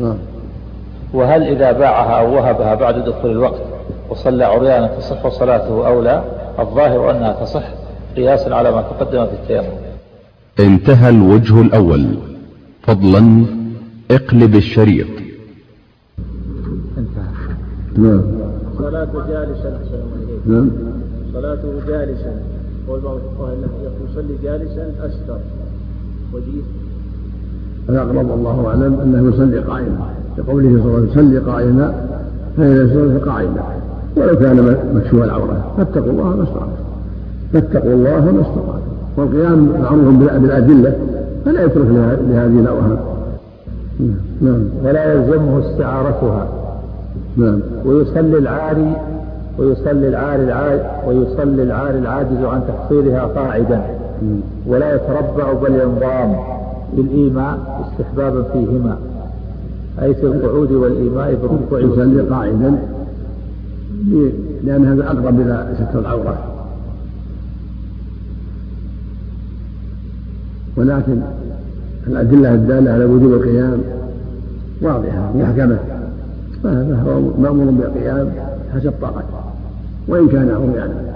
نعم. 0.00 0.16
وهل 1.12 1.42
إذا 1.42 1.72
باعها 1.72 2.20
أو 2.20 2.34
وهبها 2.34 2.74
بعد 2.74 3.04
دخول 3.04 3.30
الوقت 3.30 3.60
وصلى 4.10 4.44
عريانا 4.44 4.86
تصح 4.86 5.28
صلاته 5.28 5.86
أو 5.86 6.02
لا 6.02 6.22
الظاهر 6.58 7.10
أنها 7.10 7.32
تصح 7.32 7.62
قياسا 8.16 8.50
على 8.50 8.70
ما 8.70 8.82
تقدم 8.82 9.26
في 9.26 9.32
التيمم. 9.32 9.74
انتهى 10.60 11.08
الوجه 11.08 11.60
الأول. 11.60 12.06
فضلا 12.82 13.44
اقلب 14.10 14.54
الشريط. 14.54 15.06
انتهى. 16.98 17.54
نعم. 17.96 18.22
صلاة 18.78 19.12
جالسا. 19.28 19.80
نعم. 20.46 20.70
صلاته 21.32 21.86
جالسا. 21.88 22.59
قول 22.90 23.00
بعض 23.00 23.14
الفقهاء 23.14 23.54
انه 23.54 24.10
يصلي 24.10 24.34
جالسا 24.42 24.92
أستر. 25.06 25.38
وجيه 26.34 26.62
الأقرب 27.88 28.30
الله 28.38 28.66
أعلم 28.66 29.00
أنه 29.00 29.28
يصلي 29.28 29.58
قائما. 29.58 30.10
لقوله 30.38 30.68
صلى 30.68 30.84
الله 30.84 30.94
عليه 30.94 31.10
وسلم 31.10 31.28
صلي 31.28 31.38
قائما 31.38 31.94
فإذا 32.56 32.82
يصلي 32.82 33.18
قائما 33.18 33.62
ولو 34.16 34.36
كان 34.36 34.76
مكشوف 34.94 35.22
العورة 35.22 35.74
فاتقوا 35.76 36.12
الله 36.12 36.36
ما 36.36 36.42
استطعتم. 36.42 36.72
فاتقوا 37.52 37.92
الله 37.92 38.32
ما 38.32 38.40
استطعتم. 38.40 38.90
والقيام 39.16 39.68
معروف 39.82 40.14
بالأدلة 40.14 40.98
فلا 41.44 41.64
يترك 41.64 41.86
لهذه 42.28 42.60
الأوهام. 42.60 42.98
نعم. 44.40 44.64
ولا 44.84 45.12
يلزمه 45.12 45.58
استعارتها. 45.58 46.48
نعم. 47.36 47.60
ويصلي 47.84 48.38
العاري 48.38 48.96
ويصلي 49.60 50.08
العاري 50.08 50.42
العاجز 50.42 50.82
ويصلي 51.06 51.62
العاري 51.62 51.98
العاجز 51.98 52.44
عن 52.44 52.62
تحصيلها 52.68 53.24
قاعدا. 53.24 53.82
ولا 54.66 54.94
يتربع 54.94 55.52
بل 55.52 55.74
ينضام 55.74 56.36
بالإيماء 56.96 57.58
استحبابا 57.84 58.42
فيهما. 58.42 58.98
أي 60.02 60.14
في 60.14 60.26
القعود 60.26 60.72
والإيماء 60.72 61.34
بالركوع 61.34 61.80
يصلي 61.80 62.22
قاعدا 62.22 62.78
لأن 64.64 64.86
هذا 64.86 65.06
أقرب 65.06 65.40
إلى 65.40 65.74
ستر 65.74 65.98
العورة. 66.00 66.38
ولكن 70.76 71.20
الأدلة 72.06 72.54
الدالة 72.54 72.92
على 72.92 73.04
وجوب 73.04 73.32
القيام 73.32 73.80
واضحة 74.82 75.32
محكمة. 75.36 75.78
فهو 76.62 77.20
مأمور 77.38 77.70
بالقيام 77.70 78.32
حسب 78.74 78.92
طاقته. 79.00 79.39
وإن 80.08 80.28
كان 80.28 80.50
عريانا 80.50 81.10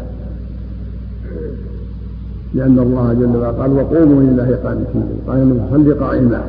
لأن 2.55 2.78
الله 2.78 3.12
جل 3.12 3.37
وعلا 3.37 3.51
قال 3.51 3.72
وقوموا 3.72 4.22
لله 4.22 4.59
قانتين. 4.64 5.09
قال 5.26 5.39
من 5.39 5.68
صلي 5.70 5.93
قائما. 5.93 6.45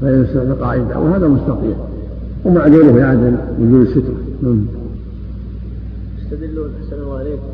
فإن 0.00 0.56
قائدا 0.60 0.96
وهذا 0.98 1.28
مستطيع. 1.28 1.76
ومعذور 2.44 2.92
في 2.92 3.02
عدم 3.02 3.36
وجود 3.60 3.86
الستر. 3.86 4.14
نعم. 4.42 4.66
يستدلون 6.18 6.70
أحسن 6.82 7.02
الله 7.02 7.18
عليكم 7.18 7.50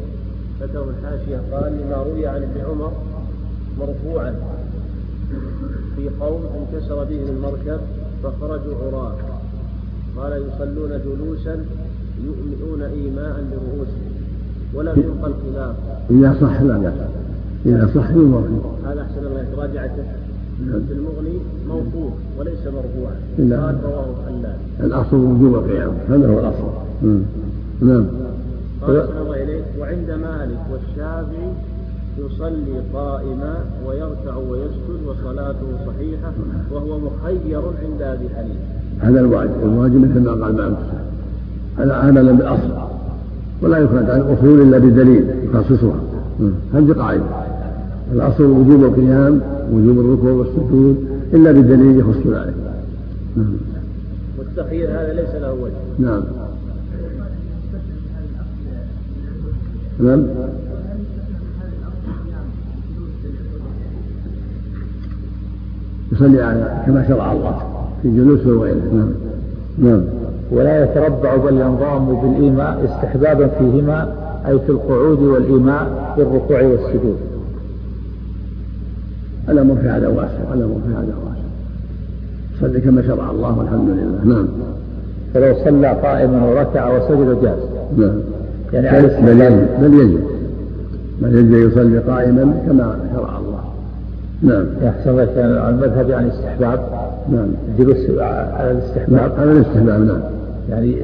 ذكر 0.61 0.85
الحاشية 0.91 1.37
قال 1.53 1.73
لما 1.73 1.97
روي 1.97 2.27
عن 2.27 2.43
ابن 2.43 2.61
عمر 2.61 2.93
مرفوعا 3.81 4.35
في 5.97 6.09
قوم 6.21 6.41
انكسر 6.57 7.05
بهم 7.05 7.29
المركب 7.37 7.81
فخرجوا 8.23 8.75
عراة 8.87 9.15
قال 10.17 10.33
يصلون 10.33 11.01
جلوسا 11.05 11.65
يؤمنون 12.25 12.83
إيماء 12.83 13.45
برؤوسهم 13.51 14.13
ولم 14.75 15.03
ينقل 15.03 15.33
خلاف 15.43 15.77
إذا 16.11 16.37
صح 16.41 16.63
لا 16.63 16.79
بأس 16.79 16.95
إذا 17.67 17.91
صح 17.95 18.11
يمر 18.11 18.45
هذا 18.87 19.03
أحسن 19.03 19.27
الله 19.27 19.45
راجعته 19.57 20.05
نعم. 20.67 20.81
في 20.87 20.93
المغني 20.93 21.39
موقوف 21.69 22.13
وليس 22.39 22.59
مرفوعا. 22.67 23.17
قال 23.39 23.77
رواه 23.85 24.15
حلال 24.27 24.57
الأصل 24.81 25.17
وجوب 25.17 25.55
القيام 25.55 25.93
هذا 26.09 26.29
هو 26.29 26.39
الأصل. 26.39 26.69
نعم. 27.83 28.07
قال 28.83 29.01
أحسن 29.01 29.19
الله 29.19 29.43
إليك 29.43 29.65
وعند 29.81 30.11
مالك 30.11 30.61
والشافعي 30.73 31.53
يصلي 32.19 32.81
قائما 32.95 33.55
ويركع 33.87 34.37
ويسجد 34.37 35.01
وصلاته 35.07 35.67
صحيحة 35.87 36.33
وهو 36.73 36.99
مخير 36.99 37.63
عند 37.83 38.03
أبي 38.03 38.29
حنيفة. 38.29 38.61
هذا 39.01 39.21
الواجب. 39.21 39.51
الواجب 39.63 39.97
مثل 39.97 40.21
ما 40.21 40.45
قال 40.45 40.57
مالك 40.57 40.77
عملا 41.79 42.33
بالأصل. 42.33 42.71
ولا 43.63 43.79
يخرج 43.79 44.11
عن 44.11 44.21
الاصول 44.21 44.61
إلا 44.61 44.79
بدليل 44.79 45.27
يخصصها. 45.45 46.01
هذه 46.75 46.93
قاعدة. 46.93 47.23
الأصل 48.13 48.45
وجوب 48.45 48.85
القيام 48.85 49.41
وجوب 49.73 49.99
الركوع 49.99 50.33
والسجود 50.33 50.97
إلا 51.35 51.53
بدليل 51.53 52.01
يخص 52.01 52.27
ذلك. 52.27 52.55
والتخيير 54.39 54.91
هذا 54.91 55.13
ليس 55.13 55.35
له 55.35 55.53
وجه. 55.53 55.73
نعم. 55.99 56.23
نعم. 60.01 60.27
يصلي 66.13 66.43
على 66.43 66.83
كما 66.87 67.09
شرع 67.09 67.33
الله 67.33 67.59
في 68.03 68.17
جلوس 68.17 68.47
وغيره. 68.47 68.77
نعم. 68.93 69.11
نعم. 69.79 70.26
ولا 70.51 70.85
يتربع 70.85 71.37
بل 71.37 71.61
ينضام 71.61 72.21
بالإيماء 72.21 72.85
استحبابا 72.85 73.47
فيهما 73.47 74.13
أي 74.49 74.59
في 74.59 74.69
القعود 74.69 75.23
والإيماء 75.23 76.15
بالركوع 76.17 76.63
والسجود. 76.63 77.17
الأمر 79.49 79.77
في 79.77 79.89
هذا 79.89 80.09
واسع 80.09 80.55
الأمر 80.55 80.81
في 80.87 80.95
هذا 80.95 81.15
واسع. 81.25 81.47
صلي 82.61 82.81
كما 82.81 83.03
شرع 83.03 83.31
الله 83.31 83.59
والحمد 83.59 83.89
لله. 83.89 84.35
نعم. 84.35 84.49
فلو 85.35 85.55
صلى 85.65 85.89
قائما 85.89 86.45
وركع 86.45 86.97
وسجد 86.97 87.43
جاز. 87.43 87.59
نعم. 87.97 88.21
يعني 88.73 88.89
على 88.89 89.07
بل 89.07 89.41
يجب 89.41 89.67
بل 89.81 89.95
يجب. 90.01 90.21
بل 91.23 91.39
يجب 91.39 91.71
يصلي 91.71 91.99
قائما 91.99 92.63
كما 92.67 92.99
شرع 93.15 93.39
الله. 93.39 93.65
نعم. 94.43 94.67
يحسن 94.83 95.19
المذهب 95.69 96.09
يعني 96.11 96.29
استحباب. 96.29 97.06
نعم. 97.31 97.49
الجلوس 97.69 98.21
على 98.21 98.71
الاستحباب. 98.71 99.33
على 99.39 99.53
الاستحباب 99.53 100.01
نعم. 100.01 100.21
يعني 100.71 100.97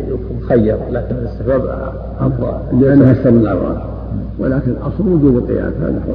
مخير 0.43 0.77
لكن 0.91 1.15
الاستحباب 1.17 1.93
أفضل. 2.21 2.81
لأنها 2.81 3.15
سبب 3.15 3.37
الاوراق 3.37 3.89
ولكن 4.39 4.71
الاصل 4.71 5.09
وجوب 5.09 5.37
القيام 5.37 5.73
هذا 5.81 6.03
هو 6.09 6.15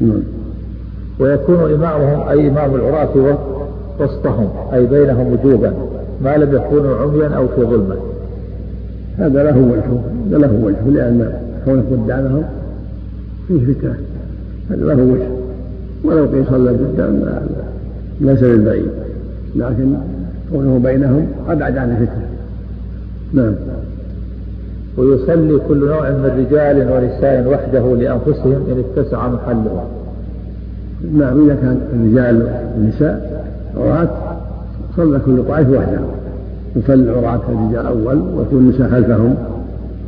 نعم. 0.00 0.22
ويكون 1.20 1.72
إمامهم 1.72 2.28
أي 2.28 2.48
إمام 2.48 2.74
العراة 2.74 3.38
وسطهم 4.00 4.48
أي 4.72 4.86
بينهم 4.86 5.32
وجوبا 5.32 5.72
ما 6.24 6.36
لم 6.36 6.54
يكونوا 6.56 6.96
عميا 6.96 7.28
أو 7.28 7.48
في 7.48 7.62
ظلمة. 7.62 7.96
هذا 9.18 9.42
له 9.42 9.58
وجهه 9.58 10.02
هذا 10.26 10.38
له 10.38 10.64
وجهه 10.64 10.90
لأن 10.90 11.32
كونه 11.64 11.82
قدامهم 11.90 12.44
فيه 13.48 13.74
فتنة. 13.74 13.96
هذا 14.70 14.84
له 14.84 15.02
وجه. 15.02 15.28
ولو 16.04 16.26
قيل 16.26 16.46
صلى 16.50 16.70
قدام 16.70 17.24
ليس 18.20 18.40
بالبعيد 18.40 18.88
لكن 19.56 19.94
كونه 20.52 20.80
بينهم 20.84 21.26
أبعد 21.48 21.76
عن 21.76 21.90
الفتنة 21.90 22.26
نعم. 23.32 23.54
ويصلي 24.96 25.60
كل 25.68 25.86
نوع 25.86 26.10
من 26.10 26.46
رجال 26.46 26.76
ونساء 26.76 27.48
وحده 27.48 27.96
لأنفسهم 27.96 28.52
إن 28.52 28.84
اتسع 28.96 29.28
محلهم 29.28 29.84
نعم 31.12 31.44
إذا 31.44 31.54
كان 31.54 31.80
الرجال 31.92 32.48
والنساء 32.76 33.44
عراة 33.76 34.08
صلى 34.96 35.18
كل 35.26 35.42
طائف 35.48 35.70
وحده. 35.70 36.00
يصلي 36.76 36.94
العراة 36.94 37.40
الرجال 37.48 37.86
أول 37.86 38.18
ويكون 38.36 38.58
النساء 38.58 38.88
خلفهم 38.88 39.34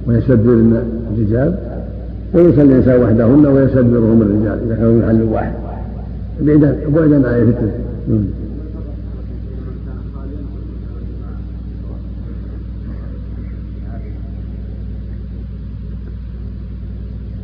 ويستدبر 0.07 0.81
الرجال 1.17 1.55
ويصلي 2.35 2.63
النساء 2.63 3.01
وحدهن 3.01 3.47
ويستدبرهم 3.47 4.23
الرجال 4.23 4.59
إذا 4.67 4.77
كانوا 4.77 5.03
محل 5.03 5.23
واحد. 5.23 5.53
بعيدا 6.41 6.77
بعيدا 6.89 7.29
عن 7.29 7.35
الفتنة 7.35 7.71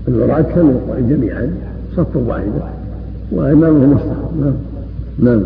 العراة 0.09 0.43
كانوا 0.43 0.81
جميعا 1.11 1.51
صف 1.97 2.17
واحدة 2.17 2.63
وإمامه 3.33 3.87
مصطفى 3.87 4.13
نعم. 4.41 4.55
نعم. 5.19 5.43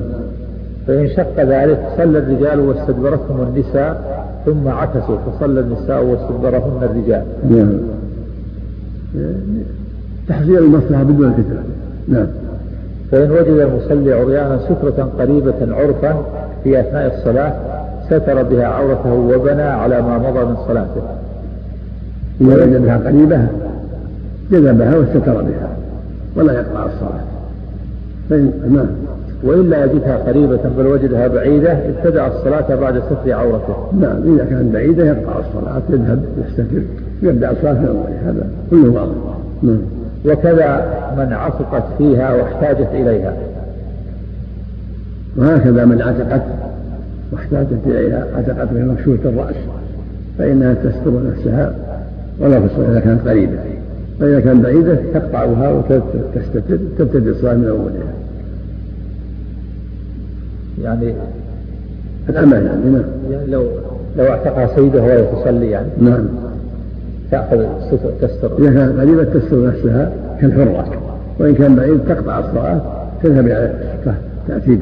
فإن 0.86 1.08
شق 1.08 1.40
ذلك 1.40 1.88
صلى 1.96 2.18
الرجال 2.18 2.60
واستدبرتهم 2.60 3.42
النساء 3.42 4.26
ثم 4.46 4.68
عكسوا 4.68 5.16
فصلى 5.16 5.60
النساء 5.60 6.04
واستدبرهن 6.04 6.82
الرجال. 6.82 7.24
نعم. 7.50 7.78
تحصيل 10.28 10.58
المصلحة 10.58 11.02
بدون 11.02 11.32
فتنة 11.32 11.62
نعم. 12.08 12.45
فإن 13.10 13.30
وجد 13.30 13.46
المصلي 13.48 14.12
عريانا 14.12 14.58
سترة 14.58 15.10
قريبة 15.18 15.76
عرفا 15.76 16.24
في 16.64 16.80
أثناء 16.80 17.16
الصلاة 17.18 17.52
ستر 18.06 18.42
بها 18.42 18.66
عورته 18.66 19.12
وبنى 19.12 19.62
على 19.62 20.02
ما 20.02 20.18
مضى 20.18 20.44
من 20.44 20.56
صلاته. 20.68 21.02
إذا 22.40 22.64
وجدها 22.64 22.96
قريبة 22.96 23.46
جذبها 24.50 24.96
واستتر 24.96 25.42
بها 25.42 25.68
ولا 26.36 26.52
يقطع 26.52 26.86
الصلاة. 26.86 27.24
فإن 28.30 28.52
نعم 28.70 28.86
وإلا 29.44 29.84
يجدها 29.84 30.16
قريبة 30.16 30.60
بل 30.78 30.86
وجدها 30.86 31.28
بعيدة 31.28 31.72
ابتدأ 31.72 32.26
الصلاة 32.26 32.74
بعد 32.74 32.98
ستر 32.98 33.32
عورته. 33.32 33.76
نعم 34.00 34.34
إذا 34.34 34.44
كانت 34.44 34.74
بعيدة 34.74 35.06
يقطع 35.06 35.38
الصلاة 35.38 35.82
يذهب 35.90 36.24
يستتر 36.48 36.82
يبدأ 37.22 37.50
الصلاة 37.50 37.72
من 37.72 37.86
أولها 37.86 38.30
هذا 38.30 38.46
كله 38.70 38.90
واضح. 38.90 39.14
نعم. 39.62 39.78
وكذا 40.24 40.84
من 41.18 41.32
عتقت 41.32 41.84
فيها 41.98 42.34
واحتاجت 42.34 42.88
إليها. 42.92 43.32
وهكذا 45.36 45.84
من 45.84 46.02
عتقت 46.02 46.42
واحتاجت 47.32 47.78
إليها 47.86 48.26
عتقت 48.36 48.68
بها 48.72 48.84
مكشوفة 48.84 49.28
الرأس 49.28 49.54
فإنها 50.38 50.74
تستر 50.74 51.30
نفسها 51.30 51.74
ولا 52.40 52.60
في 52.60 52.66
الصلاة 52.66 52.90
إذا 52.90 53.00
كانت 53.00 53.28
قريبة 53.28 53.58
فإذا 54.20 54.40
كانت 54.40 54.64
بعيدة 54.64 54.98
تقطعها 55.14 55.70
وتستتر 55.72 56.78
تبتدئ 56.98 57.30
الصلاة 57.30 57.54
من 57.54 57.68
أولها. 57.68 58.12
يعني 60.82 61.14
الأمان 62.28 62.66
يعني 62.66 62.90
نعم. 62.90 63.02
يعني 63.30 63.50
لو 63.50 63.66
لو 64.18 64.24
اعتقها 64.24 64.76
سيدة 64.76 65.02
وهي 65.02 65.24
تصلي 65.24 65.70
يعني. 65.70 65.88
نعم. 66.00 66.28
تأخذ 67.30 67.56
الستر 67.56 68.10
تستر. 68.20 68.58
إذا 68.58 68.70
كانت 68.70 69.00
قريبة 69.00 69.24
تستر 69.24 69.66
نفسها 69.66 70.12
كالحرة. 70.40 70.86
وإن 71.38 71.54
كان 71.54 71.76
بعيد 71.76 72.00
تقطع 72.08 72.38
الصلاة 72.38 72.80
تذهب 73.22 73.46
إلى 73.46 73.72
تأتي 74.48 74.78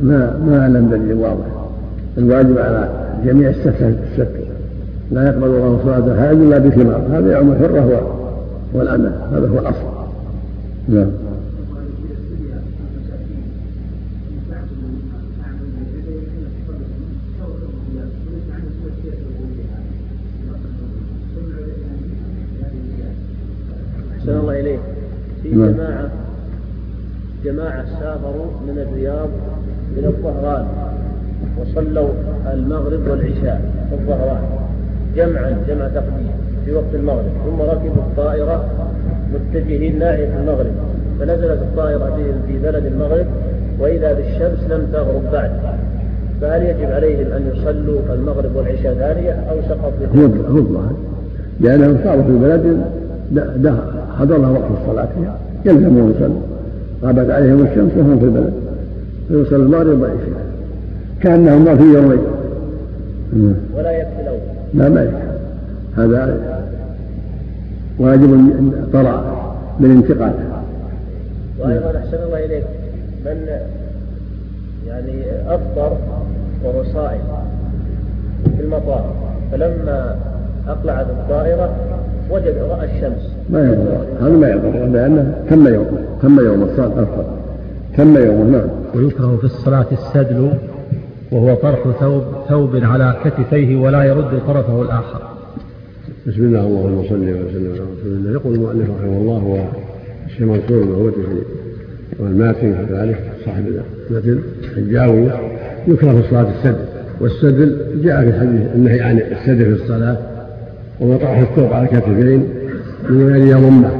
ما 0.00 0.38
ما 0.46 0.60
أعلم 0.60 0.88
دليل 0.90 1.16
واضح. 1.16 1.46
الواجب 2.18 2.58
على 2.58 2.88
جميع 3.24 3.50
الستر 3.50 3.88
الستر 4.10 4.26
لا 5.12 5.26
يقبل 5.26 5.44
الله 5.44 5.80
صلاة 5.84 6.16
حاج 6.20 6.36
إلا 6.36 6.58
بثمار 6.58 7.02
هذا 7.12 7.38
يوم 7.38 7.52
الحرة 7.52 8.10
والأمة. 8.74 9.12
هذا 9.32 9.48
هو 9.48 9.58
الأصل. 9.58 9.84
نعم. 10.88 11.23
الظهران 30.24 30.66
وصلوا 31.60 32.08
المغرب 32.52 33.00
والعشاء 33.10 33.60
في 33.90 33.94
الظهران 33.94 34.42
جمعا 35.16 35.56
جمع 35.68 35.88
تقديم 35.88 36.30
في 36.64 36.72
وقت 36.72 36.94
المغرب. 36.94 37.32
ثم 37.44 37.62
ركبوا 37.62 38.02
الطائرة 38.10 38.64
متجهين 39.34 39.98
ناحية 39.98 40.28
المغرب. 40.40 40.72
فنزلت 41.20 41.62
الطائرة 41.62 42.16
في 42.46 42.58
بلد 42.58 42.86
المغرب 42.86 43.26
وإذا 43.80 44.12
بالشمس 44.12 44.70
لم 44.70 44.86
تغرب 44.92 45.22
بعد. 45.32 45.50
فهل 46.40 46.62
يجب 46.62 46.92
عليهم 46.92 47.32
أن 47.32 47.50
يصلوا 47.54 48.00
المغرب 48.14 48.56
والعشاء 48.56 48.94
ثانية 48.94 49.32
أو 49.32 49.56
سقط 49.68 49.92
هو 50.16 50.58
الظاهر 50.58 50.94
لأنهم 51.60 51.98
صاروا 52.04 52.22
في 52.22 52.38
بلد 52.38 52.84
حضرها 54.18 54.50
وقت 54.50 54.70
الصلاة 54.82 55.08
فيها. 55.18 55.38
يلزمون 55.64 56.14
يصلوا. 56.16 56.40
غابت 57.02 57.30
عليهم 57.30 57.66
الشمس 57.66 57.92
وهم 57.96 58.18
في 58.18 58.24
البلد. 58.24 58.63
فيصلوا 59.28 59.64
المغرب 59.64 60.00
والعشاء 60.00 60.46
كأنهم 61.20 61.64
ما 61.64 61.76
في 61.76 61.82
يومين. 61.82 62.18
ولا 63.76 63.90
يكفي 63.90 64.20
الأول 64.20 64.38
لا 64.74 64.88
ما 64.88 65.02
يكفي. 65.02 65.34
هذا 65.96 66.38
واجب 67.98 68.50
طلع 68.92 69.22
بالانتقال 69.80 70.32
وأيضا 71.58 71.98
أحسن 71.98 72.18
الله 72.26 72.44
إليك. 72.44 72.64
من 73.24 73.46
يعني 74.86 75.22
أفطر 75.48 75.96
وهو 76.64 76.84
صائم 76.94 77.20
في 78.56 78.62
المطار 78.62 79.14
فلما 79.52 80.16
أقلعت 80.68 81.06
الطائرة 81.06 81.70
وجد 82.30 82.54
رأى 82.70 82.84
الشمس. 82.84 83.30
ما 83.50 83.60
يضر 83.60 83.98
هذا 84.20 84.36
ما 84.36 84.48
يضر 84.48 84.86
لأنه 84.86 85.34
تم 85.50 85.68
يومه 85.68 85.98
تم 86.22 86.40
يوم 86.40 86.62
الصلاة 86.62 87.02
أفضل. 87.02 87.24
تم 87.96 88.16
يومه 88.16 88.44
نعم. 88.44 88.68
ويكره 88.94 89.36
في 89.36 89.44
الصلاة 89.44 89.86
السدل 89.92 90.50
وهو 91.32 91.54
طرح 91.54 91.78
ثوب 92.00 92.22
ثوب 92.48 92.76
على 92.76 93.16
كتفيه 93.24 93.76
ولا 93.76 94.04
يرد 94.04 94.40
طرفه 94.46 94.82
الآخر. 94.82 95.22
بسم 96.26 96.42
الله 96.42 96.60
اللهم 96.60 97.02
صل 97.08 97.14
وسلم 97.14 97.72
على 97.72 97.80
رسول 97.80 98.12
الله. 98.12 98.32
يقول 98.32 98.54
المؤلف 98.54 98.90
رحمه 98.90 99.16
الله 99.18 99.38
هو 99.38 99.64
الشيخ 100.26 100.42
منصور 100.42 101.12
في 101.12 101.20
والماتن 102.22 102.86
كذلك 102.88 103.18
صاحب 103.44 103.64
المتن 104.10 104.38
الجاوي 104.76 105.30
يكره 105.88 106.12
في 106.12 106.18
الصلاة 106.18 106.50
السدل. 106.58 106.84
والسدل 107.20 107.78
جاء 108.02 108.22
في 108.22 108.28
الحديث 108.28 108.74
النهي 108.74 109.00
عن 109.00 109.18
السدل 109.18 109.76
في 109.76 109.82
الصلاة. 109.82 110.16
وهو 111.00 111.16
طرح 111.16 111.38
الثوب 111.38 111.72
على 111.72 111.86
كتفين 111.86 112.48
من 113.10 113.28
غير 113.32 113.46
يضمه. 113.46 113.90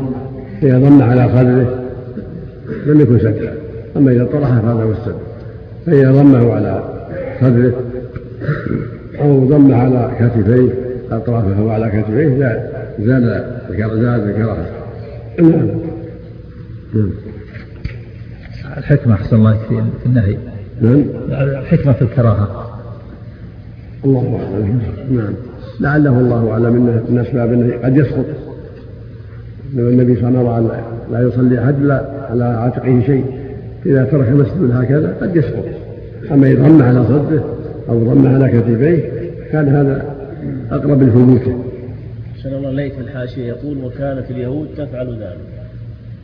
ضم 0.64 1.03
على 1.03 1.28
صدره 1.28 1.84
لم 2.86 3.01
يكن 3.01 3.18
سدلا. 3.18 3.63
أما 3.97 4.12
إذا 4.12 4.24
طرحه 4.24 4.61
فهذا 4.61 4.82
هو 4.82 4.92
السدل 4.92 5.14
فإذا 5.86 6.12
ضمة 6.12 6.53
على 6.55 6.82
صدره 7.40 7.74
أو 9.20 9.45
ضم 9.45 9.74
على 9.74 10.11
كتفيه 10.20 10.72
أو 11.12 11.18
طرفه 11.18 11.72
على 11.72 11.90
كتفيه 11.90 12.38
زاد 12.38 12.70
زاد 13.01 13.55
زاد 14.01 14.28
الكراهة 14.28 14.66
نعم. 15.40 15.68
نعم. 16.95 17.11
الحكمة 18.76 19.14
أحسن 19.14 19.36
الله 19.36 19.57
في 19.68 19.82
في 20.01 20.07
النهي. 20.07 20.36
نعم. 20.80 21.05
الحكمة 21.30 21.92
في 21.92 22.03
الكراهة. 22.03 22.70
الله 24.05 24.40
أعلم. 24.42 24.80
نعم. 25.11 25.34
لعله 25.80 26.20
الله 26.20 26.51
أعلم 26.53 26.66
أنه 26.66 27.05
من 27.09 27.18
أسباب 27.18 27.53
أنه 27.53 27.74
قد 27.84 27.97
يسقط. 27.97 28.24
النبي 29.74 30.16
صلى 30.16 30.28
الله 30.28 30.55
عليه 30.55 30.66
وسلم 30.66 30.84
لا 31.12 31.28
يصلي 31.28 31.64
أحد 31.64 31.82
لا 31.82 32.26
على 32.30 32.45
عاتقه 32.45 33.03
شيء. 33.07 33.24
إذا 33.87 34.05
ترك 34.05 34.28
مسجد 34.28 34.70
هكذا 34.72 35.16
قد 35.20 35.37
يسقط. 35.37 35.64
أما 36.32 36.47
إذا 36.47 36.62
ضم 36.62 36.82
على 36.82 37.05
صدره 37.05 37.57
أو 37.89 37.99
ضم 37.99 38.26
على 38.26 38.49
كتفيه 38.49 39.11
كان 39.53 39.68
هذا 39.68 40.14
أقرب 40.70 41.03
لثبوته 41.03 41.64
أحسن 42.37 42.55
الله 42.55 42.70
إليك 42.70 42.93
الحاشية. 42.99 43.47
يقول 43.47 43.85
وكانت 43.85 44.30
اليهود 44.30 44.68
تفعل 44.76 45.09
ذلك. 45.09 45.39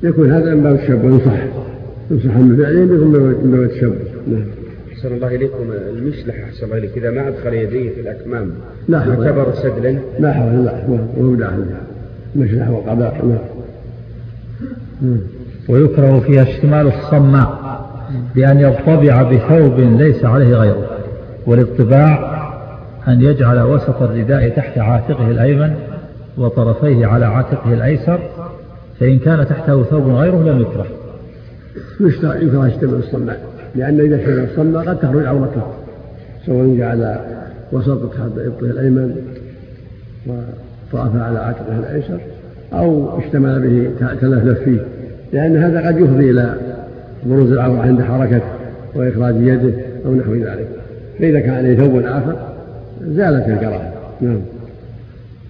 يكون 0.03 0.33
هذا 0.33 0.55
من 0.55 0.63
باب 0.63 0.75
التشبه 0.75 1.05
ينصح 1.05 1.45
ينصح 2.11 2.37
من 2.37 2.57
فعلهم 2.57 2.95
يكون 2.95 3.23
من 3.45 3.51
باب 3.51 3.63
التشبه 3.63 3.97
نعم. 4.27 4.45
أحسن 4.93 5.15
الله 5.15 5.35
إليكم 5.35 5.73
المشلح 5.97 6.35
أحسن 6.45 6.67
الله 6.67 6.79
إليك. 6.79 6.97
إذا 6.97 7.11
ما 7.11 7.29
أدخل 7.29 7.55
يديه 7.55 7.91
في 7.91 8.01
الأكمام 8.01 8.51
لا 8.89 9.01
حول 9.01 9.27
يعتبر 9.27 9.55
سدلا 9.55 9.99
لا 10.19 10.33
حول 10.33 10.65
لا 10.65 10.85
وهو 11.17 11.35
داخل 11.35 11.65
مشلح 12.37 12.71
وقضاء. 12.71 13.39
نعم. 15.03 15.17
ويكره 15.71 16.21
فيها 16.21 16.43
اشتمال 16.43 16.87
الصماء 16.87 17.61
بأن 18.35 18.61
يطبع 18.61 19.23
بثوب 19.23 19.81
ليس 19.81 20.25
عليه 20.25 20.55
غيره 20.55 20.87
والاطباع 21.47 22.41
أن 23.09 23.23
يجعل 23.23 23.61
وسط 23.61 24.03
الرداء 24.03 24.49
تحت 24.49 24.79
عاتقه 24.79 25.31
الأيمن 25.31 25.75
وطرفيه 26.39 27.07
على 27.07 27.27
عاتقه 27.27 27.75
الأيسر 27.75 28.21
فإن 29.01 29.19
كان 29.19 29.47
تحته 29.47 29.83
ثوب 29.83 30.09
غيره 30.09 30.43
لم 30.43 30.61
يكره. 30.61 30.87
يكره 32.21 32.69
يشتمل 32.69 32.95
الصماء 32.95 33.41
لأن 33.75 34.01
إذا 34.01 34.17
اشتمل 34.17 34.45
الصماء 34.45 34.85
قد 34.85 34.99
تخرج 34.99 35.27
عورته 35.27 35.63
سواء 36.47 36.77
جعل 36.79 37.17
وسط 37.73 38.03
إبطه 38.39 38.67
الأيمن 38.67 39.17
وطرفه 40.27 41.23
على 41.23 41.39
عاتقه 41.39 41.79
الأيسر 41.79 42.21
أو 42.73 43.19
اشتمل 43.19 43.61
به 43.61 44.07
تلفلف 44.21 44.59
فيه. 44.59 45.00
لأن 45.33 45.57
هذا 45.57 45.87
قد 45.87 46.01
يفضي 46.01 46.31
إلى 46.31 46.55
بروز 47.27 47.53
العورة 47.53 47.81
عند 47.81 48.03
حركته 48.03 48.49
وإخراج 48.95 49.35
يده 49.37 49.73
أو 50.07 50.15
نحو 50.15 50.35
ذلك. 50.35 50.69
فإذا 51.19 51.41
كان 51.41 51.55
عليه 51.55 51.77
ثوب 51.77 51.97
آخر 51.97 52.37
زالت 53.03 53.49
الكراهة. 53.49 53.93
نعم. 54.21 54.41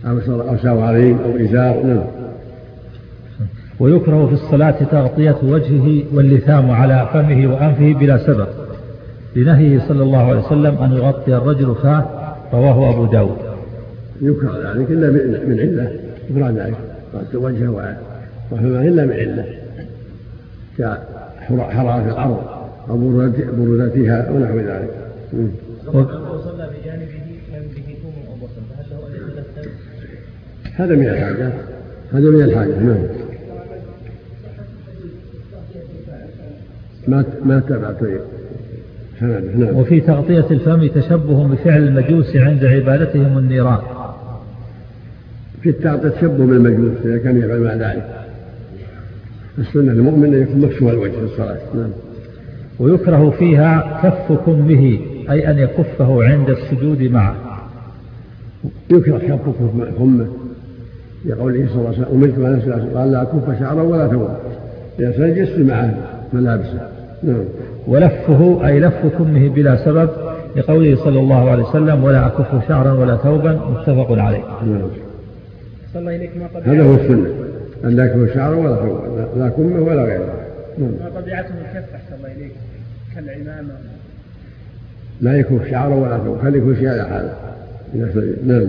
أو 0.07 0.19
أو 0.49 0.57
ساوارين 0.57 1.19
أو 1.25 1.45
إزار. 1.45 1.83
نعم. 1.87 2.05
ويكره 3.81 4.27
في 4.27 4.33
الصلاة 4.33 4.85
تغطية 4.91 5.37
وجهه 5.43 6.03
واللثام 6.15 6.71
على 6.71 7.09
فمه 7.13 7.55
وأنفه 7.55 7.99
بلا 8.01 8.19
سبب. 8.19 8.47
لنهيه 9.37 9.81
صلى 9.89 10.03
الله 10.03 10.19
عليه 10.19 10.41
وسلم 10.41 10.79
أن 10.79 10.93
يغطي 10.93 11.37
الرجل 11.37 11.75
فاه 11.83 12.05
رواه 12.53 12.95
أبو 12.95 13.05
داود. 13.05 13.37
يكره 14.23 14.73
ذلك 14.75 14.91
إلا 14.91 15.11
من 15.47 15.61
علة 15.61 15.91
يكره 16.31 16.51
ذلك. 16.51 16.77
غطي 17.15 17.37
وجهه 17.37 17.97
وفمه 18.53 18.83
إلا 18.83 19.05
من 19.05 19.13
علة 19.13 19.45
كحرارة 20.81 22.09
الأرض 22.09 22.61
أو 22.91 22.97
برودتها 23.57 24.31
ونحو 24.31 24.59
ذلك 24.59 24.91
وصلى 25.83 26.71
بجانبه 26.71 27.21
كان 27.53 27.63
به 27.77 27.97
ثوم 28.03 28.39
بصل 28.43 28.63
فهل 28.71 28.87
له 28.91 28.99
يتغسل؟ 29.17 29.71
هذا 30.75 30.95
من 30.95 31.09
الحاجة. 31.09 31.53
هذا 32.13 32.31
من 32.31 32.43
الحاجة 32.43 32.79
نعم. 32.79 32.99
ما 37.09 37.25
ما 37.45 37.61
تبعت 37.61 38.03
نعم. 39.21 39.77
وفي 39.77 40.01
تغطية 40.01 40.47
الفم 40.51 40.87
تشبه 40.87 41.49
بفعل 41.49 41.83
المجوس 41.83 42.37
عند 42.37 42.65
عبادتهم 42.65 43.39
النيران. 43.39 43.81
في 45.63 45.71
التغطية 45.71 46.09
تشبه 46.09 46.47
بالمجوس 46.47 46.93
إذا 47.05 47.19
كان 47.19 47.39
يفعل 47.39 47.61
مع 47.61 47.75
ذلك. 47.75 48.20
السنة 49.59 49.93
المؤمن 49.93 50.35
أن 50.35 50.43
يكون 50.43 50.61
مكشوف 50.61 50.89
الوجه. 50.89 51.11
في 51.11 51.25
الصلاة. 51.25 51.59
نعم. 51.75 51.91
ويكره 52.79 53.31
فيها 53.31 54.01
كف 54.03 54.33
كمه 54.47 54.99
أي 55.31 55.51
أن 55.51 55.59
يكفه 55.59 56.25
عند 56.25 56.51
السجود 56.51 57.03
معه. 57.03 57.35
يكره 58.91 59.19
كف 59.19 59.41
كمه 59.99 60.27
لقوله 61.25 61.67
صلى 61.67 61.77
الله 61.77 61.89
عليه 61.89 61.99
وسلم 61.99 62.07
أمرت 62.15 62.39
على 62.39 62.57
نفسي 62.57 62.71
قال 62.95 63.13
لا 63.13 63.23
أكف 63.23 63.59
شعرا 63.61 63.83
ولا 63.83 64.09
ثوبا 64.09 64.37
إذا 64.99 65.27
يسفي 65.27 65.65
معه 65.65 65.95
ملابسه. 66.33 66.89
نعم. 67.23 67.45
ولفه 67.87 68.67
أي 68.67 68.81
لف 68.81 69.07
كمه 69.19 69.49
بلا 69.49 69.85
سبب 69.85 70.09
لقوله 70.57 70.97
صلى 70.97 71.21
الله 71.21 71.51
عليه 71.51 71.63
وسلم 71.63 72.05
ولا 72.05 72.27
أكف 72.27 72.69
شعرا 72.69 72.93
ولا 72.93 73.17
ثوبا 73.17 73.53
متفق 73.53 74.19
عليه. 74.19 74.43
نعم. 74.67 74.81
صلى 75.93 76.01
الله 76.01 76.17
إليك 76.17 76.31
ما 76.37 76.61
قد 76.61 76.69
هذا 76.69 76.83
هو 76.83 76.95
السنة. 76.95 77.50
أن 77.85 77.97
لا 77.97 78.05
يكف 78.05 78.35
شعرا 78.35 78.57
ولا 78.57 78.77
ثوبا 78.77 79.39
لا 79.39 79.49
كمه 79.49 79.81
ولا 79.81 80.03
غيره. 80.05 80.47
نعم. 80.79 80.93
طبيعته 81.15 81.49
الكف 81.49 81.95
أحسن 81.95 82.15
الله 82.15 82.33
إليك. 82.33 82.53
كالعمامة. 83.15 83.75
لا 85.21 85.37
يكف 85.37 85.71
شعره 85.71 85.95
ولا 85.95 86.19
ثوب 86.19 86.39
خلي 86.43 86.61
كل 86.61 86.77
شيء 86.77 86.89
على 86.89 87.09
حاله. 87.09 87.35
سجد. 88.15 88.47
نعم. 88.47 88.69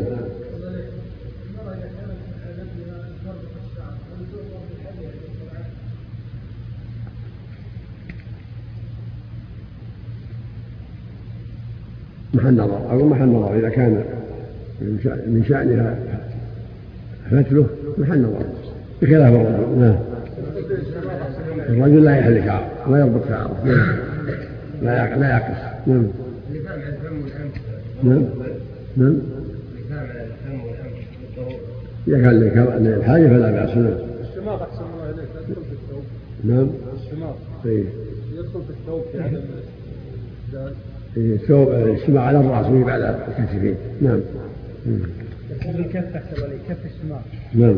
محل 12.34 12.55
نظر 12.55 12.78
أقول 12.78 13.05
محل 13.09 13.28
نظر 13.28 13.59
إذا 13.59 13.70
كان 13.70 14.03
من 15.28 15.45
شأنها 15.49 15.99
فتله 17.32 17.68
محل 17.97 18.22
نظر. 18.22 18.70
بخلاف 19.02 19.34
الرجل. 19.34 19.80
نعم. 19.80 19.95
الرجل 21.70 22.04
لا 22.06 22.18
يحل 22.18 22.43
شعره 22.45 22.89
لا 22.91 22.97
يربط 22.99 23.28
شعره. 23.30 23.62
نعم. 23.66 23.95
لا 24.82 25.16
لا 25.20 25.30
يعكس. 25.30 25.58
نعم. 25.88 26.08
نعم. 28.04 28.24
نعم. 28.97 29.18
إذا 32.08 32.18
كان 32.22 32.39
لك- 32.39 32.76
للحاجة 32.82 33.28
فلا 33.28 33.52
بأس. 33.52 33.78
نعم. 33.78 33.93
الشماغ 34.22 34.64
أحسن 34.64 34.84
الله 34.93 35.10
إليك 35.10 35.30
يدخل 35.49 35.62
في 35.64 35.72
الثوب 35.74 36.04
نعم. 36.43 36.70
الشماغ 37.06 37.34
إيه. 37.66 37.84
يدخل 38.34 38.62
في 38.64 38.70
الثوب 38.70 39.02
في 39.12 39.22
عدم 39.24 39.41
الثوب 41.18 41.72
السماع 41.72 42.24
على 42.24 42.39
الرأس 42.39 42.66
ويجب 42.66 42.89
على 42.89 43.26
الكتفين. 43.28 43.76
نعم. 44.02 44.20
الكف 45.80 46.16
أحسن 46.16 46.43
عليك 46.43 46.60
كف 46.70 46.78
الشماغ 46.86 47.20
نعم. 47.54 47.76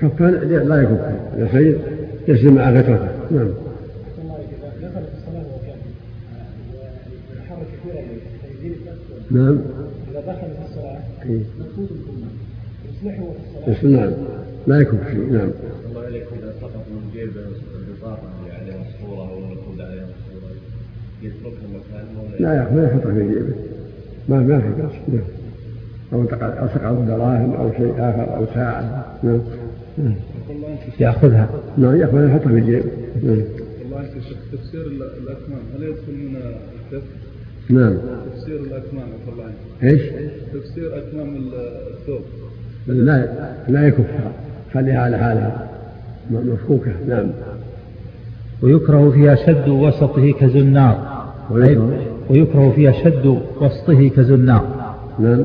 كفان 0.00 0.30
لا 0.68 0.82
يكف 0.82 1.00
إذا 1.36 1.48
سجد 1.52 1.78
يسلم 2.28 2.54
مع 2.54 2.70
غترته 2.70 3.08
نعم. 3.30 3.50
إذا 9.30 9.40
نعم. 9.40 9.58
إذا 10.10 10.20
دخل 10.20 10.48
في 10.48 10.64
الصلاة 10.70 10.98
يصلحه 13.02 13.24
في 13.64 13.70
الصلاة 13.70 14.06
نعم. 14.06 14.12
لا 14.66 14.80
يكف 14.80 15.10
شيء. 15.10 15.32
نعم. 15.32 15.50
الله 15.90 16.02
عليكم 16.06 16.36
إذا 16.42 16.52
سقط 16.60 16.72
من 16.90 17.10
جيب 17.14 17.28
البطاقه 17.88 18.22
اللي 18.42 18.52
عليها 18.54 18.82
الصورة 18.88 19.28
أو 19.30 19.38
المكتوب 19.38 19.74
عليها 19.80 20.04
الصورة 20.04 20.50
يتركها 21.22 21.68
مكان 21.68 22.04
ولا 22.16 22.54
لا 22.54 22.70
ما 22.74 22.84
يحطها 22.84 23.14
في 23.14 23.28
جيبه. 23.28 23.54
ما 24.28 24.40
ما 24.40 24.60
في 24.60 24.68
بأس 24.82 24.92
نعم. 25.08 25.22
أو 26.12 26.24
تقع- 26.24 26.58
أو 26.62 26.68
سقط 26.68 27.06
دراهم 27.08 27.52
أو 27.54 27.72
شيء 27.72 27.92
آخر 27.98 28.36
أو 28.36 28.46
ساعة. 28.54 29.06
نعم. 29.22 29.40
يأخذها. 31.00 31.48
نعم 31.78 31.96
يأخذ 31.96 32.24
يحطها 32.28 32.52
في 34.02 34.20
شيخ 34.28 34.38
تفسير 34.52 34.80
ال- 34.86 35.02
الأكمام 35.02 35.60
هل 35.76 35.82
يدخل 35.82 36.12
من 36.12 36.36
الكف؟ 36.36 37.02
نعم. 37.70 37.94
تفسير 38.34 38.56
الأكمام 38.60 39.08
الله 39.32 39.52
إيش؟ 39.82 40.02
تفسير 40.54 40.98
أكمام 40.98 41.36
الثوب 41.36 42.20
لا 42.86 43.28
لا 43.68 43.86
يكفها 43.86 44.32
خليها 44.74 45.00
على 45.00 45.18
حالها. 45.18 45.68
مفكوكة 46.30 46.92
نعم. 47.08 47.26
ويكره 48.62 49.10
فيها 49.10 49.34
شد 49.34 49.68
وسطه 49.68 50.32
كزنار. 50.32 51.24
ويكره. 51.50 51.98
ويكره 52.30 52.72
فيها 52.76 52.92
شد 52.92 53.26
وسطه 53.60 54.08
كزنار. 54.08 54.94
نعم. 55.18 55.44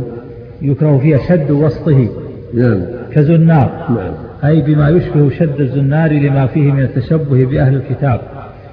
يكره 0.62 0.98
فيها 0.98 1.18
شد 1.30 1.52
وسطه 1.52 2.10
نعم. 2.54 2.82
كزنار. 3.12 3.86
نعم. 3.90 4.14
أي 4.44 4.62
بما 4.62 4.90
يشبه 4.90 5.30
شد 5.30 5.62
الزنار 5.62 6.12
لما 6.12 6.48
فيه 6.48 6.72
من 6.72 6.84
التشبه 6.84 7.46
بأهل 7.46 7.76
الكتاب. 7.76 8.22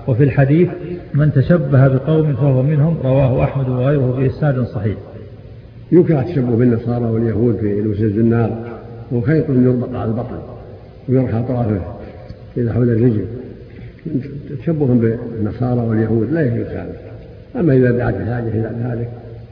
وفي 0.07 0.25
الحديث 0.25 0.69
من 1.15 1.33
تشبه 1.33 1.89
بقوم 1.89 2.33
فهو 2.33 2.63
منهم 2.63 2.97
رواه 3.05 3.45
أحمد 3.45 3.69
وغيره 3.69 4.17
بإسناد 4.19 4.65
صحيح. 4.65 4.97
يكره 5.93 6.21
التشبه 6.21 6.57
بالنصارى 6.57 7.05
واليهود 7.05 7.57
في 7.57 7.81
لبس 7.81 8.01
الزنار 8.01 8.65
هو 9.13 9.21
خيط 9.21 9.51
يربط 9.51 9.95
على 9.95 10.11
البطن 10.11 10.39
ويرخى 11.09 11.39
اطرافه 11.39 11.81
إلى 12.57 12.73
حول 12.73 12.91
الرجل. 12.91 13.25
تشبه 14.63 14.87
بالنصارى 14.87 15.81
واليهود 15.81 16.33
لا 16.33 16.47
يجوز 16.47 16.67
هذا. 16.67 16.97
أما 17.57 17.73
إذا 17.73 17.91
دعت 17.91 18.15
الحاجة 18.15 18.49
إلى 18.49 18.71
ذلك 18.85 19.09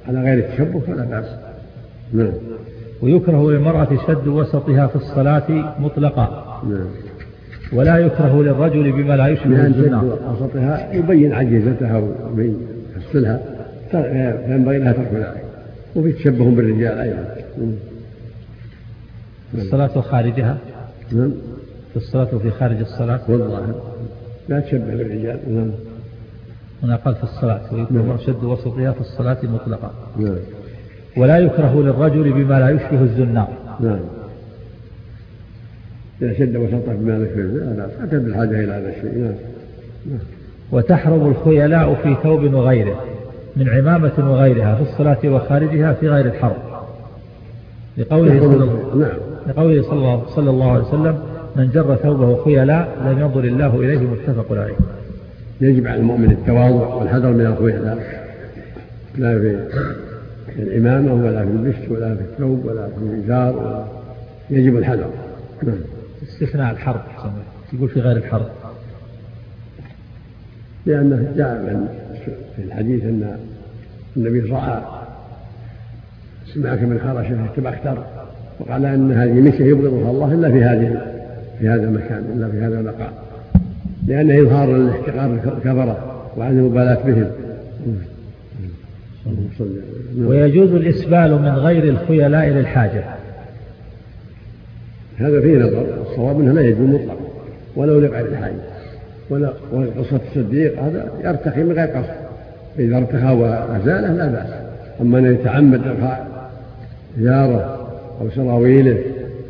على 0.09 0.21
غير 0.21 0.39
التشبه 0.39 0.81
فلا 0.81 1.05
بأس. 1.05 1.27
نعم. 2.13 2.33
ويكره 3.03 3.51
للمرأة 3.51 3.89
شد 4.07 4.29
وسطها 4.29 4.87
في 4.87 4.97
الصلاة 4.97 5.75
مطلقا. 5.79 6.61
نعم. 6.69 6.87
ولا 7.73 7.99
يكره 7.99 8.43
للرجل 8.43 8.93
بما 8.93 9.17
لا 9.17 9.29
يشبه 9.29 9.73
شد 9.73 9.95
وسطها 10.31 10.93
يبين 10.93 11.33
عجيزتها 11.33 11.99
ويبين 11.99 12.57
يحصلها 12.97 13.41
فينبغي 13.91 14.79
لها 14.79 14.93
ترك 14.93 15.11
ذلك 15.15 15.45
وفي 15.97 16.13
تشبه 16.13 16.51
بالرجال 16.51 16.99
أيضا. 16.99 17.25
نعم. 17.59 17.73
في 19.53 19.59
الصلاة 19.63 19.99
وخارجها؟ 19.99 20.59
نعم. 21.13 21.31
في 21.91 21.97
الصلاة 21.97 22.29
وفي 22.35 22.51
خارج 22.51 22.81
الصلاة؟ 22.81 23.21
والظاهر 23.29 23.75
لا 24.49 24.61
تشبه 24.61 24.97
بالرجال. 24.97 25.39
نعم. 25.49 25.71
هنا 26.83 26.97
قال 26.97 27.15
في 27.15 27.23
الصلاة. 27.23 27.75
ويكره 27.75 28.17
شد 28.27 28.45
وسطها 28.45 28.93
في 28.93 29.01
الصلاة 29.01 29.39
مطلقا. 29.43 29.91
نعم. 30.19 30.37
ولا 31.17 31.39
يكره 31.39 31.83
للرجل 31.83 32.33
بما 32.33 32.61
لا 32.61 32.71
يشبه 32.71 33.03
الزنار 33.03 33.49
نعم. 33.81 34.01
إذا 36.23 36.33
شد 36.33 36.57
وسطه 36.57 36.93
بما 36.95 37.13
لا 37.13 37.75
بأس 37.75 37.91
أتى 38.03 38.19
بالحاجة 38.19 38.65
إلى 38.65 38.73
هذا 38.73 38.89
الشيء. 38.89 39.19
نعم. 39.19 39.35
نعم. 40.07 40.19
وتحرم 40.73 41.27
الخيلاء 41.27 41.95
في 41.95 42.17
ثوب 42.23 42.55
وغيره 42.55 43.05
من 43.57 43.69
عمامة 43.69 44.31
وغيرها 44.31 44.75
في 44.75 44.83
الصلاة 44.83 45.19
وخارجها 45.25 45.93
في 45.93 46.09
غير 46.09 46.27
الحرب 46.27 46.57
لقوله 47.99 48.41
صلى 48.41 48.65
الله 48.65 48.97
نعم. 48.97 49.19
لقوله 49.49 49.83
صلى 49.83 49.99
الله, 49.99 50.23
صلى 50.27 50.51
الله 50.51 50.73
عليه 50.73 50.85
وسلم 50.85 51.19
من 51.57 51.71
جر 51.71 51.97
ثوبه 51.97 52.45
خيلاء 52.45 52.89
لم 53.07 53.21
ينظر 53.21 53.45
الله 53.45 53.81
إليه 53.81 53.99
متفق 53.99 54.53
عليه. 54.53 54.75
يجب 55.61 55.87
على 55.87 56.01
المؤمن 56.01 56.31
التواضع 56.31 56.95
والحذر 56.95 57.31
من 57.31 57.47
الخيلاء. 57.47 58.23
لا 59.19 59.39
في 59.39 59.61
الإمامة 60.59 61.15
ولا 61.15 61.45
في 61.45 61.51
البشت 61.51 61.91
ولا 61.91 62.15
في 62.15 62.21
الثوب 62.21 62.65
ولا 62.65 62.87
في 62.89 62.99
الإزار 63.03 63.57
ولا 63.57 63.85
يجب 64.51 64.77
الحذر. 64.77 65.11
نعم. 65.63 65.79
استثناء 66.23 66.73
الحرب 66.73 67.01
يقول 67.73 67.89
في 67.89 68.01
غير 68.01 68.17
الحرب. 68.17 68.47
لأنه 70.87 71.33
جاء 71.37 71.87
في 72.57 72.63
الحديث 72.63 73.05
أن 73.05 73.37
النبي 74.17 74.41
رأى 74.41 74.83
سمعك 76.55 76.83
من 76.83 76.99
خرشة 77.05 77.47
تبختر 77.57 78.05
وقال 78.61 78.87
أن 78.87 79.13
هذه 79.13 79.33
مشية 79.41 79.65
يبغضها 79.65 80.11
الله 80.11 80.35
إلا 80.35 80.51
في 80.51 80.65
هذه 80.65 81.13
في 81.59 81.69
هذا 81.69 81.85
المكان 81.85 82.25
إلا 82.37 82.49
في 82.51 82.59
هذا 82.59 82.81
المقام. 82.81 83.13
لأنه 84.07 84.43
إظهار 84.43 84.77
الاحتقار 84.77 85.35
الكفرة 85.35 86.23
وعدم 86.37 86.59
المبالاة 86.59 86.95
بهم 87.07 87.17
اللهم 87.17 87.31
صل 87.81 87.87
على- 87.87 87.97
نعم. 88.61 88.71
ويجوز 90.19 90.71
الإسبال 90.71 91.33
من 91.43 91.49
غير 91.49 91.85
الخيلاء 91.85 92.49
للحاجة 92.49 93.05
هذا 95.17 95.41
فيه 95.41 95.59
نظر. 95.59 95.87
الصواب 96.11 96.41
أنه 96.41 96.53
لا 96.53 96.61
يجوز 96.61 96.89
مطلقا 96.89 97.17
ولو 97.77 98.01
لغير 98.01 98.27
الحاجة 98.27 98.55
ولا 99.31 99.53
وقصة 99.73 100.21
الصديق 100.29 100.83
هذا 100.83 101.13
يرتقي 101.25 101.63
من 101.63 101.73
غير 101.73 101.87
قصد. 101.87 102.15
إذا 102.79 102.97
ارتقى 102.97 103.37
وأزاله 103.37 104.13
لا 104.13 104.27
بأس. 104.27 104.49
أما 105.01 105.19
أن 105.19 105.33
يتعمد 105.33 105.81
إرخاء 105.87 106.51
إزاره 107.21 107.89
أو 108.21 108.31
سراويله 108.31 108.99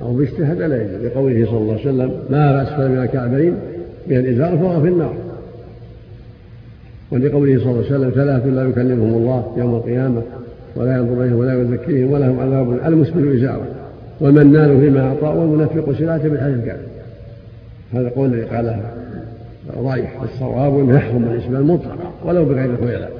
أو 0.02 0.16
بشته 0.16 0.52
هذا 0.52 0.68
لا 0.68 0.82
يجوز. 0.82 1.06
لقوله 1.06 1.46
صلى 1.46 1.58
الله 1.58 1.72
عليه 1.72 1.82
وسلم 1.82 2.12
ما 2.30 2.62
أسفل 2.62 2.88
من 2.88 3.02
الكعبين 3.02 3.54
من 4.06 4.16
الإزار 4.16 4.58
فهو 4.58 4.80
في 4.82 4.88
النار. 4.88 5.14
ولقوله 7.12 7.58
صلى 7.58 7.70
الله 7.70 7.84
عليه 7.84 7.94
وسلم 7.96 8.10
ثلاث 8.10 8.46
لا 8.46 8.68
يكلمهم 8.68 9.14
الله 9.14 9.54
يوم 9.56 9.74
القيامة 9.74 10.22
ولا 10.76 10.96
ينظر 10.96 11.22
إليهم 11.22 11.36
ولا 11.36 11.62
يزكيهم 11.62 12.12
ولهم 12.12 12.40
عذاب 12.40 12.86
المسبل 12.86 13.36
إزارة 13.36 13.66
والمنان 14.20 14.80
فيما 14.80 15.08
أعطى 15.08 15.38
والمنفق 15.38 15.92
سلاته 15.98 16.28
بالحديث 16.28 16.56
الكافر 16.56 16.82
هذا 17.92 18.08
قول 18.08 18.34
الذي 18.34 18.42
قاله 18.42 18.80
رايح 19.76 20.22
الصواب 20.22 20.78
انه 20.78 20.96
يحرم 20.96 21.24
الاسبال 21.24 21.64
مطلقا 21.64 22.12
ولو 22.24 22.44
بغير 22.44 22.70
الخيلاء. 22.70 23.12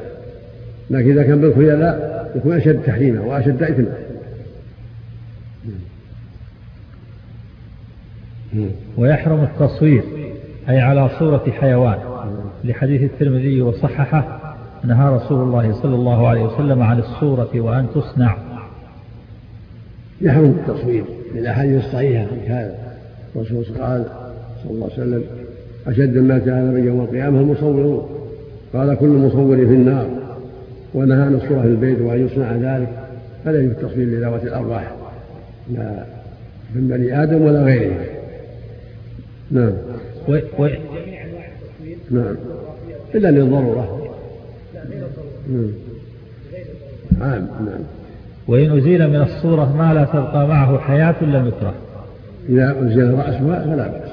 لكن 0.90 1.10
إذا 1.10 1.22
كان 1.22 1.40
بالخيلاء 1.40 2.12
يكون 2.36 2.56
أشد 2.56 2.82
تحريما 2.82 3.20
وأشد 3.20 3.62
اثما 3.62 3.94
ويحرم 8.98 9.42
التصوير 9.42 10.02
أي 10.68 10.80
على 10.80 11.10
صورة 11.18 11.44
حيوان. 11.60 12.11
لحديث 12.64 13.02
الترمذي 13.02 13.62
وصححه 13.62 14.38
نهى 14.84 15.14
رسول 15.14 15.42
الله 15.42 15.72
صلى 15.82 15.94
الله 15.94 16.28
عليه 16.28 16.42
وسلم 16.42 16.82
عن 16.82 16.98
الصورة 16.98 17.50
وأن 17.54 17.86
تصنع. 17.94 18.36
يحرم 20.20 20.44
التصوير 20.44 21.04
للأحاديث 21.34 21.84
الصحيحة 21.84 22.26
في 22.26 22.48
هذا. 22.48 22.74
الرسول 23.36 23.64
قال 23.64 24.04
صلى 24.62 24.70
الله 24.70 24.84
عليه 24.84 24.94
وسلم 24.94 25.24
أشد 25.86 26.16
الناس 26.16 26.42
عذابا 26.42 26.78
يوم 26.78 27.00
القيامة 27.00 27.40
المصورون. 27.40 28.08
قال 28.72 28.94
كل 28.94 29.06
مصور 29.06 29.56
في 29.56 29.62
النار. 29.62 30.06
ونهى 30.94 31.22
عن 31.22 31.34
الصورة 31.34 31.60
في 31.60 31.68
البيت 31.68 32.00
وأن 32.00 32.26
يصنع 32.26 32.52
ذلك. 32.52 32.88
فلا 33.44 33.60
يجوز 33.60 33.70
التصوير 33.72 34.06
لذوات 34.06 34.42
الأرواح. 34.42 34.92
لا 35.74 36.04
من 36.74 36.88
بني 36.88 37.22
آدم 37.22 37.42
ولا 37.42 37.62
غيرهم. 37.62 37.96
نعم. 39.50 39.72
نعم. 42.10 42.36
إلا 43.14 43.28
للضرورة. 43.28 44.08
نعم. 47.18 47.46
نعم. 47.66 47.80
وإن 48.48 48.78
أزيل 48.78 49.08
من 49.08 49.22
الصورة 49.22 49.76
ما 49.76 49.94
لا 49.94 50.04
تبقى 50.04 50.48
معه 50.48 50.78
حياة 50.78 51.24
لم 51.24 51.48
يكره 51.48 51.74
إذا 52.48 52.76
أزيل 52.80 53.14
رأسها 53.14 53.64
فلا 53.64 53.88
بأس. 53.88 54.10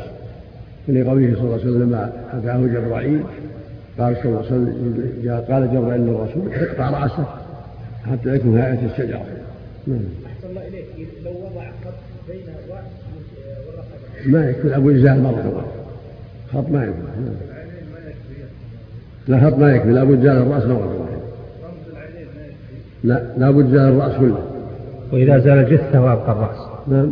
لقوله 0.88 1.36
صلى 1.36 1.42
الله 1.44 1.54
عليه 1.54 1.64
وسلم 1.64 2.10
أتاه 2.34 2.58
جبرائيل 2.58 3.24
قال 4.00 4.16
صلى 4.16 4.26
الله 4.26 4.38
عليه 4.38 4.48
وسلم 4.48 5.46
قال 5.50 5.74
جبرائيل 5.74 6.02
للرسول 6.02 6.54
اقطع 6.54 6.90
رأسه 6.90 7.26
حتى 8.12 8.36
يكون 8.36 8.58
هيئة 8.58 8.86
الشجرة. 8.86 9.26
نعم. 9.88 10.00
أحسن 10.26 10.50
الله 10.50 10.68
إليك 10.68 10.86
لو 11.26 11.32
وضع 11.32 11.66
خط 11.86 11.94
بين 12.30 12.42
الرأس 12.42 12.86
والرقبة 13.68 14.40
ما 14.40 14.50
يكفي 14.50 14.76
أبو 14.76 14.92
إزال 14.92 15.24
مرة. 15.24 15.66
خط 16.54 16.70
ما 16.70 16.84
يكفي 16.84 17.00
نعم. 17.00 17.49
لا 19.30 19.40
خط 19.40 19.58
ما 19.58 19.72
يكفي 19.72 19.92
لابد 19.92 20.22
زال 20.22 20.38
الرأس 20.38 20.66
مرة 20.66 21.00
واحدة 21.00 21.20
لا 23.04 23.24
لابد 23.38 23.66
زال 23.66 23.88
الرأس 23.88 24.18
كله. 24.18 24.40
وإذا 25.14 25.38
زال 25.40 25.58
الجثة 25.60 26.02
وأبقى 26.02 26.32
الرأس. 26.32 26.58
نعم. 26.88 27.12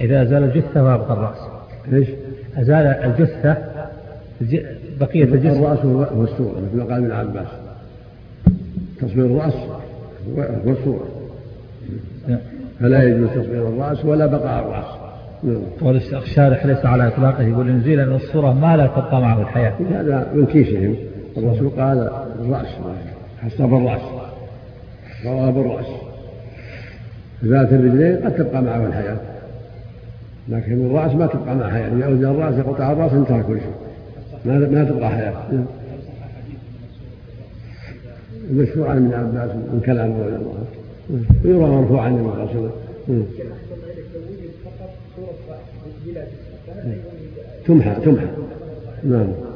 إذا 0.00 0.24
زال 0.24 0.44
الجثة 0.44 0.84
وأبقى 0.84 1.12
الرأس. 1.12 1.38
إيش؟ 1.92 2.08
أزال 2.56 2.86
الجثة 2.86 3.56
بقية 5.00 5.24
الجسم 5.24 5.64
الرأس 5.64 5.78
هو 5.84 6.24
الصورة 6.24 6.60
مثل 6.60 6.76
ما 6.76 6.84
قال 6.84 7.04
ابن 7.04 7.12
عباس. 7.12 7.46
تصوير 9.00 9.26
الرأس 9.26 9.54
هو 10.66 10.72
الصورة. 10.72 11.08
فلا 12.80 13.02
يجوز 13.02 13.28
تصوير 13.28 13.68
الرأس 13.68 14.04
ولا 14.04 14.26
بقاء 14.26 14.64
الرأس. 14.64 14.86
نعم. 15.42 15.62
والشارح 15.82 16.66
ليس 16.66 16.86
على 16.86 17.08
إطلاقه 17.08 17.42
يقول 17.42 17.68
إن 17.68 17.80
زيل 17.80 18.08
من 18.08 18.14
الصورة 18.16 18.52
ما 18.52 18.76
لا 18.76 18.86
تبقى 18.86 19.20
معه 19.20 19.40
الحياة. 19.40 19.74
هذا 19.90 20.26
من 20.34 20.46
كيسهم. 20.46 20.96
الرسول 21.36 21.68
قال 21.68 22.10
الرأس 22.40 22.66
حسب 23.42 23.74
الرأس 23.74 24.00
رواب 25.26 25.58
الرأس. 25.58 25.86
ذات 27.44 27.72
الرجلين 27.72 28.16
قد 28.16 28.34
تبقى 28.36 28.62
معه 28.62 28.86
الحياة 28.86 29.18
لكن 30.48 30.86
الرأس 30.86 31.12
ما 31.12 31.26
تبقى 31.26 31.56
معه 31.56 31.70
حياة. 31.70 31.88
إذا 31.88 32.06
أوزن 32.06 32.24
الرأس 32.24 32.54
قطع 32.54 32.92
الرأس 32.92 33.12
انتهى 33.12 33.42
كل 33.42 33.58
شيء. 33.58 33.74
ما 34.44 34.58
ما 34.58 34.84
تبقى 34.84 35.10
حياة. 35.10 35.34
المشهور 38.50 38.88
عن 38.88 38.96
ابن 38.96 39.14
عباس 39.14 39.50
من 39.56 39.82
كلامه 39.86 40.18
رضي 40.18 40.36
الله 40.36 40.54
عنه. 40.54 41.24
ويروى 41.44 41.70
مرفوعا 41.70 42.04
عن 42.04 42.60
نعم. 43.08 43.24
تمحى 47.66 47.94
تمحى. 48.04 48.26
نعم. 49.04 49.53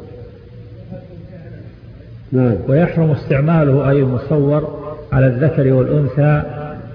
نعم. 2.32 2.56
ويحرم 2.68 3.10
استعماله 3.10 3.90
أي 3.90 3.98
المصور 3.98 4.78
على 5.12 5.26
الذكر 5.26 5.72
والأنثى 5.72 6.42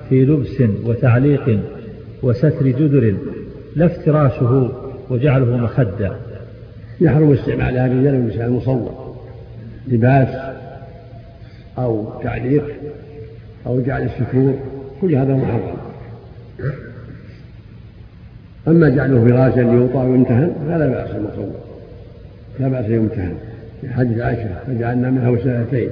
في 0.10 0.26
لبس 0.26 0.64
وتعليق 0.86 1.60
وستر 2.24 2.68
جدر 2.68 3.16
لا 3.76 3.86
افتراشه 3.86 4.72
وجعله 5.10 5.58
مخدة. 5.58 6.12
يحرم 7.02 7.32
استعمالها 7.32 7.86
الرجال 7.88 8.14
والنساء 8.16 8.46
المصور 8.46 9.16
لباس 9.88 10.54
أو 11.78 12.22
تعليق 12.24 12.64
أو 13.68 13.82
جعل 13.82 14.02
السكور 14.02 14.54
كل 15.02 15.16
هذا 15.16 15.34
محرم. 15.34 15.78
أما 18.68 18.90
جعله 18.90 19.26
فراشا 19.26 19.60
ليوطى 19.60 19.98
ويمتهن 19.98 20.56
فلا 20.68 20.88
بأس 20.88 21.16
المصور 21.16 21.52
لا 22.60 22.68
بأس 22.68 22.86
يمتهن 22.90 23.36
في 23.84 23.94
حديث 23.94 24.20
عائشة 24.20 24.50
فجعلنا 24.68 25.10
منها 25.10 25.30
وسادتين 25.30 25.90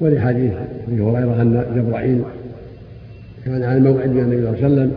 ولحديث 0.00 0.52
أبي 0.88 1.02
هريرة 1.02 1.42
أن 1.42 1.64
جبرائيل 1.76 2.22
كان 3.44 3.62
على 3.62 3.80
موعد 3.80 4.10
من 4.10 4.20
النبي 4.20 4.42
صلى 4.42 4.48
الله 4.48 4.64
عليه 4.64 4.74
وسلم 4.74 4.92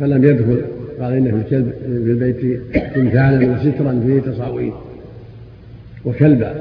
فلم 0.00 0.24
يدخل 0.24 0.62
قال 1.00 1.12
إن 1.12 1.24
في 1.24 1.36
الكلب 1.36 1.72
في 1.82 1.86
البيت 1.86 2.60
تمثالا 2.94 3.52
وسترا 3.52 4.00
فيه 4.06 4.20
تصاوير 4.20 4.72
وكلبا. 6.04 6.54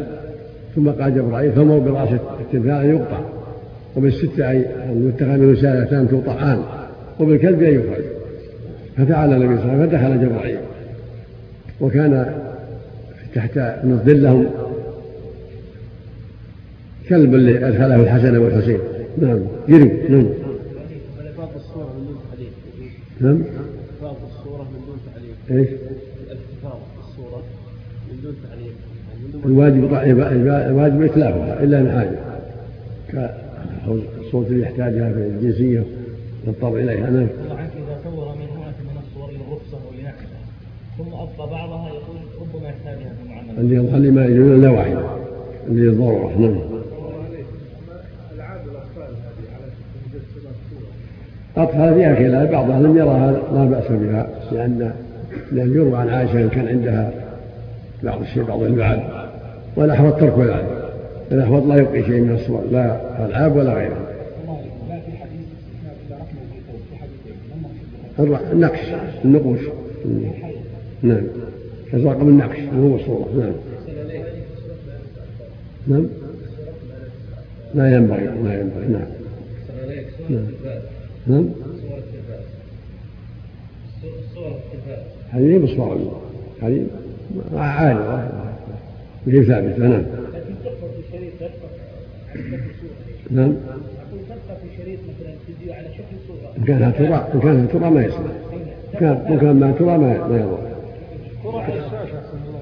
ثم 0.76 0.90
قال 0.90 1.16
جبرائيل 1.16 1.52
فمر 1.52 1.80
برأس 1.80 2.10
التمثال 2.42 2.72
أن 2.72 2.90
يقطع 2.90 3.20
وبالست 3.98 4.40
أي 4.40 4.66
يتخذ 4.90 5.38
منه 5.38 5.62
سالتان 5.62 6.08
تقطعان 6.08 6.60
وبالكلب 7.20 7.64
أن 7.64 7.74
يخرج. 7.74 8.04
ففعل 8.98 9.34
النبي 9.34 9.62
صلى 9.62 9.64
الله 9.64 9.74
عليه 9.74 9.88
وسلم 9.88 10.00
فدخل 10.00 10.28
جبرائيل 10.28 10.58
وكان 11.82 12.26
تحت 13.36 13.58
الظل 13.58 14.24
لهم. 14.24 14.46
كلب 17.10 17.36
اللي 17.36 17.68
أدخله 17.68 17.96
الحسن 17.96 18.38
والحسين. 18.38 18.80
نعم. 19.18 19.40
جري. 19.70 19.86
نعم. 20.10 20.28
بعض 21.38 21.50
الصورة 21.56 21.94
من 21.98 22.06
دون 22.08 22.18
تعليق 22.32 22.52
نعم. 23.22 23.44
بعض 24.02 24.16
الصورة 24.26 24.64
من 24.64 24.80
دون 24.88 24.98
تعليق 25.14 25.36
إيش؟ 25.52 25.70
الالتفاظ 26.28 26.80
الصورة 27.00 27.44
من 28.12 28.22
دون 28.24 28.36
تعليق 28.50 28.74
الواجب 29.46 29.94
الواجب 30.70 31.02
إتلافها 31.02 31.64
إلا 31.64 31.82
من 31.82 31.92
حاجة. 31.92 32.20
كالصوت 33.12 34.48
اللي 34.48 34.62
يحتاجها 34.62 35.14
في 35.14 35.20
الجنسية 35.20 35.84
يضطر 36.48 36.78
إليها. 36.78 37.10
نعم. 37.10 37.28
الله 37.44 37.56
عنك 37.56 37.72
إذا 37.72 38.00
صور 38.04 38.36
من 38.36 38.48
هناك 38.58 38.76
من 38.90 38.98
الصور 39.08 39.32
للرخصة 39.32 39.78
ولنحوها 39.88 40.36
ثم 40.98 41.14
أبقى 41.14 41.50
بعضها 41.50 41.90
يقول 41.90 42.18
ربما 42.42 42.70
يحتاجها 42.70 43.14
في 43.14 43.24
المعاملة 43.24 43.45
اللي 43.58 43.80
اللي 43.80 44.12
ما 44.12 44.26
يجوز 44.26 44.52
إلا 44.52 44.70
واحدة 44.70 45.06
اللي 45.68 45.82
للضرورة 45.82 46.40
نعم 46.40 46.60
أطفال 51.58 51.96
فيها 51.96 52.16
خلاف 52.16 52.52
بعضها 52.52 52.80
لم 52.80 52.98
يرى 52.98 53.10
هذا 53.10 53.42
لا 53.54 53.66
بأس 53.66 53.92
بها 53.92 54.30
لأن 54.52 54.94
لأن 55.52 55.74
يروى 55.74 55.98
عن 55.98 56.10
عائشة 56.10 56.42
أن 56.42 56.50
كان 56.50 56.68
عندها 56.68 57.12
بعض 58.04 58.22
الشيء 58.22 58.44
بعض 58.44 58.64
اللعب 58.64 59.00
والأحوط 59.76 60.20
ترك 60.20 60.34
اللعب 60.40 60.66
الأحوط 61.32 61.66
لا 61.66 61.76
يبقي 61.76 62.04
شيء 62.04 62.22
من 62.22 62.36
الصور 62.36 62.64
لا 62.72 63.00
ألعاب 63.26 63.56
ولا 63.56 63.74
غيرها 63.74 64.06
النقش 68.54 68.80
النقوش. 69.26 69.60
نعم. 71.04 71.24
رقم 71.96 72.28
النقش 72.30 72.58
وهو 72.74 72.96
الصورة 72.96 73.30
نعم. 73.38 73.54
نعم. 75.88 76.08
لا 77.74 77.96
ينبغي 77.96 78.24
لا 78.24 78.62
ينبغي. 78.62 78.88
نعم. 78.88 79.08
نعم. 80.30 80.46
نعم 81.28 81.50
هذه 85.30 85.58
بصور 85.58 86.22
هذه 86.62 86.88
عالية 87.54 88.32
وهي 89.28 89.44
ثابتة 89.44 89.88
نعم. 89.88 90.04
نعم. 93.32 93.54
أقول 96.68 96.92
تبقى 96.92 97.34
إن 97.34 97.40
كانها 97.40 97.66
ترى 97.66 97.90
ما 97.90 98.06
يصلح. 98.06 98.32
إن 99.02 99.40
كان 99.40 99.60
ما 99.60 99.72
ترى 99.72 99.98
ما 99.98 100.14
يضر. 100.14 100.76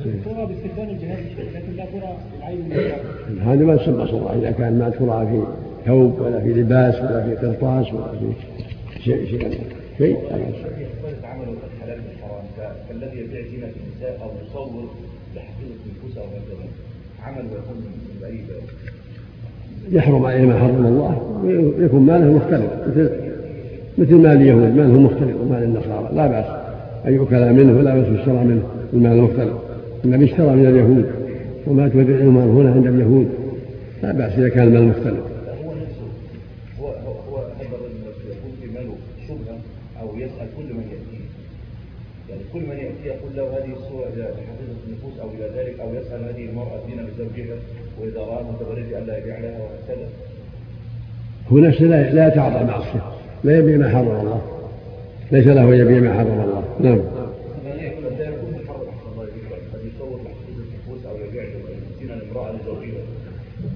كرة 0.03 0.11
على 0.11 0.19
الشاشة 0.19 0.35
كرة 0.35 0.45
باستخدام 0.45 0.89
الجهاز 0.89 1.19
لكن 1.55 1.75
لا 1.77 1.85
كرة 1.85 2.17
المجردة 2.49 2.95
هذا 3.43 3.65
ما 3.65 3.75
تسمى 3.75 4.07
صورة 4.07 4.35
إذا 4.39 4.51
كان 4.51 4.79
ما 4.79 4.89
ترى 4.89 5.27
في 5.27 5.43
ثوب 5.85 6.19
ولا 6.21 6.39
في 6.39 6.53
لباس 6.53 6.95
ولا 6.95 7.23
في 7.23 7.35
قرطاس 7.35 7.93
ولا 7.93 8.11
في 8.11 8.33
شيء 9.03 9.25
شيء 9.25 9.51
شيء. 9.97 10.15
بأس. 10.15 10.39
يختلف 10.39 11.25
عمله 11.25 11.53
الحلال 11.77 11.99
والحرام 12.07 12.43
كالذي 12.89 13.19
يبيع 13.19 13.41
زينة 13.41 13.67
النساء 13.67 14.19
أو 14.23 14.29
يصور 14.47 14.89
لحقيقة 15.35 15.75
نفوسه 15.89 16.21
أو 16.21 16.25
هكذا 16.25 16.67
عمل 17.23 17.45
ويكون 17.51 17.83
بعيد 18.21 18.45
يحرم 19.91 20.25
عليه 20.25 20.45
ما 20.45 20.59
حرم 20.59 20.85
الله 20.85 21.41
ويكون 21.79 22.01
ماله 22.05 22.33
مختلف 22.33 22.71
مثل 22.87 23.11
مثل 23.97 24.15
مال 24.15 24.31
اليهود 24.31 24.75
ماله 24.75 24.99
مختلف 24.99 25.35
ومال 25.41 25.63
النصارى 25.63 26.09
لا 26.15 26.27
بأس. 26.27 26.45
أن 27.07 27.13
يؤكل 27.13 27.53
منه 27.53 27.79
ولا 27.79 27.95
بأس 27.95 28.19
يشترى 28.19 28.43
منه 28.43 28.63
المال 28.93 29.11
المختلف 29.11 29.53
النبي 30.05 30.25
اشترى 30.25 30.55
من 30.55 30.65
اليهود 30.65 31.11
وما 31.67 31.87
تودع 31.89 32.15
المال 32.15 32.49
هنا 32.49 32.71
عند 32.71 32.87
اليهود 32.87 33.29
لا 34.03 34.11
بأس 34.11 34.33
إذا 34.33 34.49
كان 34.49 34.67
المال 34.67 34.87
مختلف. 34.87 35.23
هو 36.79 36.87
هو 36.87 37.43
يكون 37.61 38.51
في 38.61 38.67
ماله 38.73 38.95
شبهة 39.27 39.57
أو 40.01 40.17
يسأل 40.17 40.47
كل 40.57 40.73
من 40.73 40.83
يأتيه 40.91 41.23
يعني 42.29 42.41
كل 42.53 42.59
من 42.59 42.75
يأتيه 42.75 43.05
يقول 43.05 43.31
له 43.35 43.43
هذه 43.43 43.73
الصورة 43.73 44.07
إلى 44.15 44.23
حقيقة 44.23 44.57
النفوس 44.87 45.19
أو 45.21 45.27
إلى 45.29 45.61
ذلك 45.61 45.79
أو 45.79 45.93
يسأل 45.93 46.23
هذه 46.23 46.49
المرأة 46.49 46.79
دين 46.87 46.97
بزوجها 46.97 47.55
وإذا 48.01 48.19
رآها 48.19 48.43
متبرجة 48.51 48.97
ألا 48.99 49.17
يبيع 49.17 49.39
لها 49.39 49.59
وهكذا 49.59 50.07
هو 51.51 51.57
نفسه 51.57 51.85
لا 51.85 52.27
يتعاطى 52.27 52.61
المعصية 52.61 53.03
لا 53.43 53.57
يبيع 53.57 53.77
ما 53.77 53.89
حرم 53.89 54.07
الله. 54.07 54.41
ليس 55.31 55.47
له 55.47 55.75
يبيع 55.75 55.99
ما 55.99 56.13
حرم 56.13 56.41
الله. 56.41 56.63
نعم. 56.79 57.22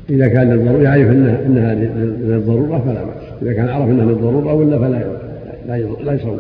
إذا 0.10 0.28
كان 0.28 0.50
للضرورة 0.50 0.84
يعرف 0.84 1.12
أنها 1.12 1.46
أنها 1.46 1.76
للضرورة 1.76 2.80
فلا 2.80 3.04
بأس، 3.04 3.42
إذا 3.42 3.54
كان 3.54 3.70
عرف 3.70 3.90
أنها 3.90 4.06
للضرورة 4.06 4.54
ولا 4.54 4.80
فلا 4.80 5.04
لا 5.68 5.78
لا 6.04 6.14
يصوم. 6.14 6.40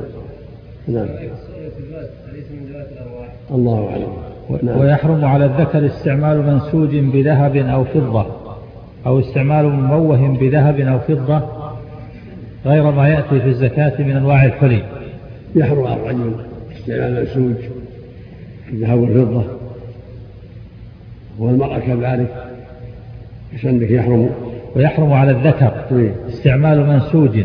نعم. 0.87 1.07
الله 3.51 3.89
أعلم. 3.89 4.27
نعم. 4.63 4.79
ويحرم 4.79 5.25
على 5.25 5.45
الذكر 5.45 5.85
استعمال 5.85 6.37
منسوج 6.37 6.95
بذهب 6.95 7.55
أو 7.55 7.83
فضة 7.83 8.25
أو 9.05 9.19
استعمال 9.19 9.65
مموه 9.65 10.37
بذهب 10.37 10.79
أو 10.79 10.99
فضة 10.99 11.41
غير 12.65 12.91
ما 12.91 13.09
يأتي 13.09 13.39
في 13.39 13.47
الزكاة 13.47 14.01
من 14.01 14.17
أنواع 14.17 14.45
الحلي 14.45 14.83
يحرم 15.55 15.87
على 15.87 16.01
الرجل 16.01 16.35
استعمال 16.79 17.19
منسوج 17.19 17.55
الذهب 18.73 18.99
والفضة 18.99 19.43
والمرأة 21.39 21.79
كذلك 21.79 22.46
عندك 23.63 23.91
يحرم. 23.91 24.29
ويحرم 24.75 25.13
على 25.13 25.31
الذكر. 25.31 25.71
استعمال 26.29 26.87
منسوج 26.87 27.39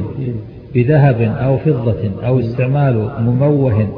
بذهب 0.75 1.21
أو 1.21 1.59
فضة 1.59 2.11
أو 2.27 2.41
استعمال 2.41 3.11
مموه 3.21 3.89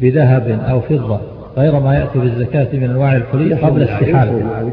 بذهب 0.00 0.48
أو 0.48 0.80
فضة 0.80 1.20
غير 1.56 1.80
ما 1.80 1.94
يأتي 1.94 2.18
بالزكاة 2.18 2.68
من 2.72 2.90
أنواع 2.90 3.16
الحلي 3.16 3.54
قبل 3.54 3.82
استحالة. 3.82 4.72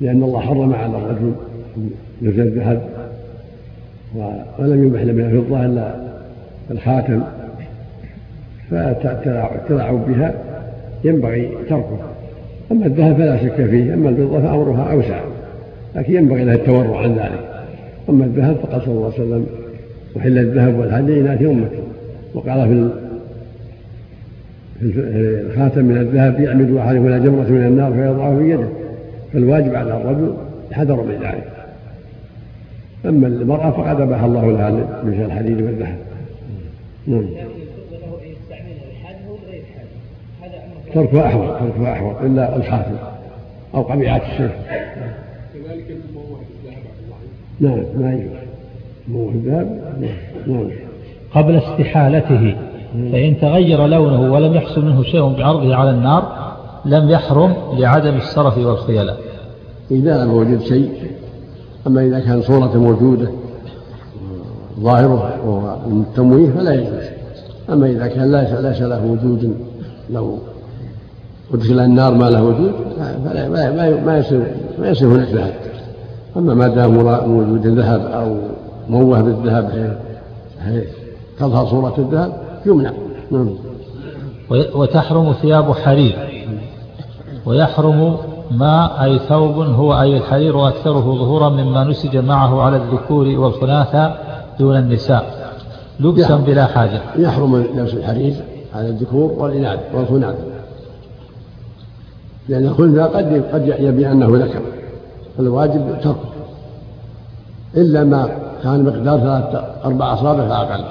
لأن 0.00 0.22
الله 0.22 0.40
حرم 0.40 0.74
على 0.74 0.98
الرجل 0.98 1.32
نزل 2.22 2.42
الذهب 2.42 2.88
ولم 4.58 4.86
يبح 4.86 5.00
من 5.00 5.20
الفضة 5.20 5.64
إلا 5.64 5.94
الخاتم. 6.70 7.22
فالتلاعب 8.70 10.06
بها 10.08 10.34
ينبغي 11.04 11.50
تركه. 11.68 11.98
أما 12.72 12.86
الذهب 12.86 13.16
فلا 13.16 13.36
شك 13.36 13.64
فيه 13.64 13.94
أما 13.94 14.08
الفضة 14.08 14.40
فأمرها 14.40 14.92
أوسع 14.92 15.20
لكن 15.96 16.14
ينبغي 16.14 16.44
لها 16.44 16.54
التورع 16.54 17.00
عن 17.00 17.12
ذلك. 17.12 17.64
أما 18.08 18.24
الذهب 18.24 18.56
فقال 18.56 18.82
صلى 18.82 18.92
الله 18.92 19.12
عليه 19.14 19.14
وسلم 19.14 19.46
وحل 20.16 20.38
الذهب 20.38 20.78
والحديد 20.78 21.26
إناث 21.26 21.42
أمتي. 21.42 21.76
وقال 22.34 22.68
في 22.68 22.90
الخاتم 24.82 25.84
من 25.84 25.96
الذهب 25.96 26.40
يعمد 26.40 26.76
أحدهم 26.76 27.06
إلى 27.06 27.20
جمرة 27.20 27.50
من 27.50 27.66
النار 27.66 27.92
فيضعه 27.92 28.38
في 28.38 28.50
يده. 28.50 28.68
فالواجب 29.32 29.74
على 29.74 29.96
الرجل 29.96 30.34
الحذر 30.70 30.96
من 30.96 31.18
ذلك. 31.22 31.48
أما 33.06 33.26
المرأة 33.26 33.70
فقد 33.70 34.00
أباح 34.00 34.24
الله 34.24 34.52
لها 34.52 34.70
مثل 35.04 35.24
الحديد 35.24 35.62
والذهب. 35.62 35.98
نعم. 37.06 37.47
تركها 40.94 41.26
أحوط 41.26 41.58
تركها 41.58 41.92
أحوط 41.92 42.16
إلا 42.22 42.56
الخاتم 42.56 42.96
أو 43.74 43.82
قبيعات 43.82 44.22
السيف 44.22 44.52
كذلك 45.54 45.86
المموه 45.90 46.40
بالذهب 47.60 47.84
نعم 47.94 48.02
ما 48.02 48.12
يجوز. 48.12 48.38
مموه 49.08 49.32
بالذهب 49.32 49.80
نعم. 50.46 50.70
قبل 51.34 51.56
استحالته 51.56 52.56
فإن 53.12 53.40
تغير 53.40 53.86
لونه 53.86 54.32
ولم 54.32 54.54
يحصل 54.54 54.84
منه 54.84 55.02
شيء 55.02 55.28
بعرضه 55.28 55.76
على 55.76 55.90
النار 55.90 56.54
لم 56.84 57.10
يحرم 57.10 57.54
لعدم 57.72 58.16
السرف 58.16 58.58
والخيلاء. 58.58 59.18
إذا 59.90 60.24
لم 60.24 60.30
يوجد 60.30 60.60
شيء 60.60 60.90
أما 61.86 62.06
إذا 62.06 62.20
كان 62.20 62.42
صورة 62.42 62.76
موجودة 62.76 63.28
ظاهرة 64.80 65.40
هو 65.46 65.76
التمويه 65.86 66.50
فلا 66.50 66.74
يجوز. 66.74 67.08
أما 67.70 67.86
إذا 67.86 68.06
كان 68.06 68.32
ليس 68.32 68.82
له 68.82 69.04
وجود 69.04 69.67
لو 70.10 70.38
ودخل 71.50 71.80
النار 71.80 72.14
ما 72.14 72.30
له 72.30 72.42
وجود 72.42 72.72
فلا 73.24 73.48
ما 73.48 73.90
ما 74.06 74.18
يصير 74.18 74.54
ما 74.78 74.88
يصير 74.88 75.08
هناك 75.08 75.28
ذهب. 75.28 75.54
أما 76.36 76.54
ما 76.54 76.68
دام 76.68 76.94
موجود 77.28 77.66
الذهب 77.66 78.00
أو 78.00 78.36
موه 78.88 79.22
بالذهب 79.22 79.98
تظهر 81.38 81.66
صورة 81.66 81.94
الذهب 81.98 82.32
يمنع. 82.66 82.92
نعم. 83.30 83.48
وتحرم 84.50 85.32
ثياب 85.32 85.72
حرير. 85.72 86.16
ويحرم 87.46 88.16
ما 88.50 89.04
أي 89.04 89.18
ثوب 89.18 89.58
هو 89.58 90.00
أي 90.00 90.16
الحرير 90.16 90.56
وأكثره 90.56 91.00
ظهورا 91.00 91.48
مما 91.48 91.84
نسج 91.84 92.16
معه 92.16 92.62
على 92.62 92.76
الذكور 92.76 93.26
والخناثى 93.26 94.14
دون 94.60 94.76
النساء. 94.76 95.54
لبسا 96.00 96.36
بلا 96.36 96.66
حاجة. 96.66 97.00
يحرم 97.16 97.56
لبس 97.56 97.94
الحرير. 97.94 98.34
على 98.74 98.88
الذكور 98.88 99.32
والإناث 99.32 99.80
والخناث. 99.94 100.36
لأن 102.48 102.66
الخلفة 102.66 103.04
قد 103.04 103.44
قد 103.52 103.74
يبي 103.78 104.12
أنه 104.12 104.44
ذكر 104.44 104.62
فالواجب 105.36 106.00
تركه 106.02 106.28
إلا 107.76 108.04
ما 108.04 108.28
كان 108.62 108.84
مقدار 108.84 109.18
ثلاثة 109.20 109.58
أربع 109.84 110.14
أصابع 110.14 110.48
فأقل 110.48 110.84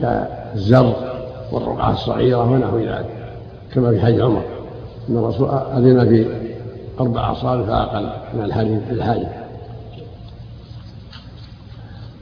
كالزر 0.00 0.94
والرقعة 1.52 1.92
الصغيرة 1.92 2.50
ونحو 2.52 2.78
ذلك 2.78 3.34
كما 3.74 3.90
في 3.90 4.00
حج 4.00 4.20
عمر. 4.20 4.42
أن 5.08 5.16
الرسول 5.16 5.48
أذن 5.48 6.08
في 6.08 6.26
أربع 7.00 7.32
أصابع 7.32 7.66
فأقل 7.66 8.12
من 8.34 8.44
الحديث 8.44 8.82
الحاجة 8.90 9.28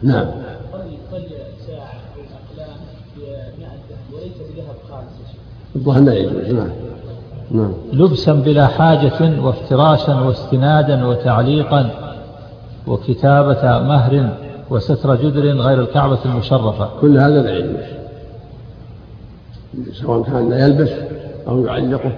نعم 0.02 0.26
ساعة 1.66 2.00
أو 2.16 2.20
الأقلام 2.20 2.80
وليس 4.12 4.32
بذهب 4.36 4.76
خالص 4.88 5.12
الظهر 5.76 6.00
لا 6.00 6.14
يجوز. 6.14 6.54
نعم. 6.54 6.68
نعم. 7.50 7.72
لبسا 7.92 8.32
بلا 8.32 8.66
حاجة 8.66 9.40
وافتراشا 9.42 10.20
واستنادا 10.20 11.06
وتعليقا 11.06 11.90
وكتابة 12.86 13.78
مهر 13.78 14.36
وستر 14.70 15.14
جدر 15.14 15.40
غير 15.40 15.80
الكعبة 15.80 16.18
المشرفة. 16.24 16.88
كل 17.00 17.18
هذا 17.18 17.42
لا 17.42 17.56
يجوز. 17.56 17.84
سواء 19.92 20.22
كان 20.22 20.50
لا 20.50 20.66
يلبس 20.66 20.90
أو 21.48 21.66
يعلقه 21.66 22.12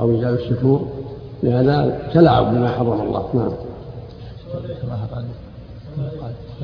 أو 0.00 0.10
يجعل 0.10 0.34
الستور 0.34 0.88
لهذا 1.42 1.98
تلاعب 2.12 2.54
بما 2.54 2.68
حرم 2.68 3.00
الله. 3.00 3.28
نعم. 3.34 3.52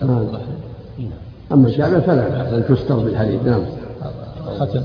نعم. 0.02 0.27
أما 1.52 1.69
الشعبة 1.69 2.01
فلا 2.01 2.28
بأس 2.28 2.52
أن 2.52 2.77
تستر 2.77 2.98
بالحديد 2.98 3.47
نعم 3.47 3.62
ختم 4.59 4.82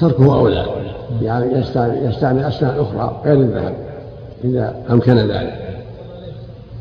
تركه 0.00 0.34
أولى. 0.34 0.66
يعني 1.22 1.58
يستعمل 2.08 2.44
أسنان 2.44 2.74
أخرى 2.78 3.20
غير 3.24 3.36
الذهب 3.36 3.74
إذا 4.44 4.74
أمكن 4.90 5.16
ذلك. 5.18 5.84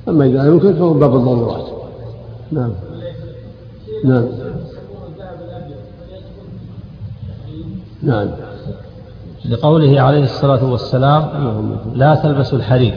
أما 0.07 0.25
إذا 0.25 0.43
لم 0.43 0.53
يمكن 0.53 0.73
فهو 0.73 0.93
باب 0.93 1.15
الضرورات. 1.15 1.65
نعم. 2.51 2.71
نعم. 4.05 4.27
نعم. 8.03 8.27
لقوله 9.49 10.01
عليه 10.01 10.23
الصلاة 10.23 10.71
والسلام 10.71 11.23
لا 11.95 12.15
تلبسوا 12.15 12.57
الحرير 12.57 12.93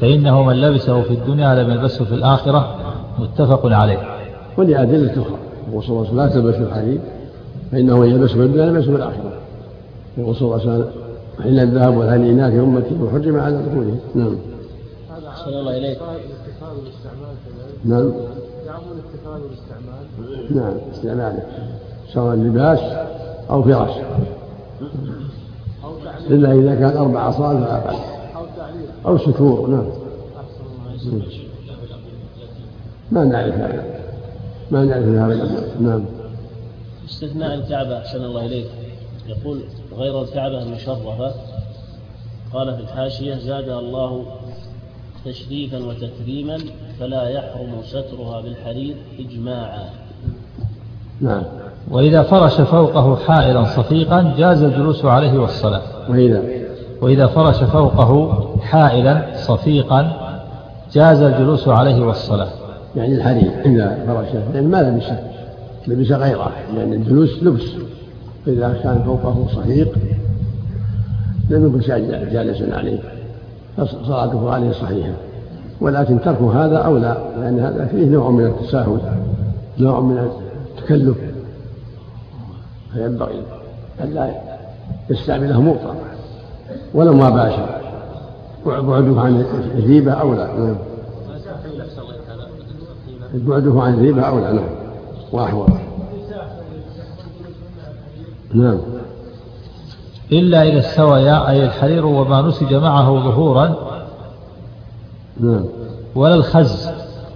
فإنه 0.00 0.42
من 0.42 0.60
لبسه 0.60 1.02
في 1.02 1.10
الدنيا 1.10 1.54
لم 1.54 1.70
يلبسه 1.70 2.04
في 2.04 2.14
الآخرة 2.14 2.76
متفق 3.18 3.66
عليه. 3.66 3.98
ولأدلة 4.56 5.12
أخرى 5.12 5.38
وصلى 5.72 6.16
لا 6.16 6.28
تلبسوا 6.28 6.66
الحرير 6.66 7.00
فإنه 7.72 7.98
من 7.98 8.08
يلبسه 8.08 8.34
في 8.34 8.40
الدنيا 8.40 8.66
لم 8.66 8.74
يلبسه 8.74 8.90
في 8.90 8.96
الآخرة. 8.96 9.32
يقول 10.18 10.36
صلى 10.36 10.48
الله 10.48 10.60
عليه 10.60 10.70
وسلم 10.70 10.90
حين 11.42 11.58
الذهب 11.58 11.96
والهنينات 11.96 12.52
في 12.52 12.60
أمتي 12.60 12.94
وحرم 13.02 13.40
على 13.40 13.62
دخوله 13.62 13.98
نعم. 14.14 14.36
صلى 15.44 15.60
الله 15.60 15.76
إليك. 15.76 15.98
نعم. 17.84 18.12
يعمل 18.66 19.02
والاستعمال 19.26 20.56
نعم. 20.56 20.74
استعماله. 20.92 21.42
سواء 22.12 22.36
لباس 22.36 22.80
أو 23.50 23.62
فراش. 23.62 23.90
إلا 26.30 26.52
إذا 26.52 26.74
كان 26.74 26.96
أربع 26.96 27.28
أصابع. 27.28 27.80
فأقل 27.80 27.96
أو 29.06 29.18
ستور 29.18 29.70
نعم. 29.70 29.86
ما 33.12 33.24
نعرف 33.24 33.54
هذا. 33.54 33.84
ما 34.70 34.84
نعرف 34.84 35.04
هذا. 35.04 35.68
نعم. 35.80 36.04
استثناء 37.08 37.54
الكعبة. 37.54 37.98
أحسن 37.98 38.24
الله 38.24 38.46
إليك. 38.46 38.66
يقول 39.26 39.60
غير 39.96 40.22
الكعبة 40.22 40.62
المشرفة 40.62 41.34
قال 42.52 42.76
في 42.76 42.80
الحاشية 42.80 43.34
زادها 43.34 43.78
الله 43.78 44.24
تشريفا 45.24 45.78
وتكريما 45.84 46.58
فلا 47.00 47.28
يحرم 47.28 47.82
سترها 47.84 48.40
بالحرير 48.40 48.96
إجماعا. 49.18 49.84
نعم. 51.20 51.42
وإذا 51.90 52.22
فرش 52.22 52.60
فوقه 52.60 53.16
حائلا 53.16 53.64
صفيقا 53.64 54.34
جاز 54.38 54.62
الجلوس 54.62 55.04
عليه 55.04 55.38
والصلاة. 55.38 55.82
وإذا؟ 56.08 56.42
وإذا 57.00 57.26
فرش 57.26 57.56
فوقه 57.56 58.38
حائلا 58.60 59.32
صفيقا 59.36 60.12
جاز 60.92 61.22
الجلوس 61.22 61.68
عليه 61.68 62.06
والصلاة. 62.06 62.48
يعني 62.96 63.14
الحرير 63.14 63.52
إذا 63.66 64.04
فرشه 64.06 64.52
لأن 64.52 64.70
ما 64.70 64.82
لبسه 64.82 65.18
لبس 65.86 66.12
غيره 66.12 66.52
لأن 66.76 66.92
الجلوس 66.92 67.42
لبس. 67.42 67.93
فإذا 68.46 68.80
كان 68.82 69.02
فوقه 69.06 69.46
صفيق 69.54 69.98
لم 71.50 71.66
يكن 71.66 71.80
جالسا 72.32 72.76
عليه 72.76 72.98
فصلاته 73.76 74.50
عليه 74.50 74.72
صحيحة. 74.72 75.12
ولكن 75.80 76.20
ترك 76.20 76.42
هذا 76.42 76.76
أولى 76.76 77.16
لأن 77.40 77.60
هذا 77.60 77.86
فيه 77.86 78.06
نوع 78.06 78.30
من 78.30 78.46
التساهل 78.46 78.98
نوع 79.78 80.00
من 80.00 80.18
التكلف. 80.78 81.16
فينبغي 82.92 83.42
ألا 84.04 84.30
يستعمله 85.10 85.60
مطلقا 85.60 85.94
ولو 86.94 87.12
ما 87.12 87.30
باشر. 87.30 87.84
بعده 88.66 89.20
عن 89.20 89.44
الريبة 89.78 90.12
أولى 90.12 90.48
نعم. 90.58 90.76
بعده 93.34 93.82
عن 93.82 93.94
الريبة 93.94 94.22
أولى 94.22 94.52
نعم. 94.52 94.68
وأحوط 95.32 95.68
نعم. 98.54 98.78
إلا 100.32 100.62
إذا 100.62 100.78
استويا 100.78 101.50
أي 101.50 101.64
الحرير 101.64 102.06
وما 102.06 102.42
نسج 102.42 102.74
معه 102.74 103.06
ظهورا. 103.06 103.76
نعم. 105.40 105.64
ولا 106.14 106.34
الخز 106.34 106.88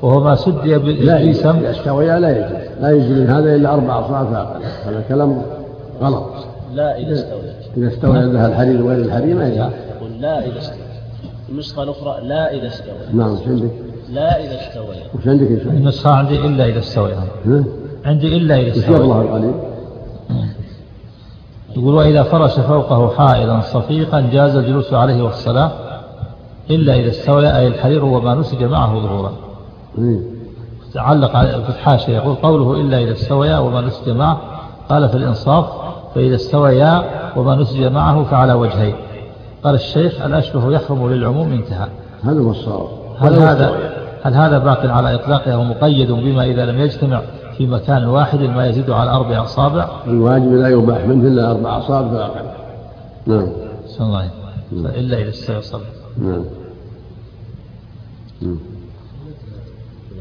وهو 0.03 0.21
ما 0.21 0.35
سدي 0.35 0.79
بالإبريسم 0.79 1.49
إذا 1.49 1.71
استويا 1.71 2.19
لا 2.19 2.31
يجوز. 2.31 2.59
لا 2.81 2.91
يجوز. 2.91 3.19
من 3.19 3.31
هذا 3.31 3.55
إلا 3.55 3.75
أربع 3.75 4.01
أصناف. 4.01 4.27
هذا 4.87 5.05
كلام 5.09 5.43
غلط. 6.01 6.27
لا 6.75 6.99
إذا 6.99 7.13
استوى 7.13 7.41
إذا 7.77 7.89
استوى 7.89 8.19
ذا 8.19 8.47
الحرير 8.47 8.83
وغير 8.83 8.99
الحرير 8.99 9.37
ما 9.37 9.49
يجوز. 9.49 9.59
يقول 9.59 10.21
لا 10.21 10.47
إذا 10.47 10.59
استوى 10.59 10.89
النسخة 11.49 11.83
الأخرى 11.83 12.21
لا 12.23 12.55
إذا 12.55 12.67
استوى 12.67 12.97
نعم. 13.13 13.33
وش 13.33 13.47
عندك؟ 13.47 13.71
لا 14.13 14.45
إذا 14.45 14.61
استوى 14.61 14.97
وش 15.19 15.29
عندك 15.29 15.51
يا 15.51 15.59
شيخ؟ 15.59 15.67
النسخة 15.67 16.11
عندي 16.11 16.37
إلا 16.37 16.67
إذا 16.67 16.79
استوى؟ 16.79 17.13
عندي 18.05 18.37
إلا 18.37 18.57
إذا 18.57 18.71
وش 18.71 18.79
استوى 18.79 18.97
يظهر 18.97 19.23
القليل؟ 19.23 19.53
يقول 21.77 21.95
وإذا 21.95 22.23
فرش 22.23 22.61
فوقه 22.61 23.15
حائلا 23.17 23.61
صفيقا 23.61 24.29
جاز 24.33 24.57
الجلوس 24.57 24.93
عليه 24.93 25.23
والصلاة 25.23 25.71
إلا 26.71 26.95
إذا 26.95 27.11
استوى 27.11 27.57
أي 27.57 27.67
الحرير 27.67 28.05
وما 28.05 28.35
نسج 28.35 28.65
معه 28.65 29.01
ظهورا. 29.01 29.33
تعلق 30.95 31.31
في 31.41 31.69
الحاشية 31.69 32.17
يقول 32.17 32.35
قوله 32.35 32.81
إلا 32.81 32.99
إذا 32.99 33.13
استويا 33.13 33.59
وما 33.59 33.81
نسج 33.81 34.11
معه. 34.11 34.41
قال 34.89 35.09
في 35.09 35.15
الإنصاف 35.15 35.67
فإذا 36.15 36.35
استويا 36.35 37.05
وما 37.37 37.55
نسج 37.57 37.83
معه 37.85 38.25
فعلى 38.25 38.53
وجهين. 38.53 38.95
قال 39.65 39.75
الشيخ 39.75 40.23
الأشبه 40.23 40.73
يحرم 40.73 41.09
للعموم 41.09 41.53
انتهى. 41.53 41.89
هذا 42.25 42.41
هو 42.41 42.51
الصواب. 42.51 42.89
هل 43.19 43.35
هذا. 43.35 43.73
هل 44.23 44.35
هذا 44.35 44.59
باق 44.59 44.87
على 44.87 45.15
إطلاقه 45.15 45.55
أو 45.55 45.65
مقيد 45.65 46.13
بما 46.13 46.45
إذا 46.45 46.67
لم 46.67 46.81
يجتمع؟ 46.81 47.21
في 47.59 47.67
مكان 47.67 48.05
واحد 48.05 48.41
ما 48.41 48.67
يزيد 48.67 48.91
على 48.91 49.11
أربع 49.11 49.43
أصابع؟ 49.43 49.89
الواجب 50.07 50.53
لا 50.53 50.69
يباح 50.69 51.05
منه 51.05 51.29
إلا 51.29 51.51
أربع 51.51 51.79
أصابع 51.79 52.11
فأقل 52.11 52.47
نعم. 53.27 53.49
صلى 53.87 54.07
الله 54.07 54.19
عليه 54.19 54.31
وسلم. 54.73 54.87
إلا 54.87 55.19
إذا 55.19 55.61
صلى 55.61 55.81
نعم. 56.19 56.45
مم. 58.43 58.59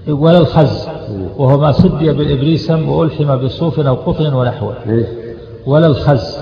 ولا 0.08 0.38
الخز. 0.38 0.88
وهو 1.38 1.58
ما 1.58 1.72
سدي 1.72 2.14
بالإبريسم 2.14 2.90
وألحم 2.90 3.36
بصوف 3.36 3.80
أو 3.80 3.96
قطن 3.96 4.34
ونحوه. 4.34 4.76
إيه. 4.88 5.36
ولا 5.66 5.88
الخز. 5.88 6.38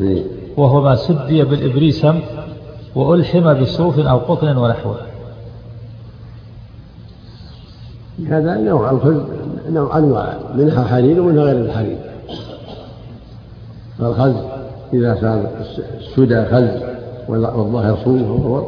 إيه. 0.00 0.22
وهو 0.56 0.80
ما 0.80 0.94
سدي 0.94 1.44
بالإبريسم 1.44 2.20
وألحم 2.94 3.54
بصوف 3.54 3.98
أو 3.98 4.18
قطن 4.18 4.56
ونحوه. 4.56 4.96
هذا 8.28 8.56
نوع 8.56 8.90
الخز. 8.90 9.41
نوع 9.72 9.98
أنواع 9.98 10.34
منها 10.54 10.84
حرير 10.84 11.20
ومنها 11.20 11.44
غير 11.44 11.56
الحرير 11.64 11.98
فالخز 13.98 14.34
إذا 14.94 15.14
كان 15.14 15.46
السدى 16.00 16.44
خز 16.44 16.82
والظاهر 17.28 17.96
صوف 18.04 18.22
وهو 18.30 18.66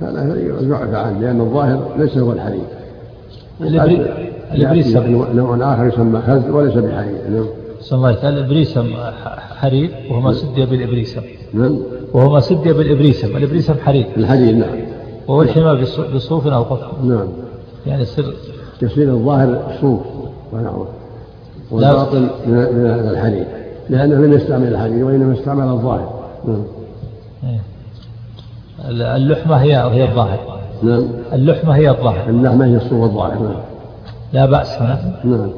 هذا 0.00 0.36
يعفى 0.40 0.96
عنه 0.96 1.20
لأن 1.20 1.40
الظاهر 1.40 1.88
ليس 1.98 2.18
هو 2.18 2.32
الحرير 2.32 2.60
الإبري- 3.60 4.52
الإبريسم 4.54 4.98
يأتي 4.98 5.32
نوع 5.34 5.74
آخر 5.74 5.86
يسمى 5.86 6.20
خز 6.20 6.50
وليس 6.50 6.74
بحرير 6.74 7.18
نعم. 7.30 7.46
صلى 7.80 7.96
الله 7.96 8.08
عليه 8.08 8.28
الإبريسم 8.28 8.86
حرير 9.56 9.90
وهو 10.10 10.20
ما 10.20 10.32
سدي 10.32 10.66
بالإبريسم. 10.66 11.20
نعم. 11.54 11.78
وهو 12.14 12.32
ما 12.32 12.40
سدي 12.40 12.72
بالإبريسم. 12.72 13.36
الإبريسم 13.36 13.74
حرير 13.74 14.06
الحرير 14.16 14.54
نعم. 14.54 14.74
وألحم 15.28 15.80
بص- 15.80 16.00
بصوف 16.00 16.46
أو 16.46 16.62
قطن 16.62 17.08
نعم. 17.08 17.28
يعني 17.86 18.02
يصير 18.02 18.34
يصير 18.82 19.08
الظاهر 19.10 19.72
صوف. 19.80 20.00
ونحوه 20.52 20.86
والباطن 21.70 22.28
من 22.46 22.54
من 22.54 23.08
الحرير 23.10 23.46
لأنه 23.90 24.14
لم 24.14 24.32
يستعمل 24.32 24.68
الحرير 24.68 25.04
وإنما 25.04 25.34
استعمل 25.34 25.68
الظاهر. 25.68 26.12
نعم. 26.44 26.62
اللحمة 28.90 29.56
هي 29.56 29.76
هي 29.76 30.04
الظاهر. 30.04 30.38
نعم. 30.82 31.04
اللحمة 31.32 31.76
هي 31.76 31.90
الظاهر. 31.90 32.28
اللحمة 32.28 32.66
هي 32.66 32.76
الصوف 32.76 33.04
الظاهر. 33.04 33.42
نعم. 33.42 33.54
لا 34.32 34.46
بأس 34.46 34.68
هنا. 34.68 35.20
نعم. 35.24 35.50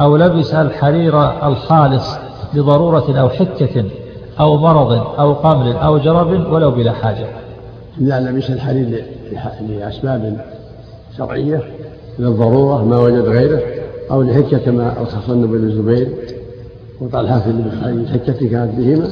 أو 0.00 0.16
لبس 0.16 0.54
الحرير 0.54 1.46
الخالص 1.46 2.16
لضرورة 2.54 3.20
أو 3.20 3.28
حكة 3.28 3.84
أو 4.40 4.56
مرض 4.56 4.92
أو 5.18 5.32
قمل 5.32 5.72
أو 5.72 5.98
جرب 5.98 6.52
ولو 6.52 6.70
بلا 6.70 6.92
حاجة. 6.92 7.26
إذا 8.00 8.20
لبس 8.20 8.50
الحرير 8.50 9.04
لح- 9.32 9.62
لأسباب 9.70 10.44
شرعية 11.18 11.62
للضرورة 12.20 12.84
ما 12.84 12.98
وجد 12.98 13.24
غيره 13.24 13.60
أو 14.10 14.22
لحكة 14.22 14.58
كما 14.58 14.94
رخص 15.00 15.30
النبي 15.30 15.58
بن 15.58 15.64
الزبير 15.64 16.08
وطلحة 17.00 17.42
الحرير 17.46 17.94
الحكة 17.94 18.48
كانت 18.48 18.74
بهما 18.76 19.10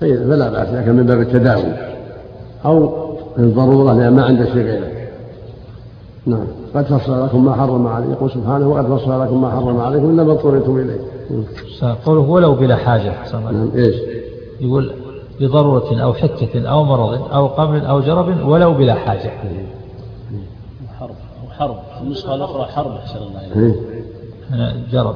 فلا 0.00 0.50
بأس 0.50 0.68
لكن 0.68 0.96
من 0.96 1.06
باب 1.06 1.20
التداوي 1.20 1.72
أو 2.64 3.06
للضرورة 3.38 3.92
لأن 3.92 4.12
ما 4.12 4.24
عنده 4.24 4.44
شيء 4.44 4.62
غيره. 4.62 4.86
نعم. 6.26 6.46
قد 6.74 6.84
فصل 6.84 7.24
لكم 7.24 7.44
ما 7.44 7.54
حرم 7.54 7.86
عليكم 7.86 8.12
يقول 8.12 8.30
سبحانه 8.30 8.68
وقد 8.68 8.86
فصل 8.86 9.22
لكم 9.22 9.42
ما 9.42 9.50
حرم 9.50 9.80
عليكم 9.80 10.10
إلا 10.10 10.24
ما 10.24 10.32
اضطررتم 10.32 10.76
إليه. 10.76 10.98
قوله 12.06 12.20
ولو 12.20 12.54
بلا 12.54 12.76
حاجة. 12.76 13.12
نعم 13.32 13.70
إيش؟ 13.74 13.96
يقول 14.60 14.90
لضرورة 15.40 16.02
أو 16.02 16.14
حكة 16.14 16.68
أو 16.68 16.84
مرض 16.84 17.32
أو 17.32 17.46
قمل 17.46 17.86
أو 17.86 18.00
جرب 18.00 18.48
ولو 18.48 18.74
بلا 18.74 18.94
حاجة. 18.94 19.30
حرب 21.58 21.76
حرب 21.76 21.76
في 21.98 22.02
النسخة 22.02 22.34
الأخرى 22.34 22.64
حرب 22.64 22.92
أحسن 22.92 23.18
الله 23.18 23.40
إليك. 23.46 23.76
إيه. 24.54 24.72
جرب. 24.92 25.14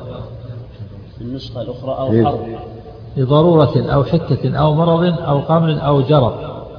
في 1.19 1.25
النسخة 1.25 1.63
الأخرى 1.63 1.99
أو 1.99 2.13
إيه. 2.13 2.25
حرب. 2.25 2.39
لضرورة 3.17 3.93
أو 3.93 4.05
حكة 4.05 4.59
أو 4.59 4.75
مرض 4.75 5.19
أو 5.19 5.39
قمل 5.39 5.79
أو 5.79 6.01
جرب. 6.01 6.33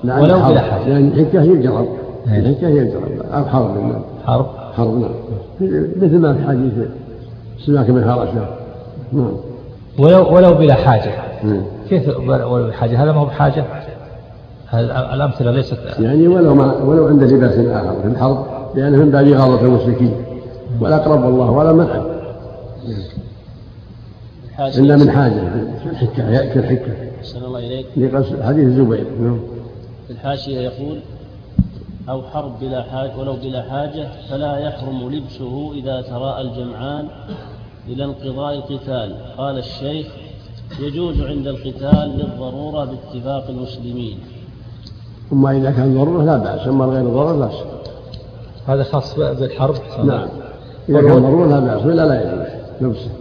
لأن 0.03 0.21
ولو 0.21 0.39
بلا 0.39 0.61
حاجة 0.61 0.87
لأن 0.87 1.07
الحكة 1.07 1.41
هي 1.41 1.51
الجرب 1.51 1.87
إيه. 2.27 2.39
الحكة 2.39 2.67
هي 2.67 2.79
الجرب 2.81 3.21
أو 3.33 3.45
حرب 3.45 3.77
نعم. 3.77 4.01
حرب. 4.25 4.45
حرب 4.73 4.97
نعم. 4.99 5.11
مثل 6.01 6.17
ما 6.17 6.33
في 6.33 6.47
حديث 6.47 6.73
سماك 7.65 7.91
بن 7.91 8.03
هرشة 8.03 8.47
نعم. 9.13 9.31
ولو 9.99 10.35
ولو 10.35 10.53
بلا 10.53 10.73
حاجة. 10.73 11.11
مم. 11.43 11.61
كيف 11.89 12.17
ولو 12.19 12.63
بلا 12.63 12.73
حاجة؟ 12.73 13.03
هذا 13.03 13.11
ما 13.11 13.19
هو 13.19 13.25
بحاجة. 13.25 13.65
الأمثلة 15.13 15.51
ليست 15.51 15.77
يعني 15.99 16.27
ولو 16.27 16.55
ما 16.55 16.73
ولو 16.83 17.07
عند 17.07 17.23
لباس 17.23 17.53
آخر 17.53 18.01
في 18.01 18.07
الحرب. 18.07 18.45
لأنه 18.75 18.97
من 18.97 19.11
باب 19.11 19.27
غاضة 19.27 19.61
المشركين. 19.61 20.13
والأقرب 20.81 21.23
والله 21.23 21.51
ولا 21.51 21.73
منع. 21.73 22.11
إلا 24.59 24.97
من 24.97 25.11
حاجة 25.11 25.41
في 25.83 25.89
الحكة 25.89 26.29
يأتي 26.29 26.59
الحكة. 26.59 26.93
أحسن 27.19 27.43
الله 27.45 27.59
إليك. 27.59 27.85
حديث 28.43 28.65
الزبير. 28.65 29.05
نعم. 29.19 29.39
في 30.07 30.13
الحاشية 30.13 30.59
يقول 30.59 30.99
أو 32.09 32.21
حرب 32.21 32.59
بلا 32.61 32.83
حاجة 32.83 33.17
ولو 33.17 33.33
بلا 33.33 33.61
حاجة 33.69 34.07
فلا 34.29 34.57
يحرم 34.57 35.09
لبسه 35.09 35.73
إذا 35.73 36.01
تراءى 36.01 36.41
الجمعان 36.41 37.07
إلى 37.87 38.05
انقضاء 38.05 38.53
القتال. 38.55 39.15
قال 39.37 39.57
الشيخ 39.57 40.07
يجوز 40.79 41.21
عند 41.21 41.47
القتال 41.47 42.17
للضرورة 42.17 42.85
باتفاق 42.85 43.49
المسلمين. 43.49 44.19
أما 45.33 45.57
إذا 45.57 45.71
كان 45.71 45.97
ضرورة 45.97 46.23
لا 46.23 46.37
بأس. 46.37 46.67
أما 46.67 46.85
غير 46.85 47.03
ضرورة 47.03 47.31
لا 47.31 47.45
بأس. 47.45 47.55
هذا 48.73 48.83
خاص 48.83 49.15
بالحرب؟ 49.19 49.75
نعم. 50.03 50.27
إذا 50.89 51.01
كان 51.01 51.19
ضرورة 51.19 51.47
لا 51.47 51.59
بأس 51.59 51.85
ولا 51.85 52.07
لا 52.07 52.21
يجوز. 52.21 52.47
لبسه 52.81 53.11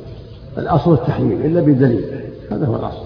الأصل 0.59 0.93
التحريم 0.93 1.41
إلا 1.45 1.61
بدليل 1.61 2.05
هذا 2.51 2.67
هو 2.67 2.77
الأصل. 2.77 3.05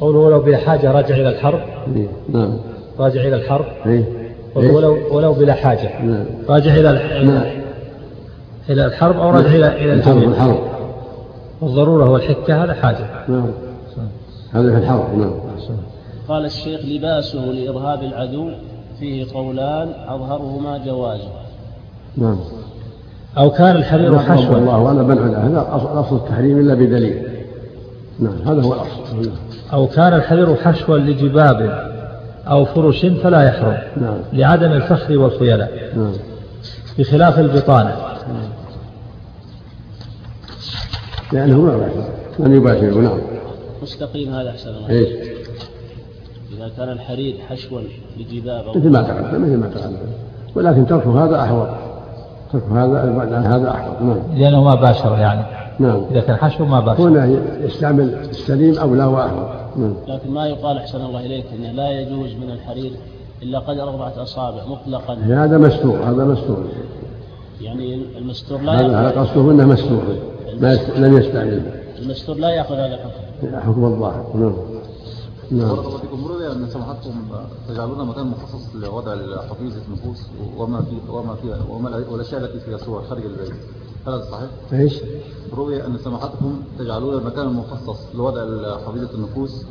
قوله 0.00 0.18
ولو 0.18 0.40
بلا 0.40 0.56
حاجة 0.56 0.92
راجع 0.92 1.14
إلى 1.14 1.28
الحرب. 1.28 1.60
إيه. 1.96 2.08
نعم. 2.28 2.58
راجع 2.98 3.20
إلى 3.20 3.36
الحرب. 3.36 3.64
إيه. 3.86 4.04
إيه. 4.56 4.72
ولو 4.72 4.98
ولو 5.10 5.32
بلا 5.32 5.52
حاجة. 5.52 6.02
نعم. 6.02 6.24
راجع 6.48 6.74
إلى 6.74 6.92
نعم. 7.24 7.44
إلى 8.70 8.86
الحرب 8.86 9.16
أو 9.16 9.30
راجع 9.30 9.48
إلى 9.48 9.84
إلى 9.84 9.92
الحرب 9.92 10.22
الحرب. 10.22 10.58
والضرورة 11.60 12.10
والحكة 12.10 12.64
هذا 12.64 12.74
حاجة. 12.74 13.24
نعم. 13.28 13.50
هذا 14.52 14.70
في 14.70 14.78
الحرب 14.78 15.18
نعم. 15.18 15.32
قال 16.28 16.44
الشيخ 16.44 16.80
لباسه 16.84 17.38
لإرهاب 17.38 18.02
العدو 18.02 18.50
فيه 19.00 19.26
قولان 19.34 19.88
أظهرهما 20.08 20.78
جوازه 20.78 21.45
نعم. 22.16 22.36
أو 23.38 23.50
كان 23.50 23.76
الحرير 23.76 24.14
رحمه 24.14 24.36
حشوا 24.36 24.56
الله 24.56 24.78
وأنا 24.78 25.02
منع 25.02 25.22
هذا 25.22 25.66
أصل 26.00 26.16
التحريم 26.16 26.58
إلا 26.58 26.74
بدليل. 26.74 27.22
نعم 28.18 28.42
هذا 28.46 28.62
هو 28.62 28.74
الأصل. 28.74 29.30
أو 29.72 29.86
كان 29.86 30.14
الحرير 30.14 30.56
حشوا 30.56 30.98
لجباب 30.98 31.90
أو 32.48 32.64
فرش 32.64 33.06
فلا 33.06 33.42
يحرم 33.42 33.78
نعم. 33.96 34.18
لعدم 34.32 34.72
الفخر 34.72 35.18
والخيلاء. 35.18 35.92
نعم. 35.96 36.12
بخلاف 36.98 37.38
البطانة. 37.38 37.96
لأنه 41.32 41.60
ما 41.60 41.76
باشر 41.76 42.08
لم 42.38 42.54
يباشره 42.54 43.00
نعم. 43.00 43.18
مستقيم 43.82 44.34
هذا 44.34 44.50
أحسن 44.50 44.68
الله. 44.68 44.90
إيش؟ 44.90 45.08
إذا 46.56 46.70
كان 46.76 46.88
الحرير 46.88 47.38
حشوا 47.48 47.80
لجباب 48.18 48.64
أو 48.66 48.74
مثل 48.74 48.90
ما 48.90 49.02
تقدم 49.02 49.42
مثل 49.42 49.56
ما 49.56 49.70
تقدم 49.74 49.96
ولكن 50.54 50.86
ترك 50.86 51.06
هذا 51.06 51.42
أحوط. 51.42 51.68
هذا 52.72 53.04
البعد 53.04 53.32
عن 53.32 53.44
هذا 53.44 53.70
أحوط. 53.70 54.02
نعم. 54.02 54.18
لأنه 54.34 54.64
ما 54.64 54.74
باشر 54.74 55.18
يعني. 55.18 55.44
نعم. 55.78 56.02
إذا 56.10 56.20
كان 56.20 56.36
حشو 56.36 56.64
ما 56.64 56.80
باشر. 56.80 57.02
هنا 57.02 57.38
يستعمل 57.60 58.14
السليم 58.14 58.78
أو 58.78 58.94
لا 58.94 59.06
وأحوط 59.06 59.48
نعم. 59.76 59.94
لكن 60.08 60.30
ما 60.30 60.46
يقال 60.46 60.76
أحسن 60.76 61.00
الله 61.00 61.20
إليك 61.20 61.44
أنه 61.58 61.72
لا 61.72 62.00
يجوز 62.00 62.34
من 62.34 62.50
الحرير 62.50 62.92
إلا 63.42 63.58
قدر 63.58 63.82
أربعة 63.82 64.22
أصابع 64.22 64.60
مطلقا. 64.66 65.14
هذا 65.14 65.58
مستور 65.58 65.98
هذا 65.98 66.24
مستور. 66.24 66.64
يعني 67.60 68.02
المستور 68.18 68.60
لا 68.60 68.72
هذا 68.72 69.00
هذا 69.00 69.20
قصده 69.20 69.50
إنه 69.50 69.66
مستور. 69.66 70.02
ما. 70.60 70.78
لم 70.96 71.18
يستعمل. 71.18 71.62
المستور 72.02 72.36
لا 72.36 72.48
يأخذ 72.50 72.74
هذا 72.74 72.94
الحكم. 72.94 73.70
حكم 73.70 73.84
الظاهر 73.84 74.26
نعم. 74.34 74.52
نعم. 75.50 75.68
بارك 75.68 75.86
الله 75.86 75.98
فيكم 75.98 76.26
روي 76.26 76.52
إن 76.52 76.68
سماحتكم 76.68 77.22
تجعلون 77.68 78.06
مكان 78.06 78.26
مخصص 78.26 78.74
لوضع 78.74 79.16
حفيظه 79.50 79.80
النفوس 79.88 80.26
وما 80.56 80.82
في 80.82 80.96
وما 81.10 81.34
فيها 81.34 81.58
وما 81.70 82.04
والاشياء 82.10 82.40
التي 82.40 82.60
فيها 82.60 82.78
صور 82.78 83.02
خارج 83.02 83.24
البيت. 83.24 83.54
هل 84.06 84.12
هذا 84.12 84.24
صحيح؟ 84.30 84.48
إيش؟ 84.72 84.94
روي 85.56 85.86
أن 85.86 85.98
سماحتكم 85.98 86.62
تجعلون 86.78 87.24
مكان 87.24 87.46
مخصص 87.46 87.98
لوضع 88.14 88.40
حفيظه 88.86 89.14
النفوس 89.14 89.64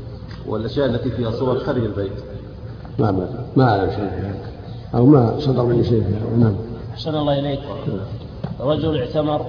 والاشياء 0.47 0.85
التي 0.85 1.09
فيها 1.09 1.31
صور 1.31 1.59
خارج 1.59 1.83
البيت. 1.83 2.11
ما 2.99 3.11
ما 3.11 3.45
ما 3.55 3.69
اعلم 3.69 3.89
شيء 3.89 4.09
في 4.09 4.15
هذا. 4.15 4.51
أو 4.95 5.05
ما 5.05 5.39
صدر 5.39 5.63
مني 5.63 5.83
شيء 5.83 6.03
في 6.03 6.15
هذا. 6.15 6.35
نعم. 6.37 6.55
أحسن 6.93 7.15
الله 7.15 7.39
إليك. 7.39 7.59
رجل 8.59 9.01
اعتمر 9.01 9.45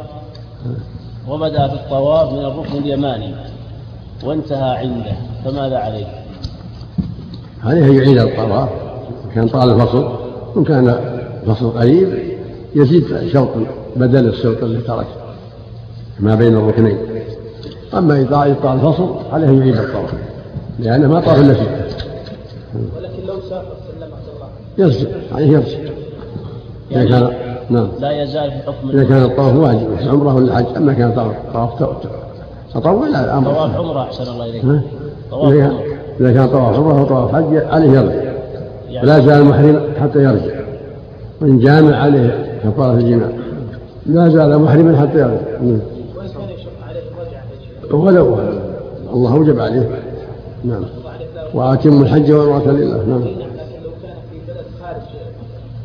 وبدأ 1.29 1.69
في 1.69 1.75
الطواف 1.75 2.33
من 2.33 2.45
الركن 2.45 2.73
اليماني. 2.73 3.56
وانتهى 4.25 4.79
عنده 4.79 5.13
فماذا 5.45 5.77
عليه؟ 5.79 6.07
عليه 7.65 8.01
يعيد 8.01 8.19
الطواف 8.19 8.69
إن 9.25 9.31
كان 9.35 9.49
طال 9.49 9.71
الفصل 9.71 10.19
وإن 10.55 10.65
كان 10.65 10.89
الفصل 11.43 11.71
قريب 11.71 12.09
يزيد 12.75 13.29
شوط 13.33 13.49
بدل 13.97 14.29
الشوط 14.29 14.63
اللي 14.63 14.81
ترك 14.81 15.07
ما 16.21 16.35
بين 16.35 16.57
الركنين. 16.57 16.99
أما 17.95 18.17
إذا 18.17 18.57
طال 18.63 18.75
الفصل 18.75 19.17
عليه 19.33 19.59
يعيد 19.59 19.77
الطواف 19.77 20.15
لأنه 20.79 21.09
ما 21.09 21.21
طاف 21.21 21.41
إلا 21.41 21.55
فيه 21.55 21.87
ولكن 22.97 23.27
لو 23.27 23.41
سافر 23.41 23.77
سلمك 23.89 24.13
الله. 24.35 24.49
يرجع 24.79 25.09
عليه 25.33 25.47
يرجع. 25.47 25.79
إذا 26.91 27.05
كان 27.05 27.33
نعم. 27.71 27.89
لا 28.01 28.23
يزال 28.23 28.51
في 28.51 28.57
حكم 28.57 28.91
إذا 28.91 29.05
كان 29.05 29.23
الطواف 29.23 29.57
واجب 29.57 29.97
في 29.97 30.09
عمرة 30.09 30.35
ولا 30.35 30.57
حج 30.57 30.77
أما 30.77 30.93
كان 30.93 31.13
طواف 31.13 31.37
طواف 31.79 32.07
تطوع 32.75 33.09
لا 33.09 33.39
أمر 33.39 33.53
طواف 33.53 33.77
عمرة 33.77 34.03
أحسن 34.03 34.33
الله 34.33 34.45
إليك. 34.47 34.65
ها؟ 34.65 34.83
طواف 35.31 35.53
إذا 36.21 36.33
كان- 36.33 36.49
طواف 36.49 36.77
عمرة 36.77 37.01
أو 37.01 37.05
طواف 37.05 37.35
حج 37.35 37.57
عليه 37.57 37.91
يرجع. 37.91 38.15
يعني 38.91 39.07
ولا 39.07 39.21
زال 39.21 39.45
محرم 39.45 39.81
حتى 40.01 40.19
يرجع. 40.19 40.55
وإن 41.41 41.59
جامع 41.59 41.97
عليه 41.97 42.47
كفارة 42.65 42.95
الجماع. 42.95 43.29
لا 44.07 44.29
زال 44.29 44.59
محرما 44.59 45.01
حتى 45.01 45.19
يرجع. 45.19 45.85
ولو 47.91 48.39
الله 49.13 49.37
أوجب 49.37 49.61
عليه. 49.61 49.89
نعم. 50.65 50.85
وأتم 51.55 52.03
الحج 52.03 52.33
والعمرة 52.33 52.71
لله. 52.73 53.05
نعم. 53.09 53.23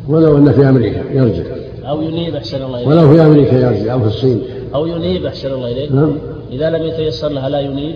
ولو 0.09 0.37
أن 0.37 0.51
في 0.51 0.69
أمريكا 0.69 1.01
يرجع. 1.11 1.43
أو 1.89 2.01
ينيب 2.01 2.35
أحسن 2.35 2.61
الله 2.61 2.77
إليك. 2.77 2.87
ولو 2.87 3.13
في 3.13 3.21
أمريكا 3.21 3.55
يرجع 3.55 3.93
أو 3.93 3.99
في 3.99 4.07
الصين. 4.07 4.41
أو 4.75 4.85
ينيب 4.85 5.25
أحسن 5.25 5.51
الله 5.51 5.71
إليك. 5.71 5.91
نعم. 5.91 6.11
إذا 6.51 6.69
لم 6.69 6.83
يتيسر 6.83 7.29
لها 7.29 7.49
لا 7.49 7.59
ينيب؟ 7.59 7.95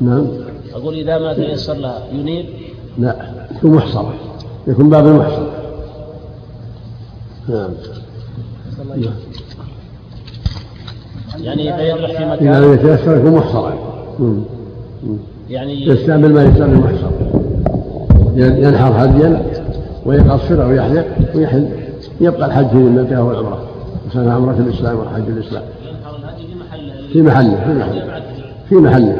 نعم. 0.00 0.26
أقول 0.74 0.94
إذا 0.94 1.18
ما 1.18 1.32
تيسر 1.32 1.74
لها 1.74 2.02
ينيب؟ 2.12 2.46
لا 2.98 3.16
يكون 3.56 3.70
محصرة. 3.70 4.14
يكون 4.66 4.90
باب 4.90 5.06
المحصر 5.06 5.46
نعم. 7.48 7.70
نعم. 8.96 9.14
يعني 11.40 11.76
فيذبح 11.76 12.10
في 12.10 12.24
إذا 12.24 12.32
مكان 12.32 12.62
لم 12.62 12.72
يتيسر 12.72 13.16
يكون 13.16 13.34
محصرا. 13.34 13.74
مم. 14.18 14.42
يعني 15.50 15.86
يستعمل 15.86 16.32
ما 16.32 16.44
يستعمل 16.44 16.78
محصر 16.78 17.10
ينحر 18.36 19.04
هديا 19.04 19.42
ويقصر 20.06 20.64
أو 20.64 20.72
يحلق 20.72 21.06
ويحل 21.34 21.68
يبقى 22.20 22.46
الحج 22.46 22.74
في 22.76 22.76
مثلا 24.06 24.32
عمرة 24.32 24.56
الإسلام 24.58 24.96
وحج 24.98 25.28
الإسلام. 25.28 25.62
ينحر 25.62 25.83
الهدي 25.83 25.83
في 27.14 27.22
محله 27.22 27.54
في 27.54 27.72
محله 27.72 28.02
في 28.68 28.74
محله 28.74 29.16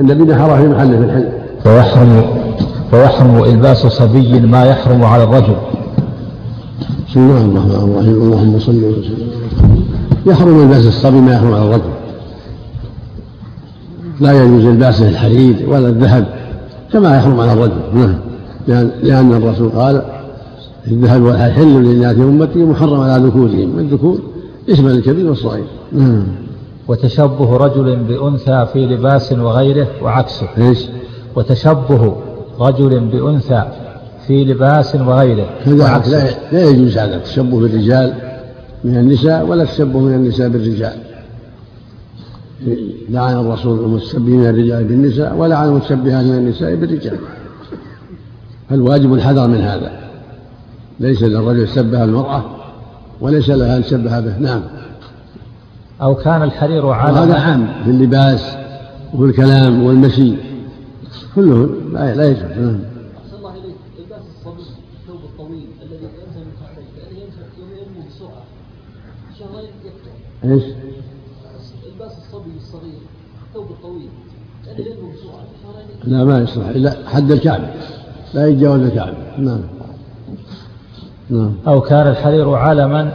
النبي 0.00 0.24
نحره 0.24 0.56
في 0.56 0.68
محله 0.68 0.98
في 0.98 1.04
الحل 1.04 1.28
فيحرم 1.62 2.24
فيحرم 2.90 3.44
إلباس 3.44 3.78
صبي 3.78 4.40
ما 4.40 4.64
يحرم 4.64 5.04
على 5.04 5.24
الرجل. 5.24 5.56
بسم 7.08 7.20
الله 7.20 7.44
الرحمن 7.44 7.90
الرحيم. 7.90 8.22
اللهم 8.22 8.58
صل 8.58 8.84
وسلم. 8.84 9.28
يحرم 10.26 10.62
إلباس 10.62 10.86
الصبي 10.86 11.20
ما 11.20 11.32
يحرم 11.32 11.54
على 11.54 11.64
الرجل. 11.64 11.90
لا 14.20 14.32
يجوز 14.32 14.64
إلباسه 14.64 15.08
الحرير 15.08 15.56
ولا 15.68 15.88
الذهب 15.88 16.26
كما 16.92 17.16
يحرم 17.16 17.40
على 17.40 17.52
الرجل. 17.52 17.80
نعم. 17.94 18.14
لأن, 19.02 19.32
الرسول 19.32 19.68
قال 19.68 20.02
الذهب 20.86 21.22
والحل 21.22 21.82
للناس 21.82 22.16
أمتي 22.16 22.58
محرم 22.58 23.00
على 23.00 23.24
ذكورهم 23.26 23.78
الذكور 23.78 24.18
يشمل 24.68 24.90
الكبير 24.90 25.28
والصغير. 25.28 25.64
نعم. 25.92 26.22
وتشبه 26.90 27.56
رجل 27.56 27.96
بأنثى 27.96 28.66
في 28.72 28.86
لباس 28.86 29.32
وغيره 29.32 29.88
وعكسه. 30.02 30.46
إيش؟ 30.58 30.86
وتشبه 31.36 32.16
رجل 32.60 33.00
بأنثى 33.00 33.64
في 34.26 34.44
لباس 34.44 34.94
وغيره 34.94 35.46
هذا 35.64 36.02
لا 36.08 36.30
لا 36.52 36.70
يجوز 36.70 36.98
هذا 36.98 37.16
التشبه 37.16 37.60
بالرجال 37.60 38.14
من 38.84 38.96
النساء 38.96 39.46
ولا 39.46 39.62
التشبه 39.62 39.98
من 40.00 40.14
النساء 40.14 40.48
بالرجال. 40.48 40.92
لعن 43.08 43.36
الرسول 43.36 43.78
المتشبهين 43.78 44.46
الرجال 44.46 44.84
بالنساء 44.84 45.36
ولعن 45.36 45.68
المتشبهات 45.68 46.24
من 46.24 46.34
النساء 46.34 46.74
بالرجال. 46.74 47.18
فالواجب 48.70 49.14
الحذر 49.14 49.48
من 49.48 49.60
هذا. 49.60 49.92
ليس 51.00 51.22
للرجل 51.22 51.62
يشبه 51.62 52.04
المرأة 52.04 52.44
وليس 53.20 53.50
لها 53.50 53.76
أن 53.76 53.82
تشبه 53.82 54.20
به. 54.20 54.38
نعم. 54.38 54.79
أو 56.02 56.14
كان 56.14 56.42
الحرير 56.42 56.86
وهذا 56.86 57.20
على 57.20 57.32
عام 57.32 57.82
في 57.84 57.90
اللباس 57.90 58.56
وفي 59.14 59.24
الكلام 59.24 59.82
والمشي. 59.82 60.34
كله 61.34 61.68
لا 61.92 62.14
لا 62.14 62.24
يجوز. 62.24 62.42
نعم. 62.42 62.80
الله 63.38 63.50
إليك. 63.50 63.76
لباس 63.98 64.22
الصبي 64.38 64.62
الثوب 65.02 65.20
الطويل 65.24 65.66
الذي 65.82 66.04
ينمو 67.58 68.00
بسرعة. 68.08 68.42
شهرين 69.38 69.70
يقطع 69.84 70.54
إيش؟ 70.54 70.62
لباس 71.94 72.12
الصبي 72.18 72.56
الصغير 72.56 73.00
الثوب 73.48 73.70
الطويل 73.70 74.08
هل 74.66 74.80
ينمو 74.80 75.12
بسرعة. 75.12 75.44
شهرين 75.62 76.18
لا 76.18 76.24
ما 76.24 76.38
يصلح 76.38 76.68
إلا 76.68 76.96
حد 77.08 77.30
الكعب 77.30 77.60
لا 78.34 78.46
يتجاوز 78.46 78.80
الكعب 78.80 79.14
نعم. 79.38 79.60
نعم. 81.30 81.54
أو 81.66 81.80
كان 81.80 82.08
الحرير 82.08 82.54
علما 82.54 83.12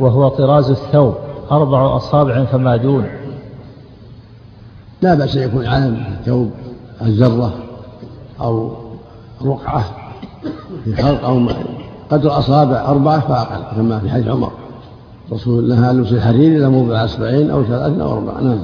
وهو 0.00 0.28
طراز 0.28 0.70
الثوب. 0.70 1.14
أربع 1.50 1.96
أصابع 1.96 2.44
فما 2.44 2.76
دون. 2.76 3.06
لا 5.02 5.14
بأس 5.14 5.36
أن 5.36 5.42
يكون 5.48 5.66
علم 5.66 6.04
ثوب 6.26 6.50
الزرة 7.02 7.52
أو 8.40 8.72
رقعة 9.44 9.84
في 10.84 10.96
خلق 11.02 11.24
أو 11.24 11.38
ما- 11.38 11.56
قدر 12.10 12.38
أصابع 12.38 12.84
أربعة 12.88 13.20
فأقل 13.20 13.76
كما 13.76 13.98
في 13.98 14.10
حديث 14.10 14.28
عمر. 14.28 14.52
رسول 15.32 15.72
عن 15.72 15.98
لبس 16.00 16.12
الحرير 16.12 16.56
إلى 16.56 16.68
موضع 16.68 17.04
أصبعين 17.04 17.50
أو 17.50 17.64
ثلاثة 17.64 18.02
أو 18.02 18.12
أربعة؟ 18.12 18.40
نعم. 18.40 18.58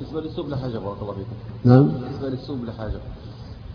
بالنسبة 0.00 0.20
للثوب 0.20 0.48
لحاجه 0.48 0.78
بارك 0.78 0.96
الله 1.02 1.12
فيكم. 1.12 1.34
نعم. 1.64 1.82
بالنسبة 1.88 2.28
للثوب 2.28 2.58
لحاجه 2.64 2.92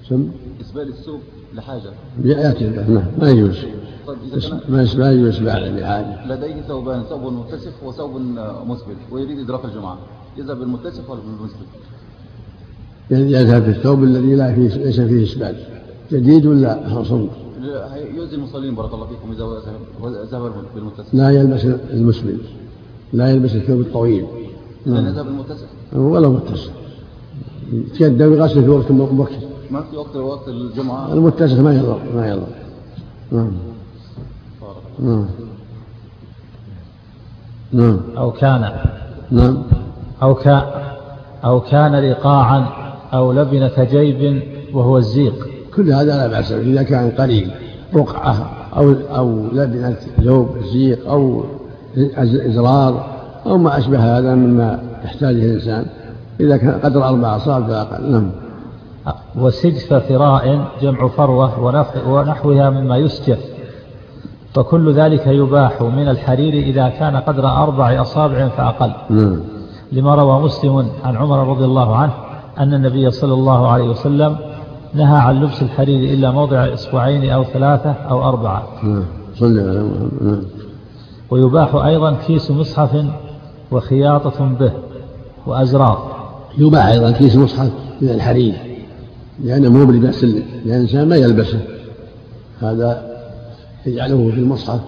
سم 0.09 0.29
بالنسبة 0.57 0.83
للثوب 0.83 1.19
لحاجة. 1.55 1.91
يأتي 2.23 2.67
نعم 2.67 3.03
ما 3.21 3.29
يجوز. 3.29 3.57
طيب 4.07 4.17
إذا 4.33 4.49
كان 4.49 4.59
ما 4.69 4.87
ما 4.97 5.11
يجوز 5.11 5.39
بعد 5.39 5.61
بحاجة. 5.61 6.27
لديه 6.27 6.61
ثوبان 6.61 7.03
ثوب 7.03 7.33
متسف 7.33 7.83
وثوب 7.83 8.11
مسبل 8.67 8.95
ويريد 9.11 9.39
إدراك 9.39 9.65
الجمعة 9.65 9.97
يذهب 10.37 10.59
بالمتسف 10.59 11.09
ولا 11.09 11.19
بالمسبل؟ 11.19 11.65
يذهب 13.11 13.63
في 13.63 13.69
الثوب 13.69 14.03
الذي 14.03 14.35
لا 14.35 14.53
فيه 14.53 14.67
ليس 14.67 15.01
فيه 15.01 15.23
إسبال. 15.23 15.55
جديد 16.11 16.45
ولا 16.45 17.03
صمت 17.03 17.29
يؤذي 18.15 18.35
المصلين 18.35 18.75
بارك 18.75 18.93
الله 18.93 19.07
فيكم 19.07 19.31
إذا 19.31 19.45
ذهب 20.31 20.51
بالمتسع 20.75 21.03
لا 21.13 21.29
يلبس 21.29 21.65
المسلم 21.93 22.39
لا 23.13 23.31
يلبس 23.31 23.55
الثوب 23.55 23.79
الطويل. 23.79 24.25
إذا 24.87 25.11
ذهب 25.11 25.25
بالمتسع 25.25 25.65
ولا 25.93 26.27
متسع 26.27 26.71
يتكدى 27.73 28.27
بغسل 28.27 28.63
في 28.63 28.69
وقت 28.69 28.91
مبكر 28.91 29.48
ما 29.71 29.81
في 29.81 29.97
وقت 29.97 30.15
وقت 30.15 30.47
الجمعة؟ 30.47 31.13
المتسع 31.13 31.61
ما 31.61 31.73
يضر 31.73 31.99
ما 32.15 32.29
يضر. 32.29 32.47
نعم. 33.31 33.51
نعم. 34.99 35.25
نعم. 37.71 37.99
أو 38.17 38.31
كان. 38.31 38.71
نعم. 39.31 39.57
أو 40.21 40.35
كان 40.35 40.61
أو 41.45 41.61
كان 41.61 41.95
لقاعا 41.95 42.65
أو 43.13 43.31
لبنة 43.31 43.83
جيب 43.83 44.43
وهو 44.73 44.97
الزيق. 44.97 45.47
كل 45.75 45.91
هذا 45.91 46.17
لا 46.17 46.27
بأس 46.27 46.51
به 46.51 46.71
إذا 46.71 46.83
كان 46.83 47.11
قليل. 47.11 47.51
رقعة 47.95 48.49
أو 48.77 48.93
أو 49.15 49.45
لبنة 49.53 49.97
ثوب 50.25 50.57
زيق 50.73 51.09
أو 51.09 51.43
إزرار 52.17 53.07
أو 53.45 53.57
ما 53.57 53.77
أشبه 53.77 54.17
هذا 54.17 54.35
مما 54.35 54.79
يحتاجه 55.03 55.45
الإنسان. 55.45 55.85
إذا 56.39 56.57
كان 56.57 56.79
قدر 56.83 57.03
أربع 57.07 57.35
أصابع 57.35 57.67
فأقل 57.67 58.11
نعم. 58.11 58.31
وسجف 59.39 59.93
فراء 59.93 60.67
جمع 60.81 61.07
فروة 61.07 61.59
ونحوها 62.07 62.69
مما 62.69 62.97
يسجف. 62.97 63.39
فكل 64.53 64.93
ذلك 64.93 65.27
يباح 65.27 65.81
من 65.81 66.07
الحرير 66.09 66.53
إذا 66.53 66.89
كان 66.89 67.15
قدر 67.15 67.47
أربع 67.47 68.01
أصابع 68.01 68.47
فأقل. 68.47 68.91
نعم. 69.09 69.39
لما 69.91 70.15
روى 70.15 70.41
مسلم 70.41 70.87
عن 71.03 71.17
عمر 71.17 71.47
رضي 71.47 71.65
الله 71.65 71.95
عنه 71.95 72.13
أن 72.59 72.73
النبي 72.73 73.11
صلى 73.11 73.33
الله 73.33 73.67
عليه 73.67 73.89
وسلم 73.89 74.37
نهى 74.93 75.17
عن 75.17 75.43
لبس 75.43 75.61
الحرير 75.61 76.13
إلا 76.13 76.31
موضع 76.31 76.73
إصبعين 76.73 77.29
أو 77.29 77.43
ثلاثة 77.43 77.91
أو 77.91 78.29
أربعة. 78.29 78.63
نعم. 78.83 79.03
صلى 79.35 79.89
نعم. 80.21 80.41
ويباح 81.29 81.75
أيضا 81.75 82.17
كيس 82.27 82.51
مصحف 82.51 83.05
وخياطة 83.71 84.45
به 84.59 84.71
وأزرار 85.47 86.11
يباح 86.57 86.85
أيضا 86.85 87.11
كيس 87.11 87.35
مصحف 87.35 87.71
من 88.01 88.09
الحرير. 88.09 88.68
لأنه 89.43 89.69
مو 89.69 89.85
بلباس 89.85 90.23
الإنسان 90.23 91.09
ما 91.09 91.15
يلبسه. 91.15 91.59
هذا 92.61 93.09
يجعله 93.85 94.31
في 94.31 94.39
المصحف 94.39 94.79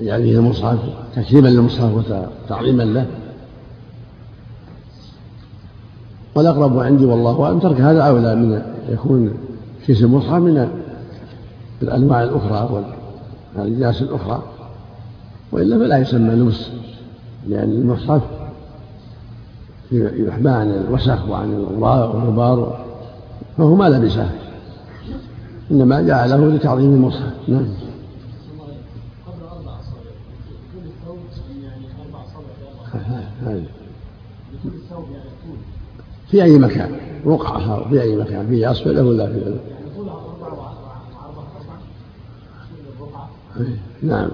يجعل 0.00 0.22
فيه 0.22 0.38
المصحف 0.38 0.78
تكريما 1.16 1.48
للمصحف 1.48 1.90
وتعظيما 1.94 2.82
له. 2.82 3.06
والأقرب 6.34 6.78
عندي 6.78 7.04
والله 7.04 7.44
أعلم 7.44 7.58
ترك 7.58 7.80
هذا 7.80 8.02
أولى 8.02 8.34
من 8.34 8.62
يكون 8.88 9.34
كيس 9.86 10.02
المصحف 10.02 10.32
من 10.32 10.68
الأنواع 11.82 12.22
الأخرى 12.22 12.84
والأجناس 13.56 14.02
الأخرى 14.02 14.42
وإلا 15.52 15.78
فلا 15.78 15.98
يسمى 15.98 16.34
لبس 16.34 16.66
لأن 17.48 17.70
المصحف 17.70 18.22
يحمى 19.92 20.50
عن 20.50 20.70
الوسخ 20.70 21.28
وعن 21.28 21.52
الغبار 21.52 22.84
فهو 23.58 23.74
ما 23.74 23.88
لبسه 23.88 24.30
إنما 25.70 26.00
جعله 26.00 26.48
لتعظيم 26.48 26.94
المصحف. 26.94 27.32
نعم. 27.48 27.66
في 36.30 36.42
أي 36.42 36.58
مكان؟ 36.58 36.90
رقعة 37.26 37.88
في 37.88 38.02
أي 38.02 38.16
مكان؟ 38.16 38.46
في 38.46 38.70
أسفله 38.70 39.04
ولا 39.04 39.26
في 39.26 39.38
أسفله 39.38 39.58
نعم. 44.02 44.28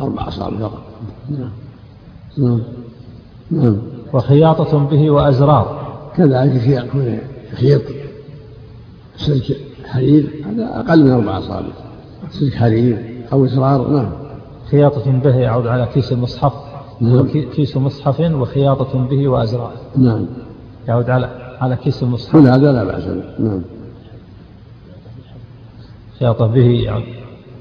أربع 0.00 0.28
أصابع 0.28 0.58
فقط. 0.58 0.82
نعم. 1.30 1.50
نعم. 2.38 2.60
نعم 3.50 3.76
وخياطة 4.12 4.78
به 4.78 5.10
وأزرار 5.10 5.96
كذلك 6.16 6.66
يكون 6.66 7.18
خيط 7.54 7.82
سلك 9.16 9.56
حرير 9.84 10.44
هذا 10.46 10.80
أقل 10.80 11.04
من 11.04 11.10
أربع 11.10 11.38
أصابع. 11.38 11.66
سلك 12.30 12.54
حرير 12.54 12.98
أو 13.32 13.44
إزرار 13.44 13.90
نعم. 13.90 14.12
خياطة 14.70 15.12
به 15.12 15.34
يعود 15.34 15.66
على 15.66 15.88
كيس 15.94 16.12
المصحف 16.12 16.52
نعم. 17.00 17.28
كيس 17.28 17.76
مصحف 17.76 18.20
وخياطة 18.20 19.08
به 19.08 19.28
وأزرار. 19.28 19.72
نعم. 19.96 20.26
يعود 20.88 21.10
على 21.10 21.56
على 21.60 21.76
كيس 21.76 22.02
المصحف 22.02 22.32
كل 22.32 22.46
هذا 22.46 22.72
لا 22.72 22.84
بأس 22.84 23.04
به. 23.04 23.22
نعم. 23.38 23.62
خياطة 26.18 26.46
به 26.46 26.66
يعود. 26.66 27.04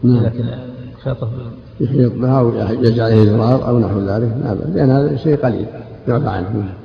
نعم. 0.04 0.24
لكن 0.24 0.46
خياطة 1.04 1.30
يخيط 1.80 2.14
بها 2.14 2.40
أو 2.40 2.50
يجعل 2.84 3.12
عليه 3.12 3.24
إزرار 3.24 3.68
أو 3.68 3.80
نحو 3.80 4.00
ذلك 4.00 4.38
لا 4.44 4.54
بأس 4.54 4.70
لأن 4.70 4.90
هذا 4.90 5.16
شيء 5.16 5.36
قليل. 5.36 5.66
يعفى 6.08 6.28
عنه. 6.28 6.50
نعم. 6.50 6.83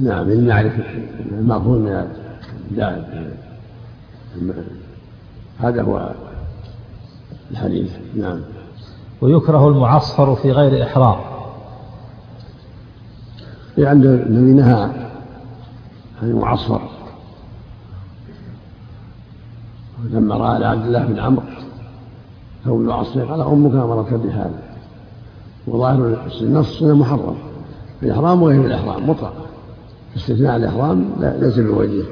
المعرفة 0.00 0.84
المأخوذ 1.30 1.78
من 4.36 4.64
هذا 5.58 5.82
هو 5.82 6.14
الحديث. 7.50 7.92
نعم. 8.16 8.40
ويكره 9.20 9.68
المعصفر 9.68 10.34
في 10.34 10.52
غير 10.52 10.82
إحرام. 10.82 11.16
عند 13.78 14.06
الذي 14.06 14.52
نهى 14.52 14.82
عن 16.22 16.30
المعصفر 16.30 16.80
لما 20.10 20.34
رأى 20.34 20.64
عبد 20.64 20.86
الله 20.86 21.06
بن 21.06 21.18
عمرو 21.18 21.42
ثوب 22.64 22.80
المعصفر 22.80 23.24
قال 23.24 23.40
أمك 23.40 23.72
أمرك 23.72 24.14
بهذا. 24.14 24.62
وظاهر 25.66 26.26
النص 26.40 26.82
محرم 26.82 27.36
في 28.00 28.06
الإحرام 28.06 28.42
وغير 28.42 28.64
الإحرام 28.64 29.10
مطلقا 29.10 29.48
استثناء 30.18 30.56
الإحرام 30.56 31.04
ليس 31.40 31.58
بوجه. 31.58 32.02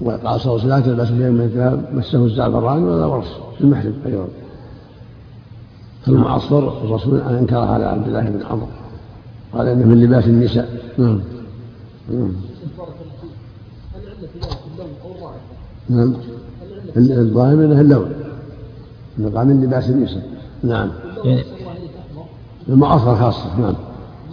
وقال 0.00 0.40
صلى 0.40 0.52
الله 0.52 0.64
عليه 0.64 0.64
وسلم 0.64 0.68
لا 0.68 0.80
تلبس 0.80 1.08
شيئا 1.08 1.30
من 1.30 1.84
مسه 1.92 2.24
الزعفران 2.24 2.82
ولا 2.82 3.06
ورص 3.06 3.28
المحرم 3.60 3.94
أيضا 4.06 4.28
فالمعصفر 6.06 6.84
الرسول 6.84 7.20
أنكرها 7.20 7.66
على 7.66 7.84
عبد 7.84 8.06
الله 8.08 8.20
بن 8.20 8.42
عمرو. 8.42 8.66
قال 9.52 9.68
إنه 9.68 9.86
من 9.86 10.04
لباس 10.04 10.26
النساء. 10.26 10.68
نعم. 10.98 11.20
نعم. 12.10 12.32
نعم. 15.88 16.14
الظاهر 16.96 17.52
إنه 17.52 17.80
اللون. 17.80 18.12
إنه 19.18 19.38
قال 19.38 19.46
من 19.46 19.64
لباس 19.64 19.90
النساء. 19.90 20.30
نعم. 20.62 20.90
يعني 21.24 21.44
المعصفر 22.68 23.16
خاصة. 23.16 23.60
نعم. 23.60 23.74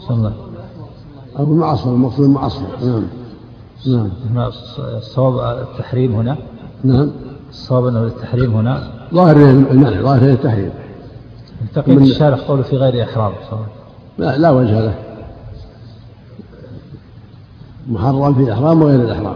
صلى 0.07 0.18
الله 0.18 0.53
أو 1.39 1.43
المعصفر 1.43 1.89
المقصود 1.89 2.26
المعصفر 2.26 2.85
نعم. 2.85 3.03
نعم. 4.34 4.51
الصواب 4.80 5.57
التحريم 5.61 6.15
هنا. 6.15 6.38
نعم. 6.84 7.11
الصواب 7.49 7.85
أنه 7.85 8.03
التحريم 8.03 8.53
هنا. 8.53 8.84
ظاهر 9.14 9.35
المنع 9.35 10.01
ظاهر 10.01 10.30
التحريم. 10.30 10.69
تقييد 11.76 12.01
الشارع 12.01 12.38
قوله 12.47 12.61
في 12.61 12.77
غير 12.77 13.03
إحرام. 13.03 13.34
لا 14.18 14.38
لا 14.38 14.49
وجه 14.49 14.81
له. 14.81 14.95
محرم 17.88 18.34
في 18.34 18.43
الإحرام 18.43 18.81
وغير 18.81 19.01
الإحرام. 19.01 19.35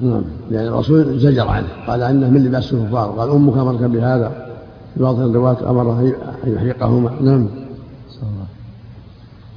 نعم. 0.00 0.22
لأن 0.50 0.66
الرسول 0.66 1.18
زجر 1.18 1.48
عنه 1.48 1.68
قال 1.86 2.02
أنه 2.02 2.30
من 2.30 2.44
لباس 2.44 2.72
الكفار. 2.72 3.10
قال 3.10 3.30
أمك 3.30 3.58
أمرك 3.58 3.80
بهذا. 3.80 4.46
في 4.94 5.02
بعض 5.02 5.20
الروايات 5.20 5.62
أمره 5.62 6.00
أن 6.46 6.52
يحرقهما 6.52 7.10
نعم. 7.20 7.48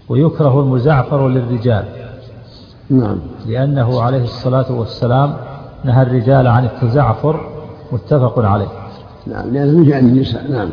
ويكره 0.10 0.60
المزعفر 0.60 1.28
للرجال. 1.28 1.86
نعم. 2.90 3.18
لأنه 3.48 4.02
عليه 4.02 4.24
الصلاة 4.24 4.72
والسلام 4.72 5.34
نهى 5.86 6.02
الرجال 6.02 6.48
عن 6.48 6.66
التزعفر 6.66 7.50
متفق 7.92 8.40
عليه. 8.40 8.68
نعم 9.28 9.54
لأنه 9.54 9.78
من 9.78 9.90
شأن 9.90 10.08
النساء. 10.08 10.52
نعم. 10.52 10.70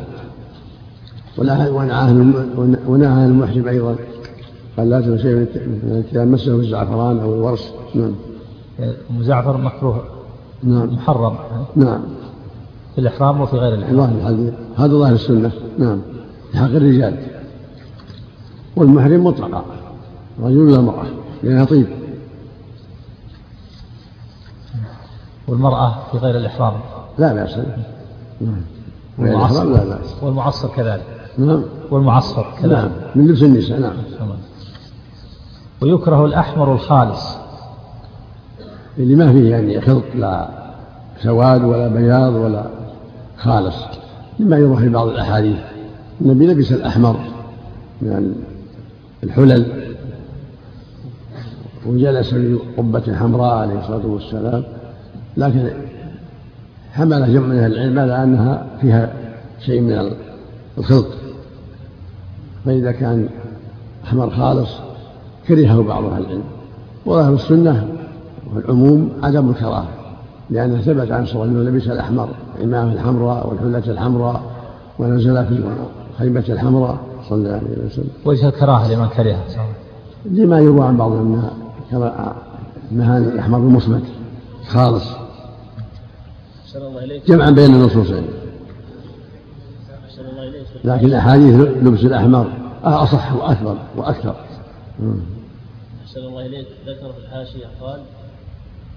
ونهى 2.88 3.06
عن 3.06 3.26
المحجب 3.26 3.66
أيضا. 3.66 3.96
قال 4.76 4.90
لا 4.90 4.98
إذا 6.12 6.24
مسه 6.24 6.54
الزعفران 6.56 7.18
أو 7.18 7.34
الورس 7.34 7.72
نعم. 7.94 8.14
المزعفر 9.10 9.56
مكروه. 9.56 10.04
نعم. 10.62 10.94
محرم. 10.94 11.34
نعم. 11.76 12.00
في 12.94 13.00
الإحرام 13.00 13.40
وفي 13.40 13.56
غير 13.56 13.74
الإحرام. 13.74 14.50
هذا 14.76 14.92
ظاهر 14.92 15.12
السنة. 15.12 15.50
نعم. 15.78 15.98
حق 16.54 16.64
الرجال. 16.64 17.35
والمحرم 18.76 19.24
مطلقا. 19.24 19.64
رجل 20.42 20.58
ولا 20.58 20.78
امرأة؟ 20.78 21.06
لأنها 21.42 21.64
طيب. 21.64 21.86
والمرأة 25.48 25.94
في 26.12 26.18
غير 26.18 26.36
الإحرام؟ 26.36 26.72
لا 27.18 27.34
بأس 27.34 27.58
نعم. 28.40 28.60
والإحرام 29.18 29.72
لا 29.72 29.84
بأس 29.84 30.22
والمعصر 30.22 30.68
كذلك؟ 30.68 31.02
نعم. 31.38 31.62
والمعصر 31.90 32.44
كذلك؟ 32.58 32.72
نعم 32.72 32.90
من 33.14 33.28
لبس 33.28 33.42
النساء 33.42 33.80
نعم. 33.80 33.92
ويكره 35.82 36.24
الأحمر 36.24 36.72
الخالص؟ 36.72 37.36
اللي 38.98 39.14
ما 39.14 39.32
فيه 39.32 39.50
يعني 39.50 39.80
خلط 39.80 40.04
لا 40.14 40.48
سواد 41.22 41.64
ولا 41.64 41.88
بياض 41.88 42.34
ولا 42.34 42.66
خالص. 43.38 43.76
مما 44.40 44.56
يروى 44.56 44.76
في 44.76 44.88
بعض 44.88 45.08
الأحاديث. 45.08 45.58
النبي 46.20 46.46
لبس 46.46 46.72
الأحمر 46.72 47.16
من 48.02 48.34
الحلل 49.24 49.66
وجلس 51.86 52.34
في 52.34 52.58
قبة 52.78 53.16
حمراء 53.16 53.54
عليه 53.54 53.80
الصلاة 53.80 54.06
والسلام. 54.06 54.64
لكن 55.36 55.70
حمل 56.92 57.34
جمع 57.34 57.46
من 57.46 57.64
العلم 57.64 57.98
على 57.98 58.22
أنها 58.22 58.66
فيها 58.80 59.12
شيء 59.60 59.80
من 59.80 60.10
الخلط. 60.78 61.06
فإذا 62.64 62.92
كان 62.92 63.28
أحمر 64.04 64.30
خالص 64.30 64.70
كرهه 65.48 65.82
بعض 65.82 66.04
أهل 66.04 66.22
العلم. 66.22 66.44
وظاهر 67.06 67.34
السنة 67.34 67.88
والعموم 68.54 69.12
عدم 69.22 69.50
الكراهة 69.50 69.88
لأنه 70.50 70.80
ثبت 70.80 71.10
عن 71.12 71.26
صلى 71.26 71.42
الله 71.42 71.44
عليه 71.44 71.60
وسلم 71.60 71.76
لبس 71.76 71.88
الأحمر 71.88 72.28
العمامة 72.58 72.92
الحمراء 72.92 73.48
والحلة 73.48 73.92
الحمراء 73.92 74.42
ونزل 74.98 75.46
في 75.46 75.62
الخيمة 76.12 76.44
الحمراء. 76.48 76.98
صلى 77.28 77.38
الله 77.38 77.50
عليه 77.50 77.86
وسلم. 77.86 78.10
وجه 78.24 78.48
الكراهة 78.48 78.92
لمن 78.92 79.08
كرهه. 79.08 79.44
لما 80.24 80.60
يروى 80.60 80.86
عن 80.86 80.96
بعض 80.96 81.12
أنها 81.12 81.52
مهان 82.92 83.22
الأحمر 83.22 83.58
المصمت 83.58 84.02
خالص. 84.66 85.04
جمعا 87.26 87.50
بين 87.50 87.74
النصوصين 87.74 88.26
لكن 90.84 91.12
أحاديث 91.12 91.54
لبس 91.54 92.00
الأحمر 92.00 92.52
أصح 92.84 93.34
وأكبر 93.34 93.76
وأكثر. 93.96 94.34
أحسن 96.04 96.20
الله 96.20 96.46
إليك. 96.46 96.66
ذكر 96.86 97.12
في 97.12 97.18
الحاشية 97.18 97.66
قال 97.80 98.00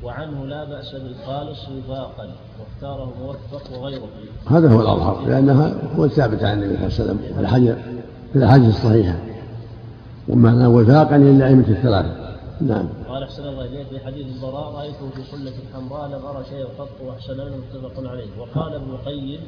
وعنه 0.03 0.45
لا 0.45 0.63
بأس 0.63 0.95
بالخالص 0.95 1.59
وفاقا 1.69 2.29
واختاره 2.59 3.13
موفق 3.21 3.79
وغيره. 3.79 4.07
هذا 4.47 4.73
هو 4.73 4.81
الأظهر 4.81 5.27
لأنها 5.27 5.73
هو 5.97 6.05
الثابت 6.05 6.43
عن 6.43 6.63
النبي 6.63 6.89
صلى 6.89 7.11
الله 7.11 7.17
عليه 7.23 7.23
وسلم. 7.33 7.33
في 7.33 7.39
الأحاديث 8.35 8.69
الصحيحة 8.75 9.15
ومعنى 10.27 10.65
وفاقا 10.65 11.17
للأئمة 11.17 11.67
الثلاثة 11.67 12.29
نعم. 12.61 12.89
قال 13.07 13.23
أحسن 13.23 13.47
الله 13.47 13.65
إليك 13.65 13.87
في 13.87 13.99
حديث 13.99 14.27
البراء 14.35 14.71
رأيته 14.73 15.09
في 15.09 15.23
حلة 15.31 15.53
حمراء 15.73 16.07
لم 16.07 16.25
أرى 16.25 16.45
شيئا 16.49 16.65
قط 16.65 16.89
وأحسن 17.03 17.37
منه 17.37 17.57
متفق 17.57 18.09
عليه. 18.09 18.27
وقال 18.39 18.73
ابن 18.73 18.89
القيم 18.89 19.39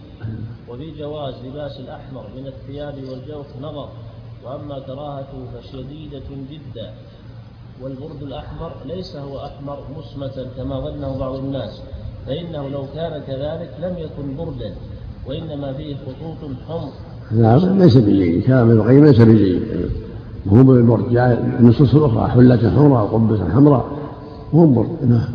وفي 0.70 0.92
جواز 0.92 1.34
لباس 1.46 1.80
الأحمر 1.80 2.26
من 2.38 2.48
الثياب 2.48 2.96
والجوف 3.10 3.46
نظر 3.62 3.90
وأما 4.46 4.80
كراهته 4.80 5.46
فشديدة 5.54 6.30
جدا. 6.52 6.94
والبرد 7.82 8.24
الأحمر 8.24 8.72
ليس 8.86 9.16
هو 9.16 9.46
أحمر 9.46 9.80
مسمة 9.98 10.48
كما 10.58 10.80
ظنه 10.80 11.20
بعض 11.20 11.36
الناس 11.36 11.82
فإنه 12.26 12.70
لو 12.70 12.86
كان 12.94 13.22
كذلك 13.22 13.72
لم 13.80 13.98
يكن 13.98 14.38
بردا 14.38 14.76
وإنما 15.28 15.74
فيه 15.74 15.96
خطوط 15.96 16.52
حمر. 16.68 16.92
نعم 17.34 17.80
ليس 17.80 17.98
بجيد. 17.98 18.44
كلام 18.44 18.70
ابن 18.70 18.80
القيم 18.80 19.06
ليس 19.06 19.22
بجيد. 19.22 19.62
هو 20.50 20.64
بالبرد 20.64 21.14
جاء 21.14 21.56
النصوص 21.60 21.96
الأخرى 21.96 22.28
حلة 22.28 22.70
حمراء 22.70 23.04
وقبة 23.04 23.52
حمراء 23.54 23.86
هو 24.56 24.66
برد 24.66 24.98
نعم. 25.08 25.26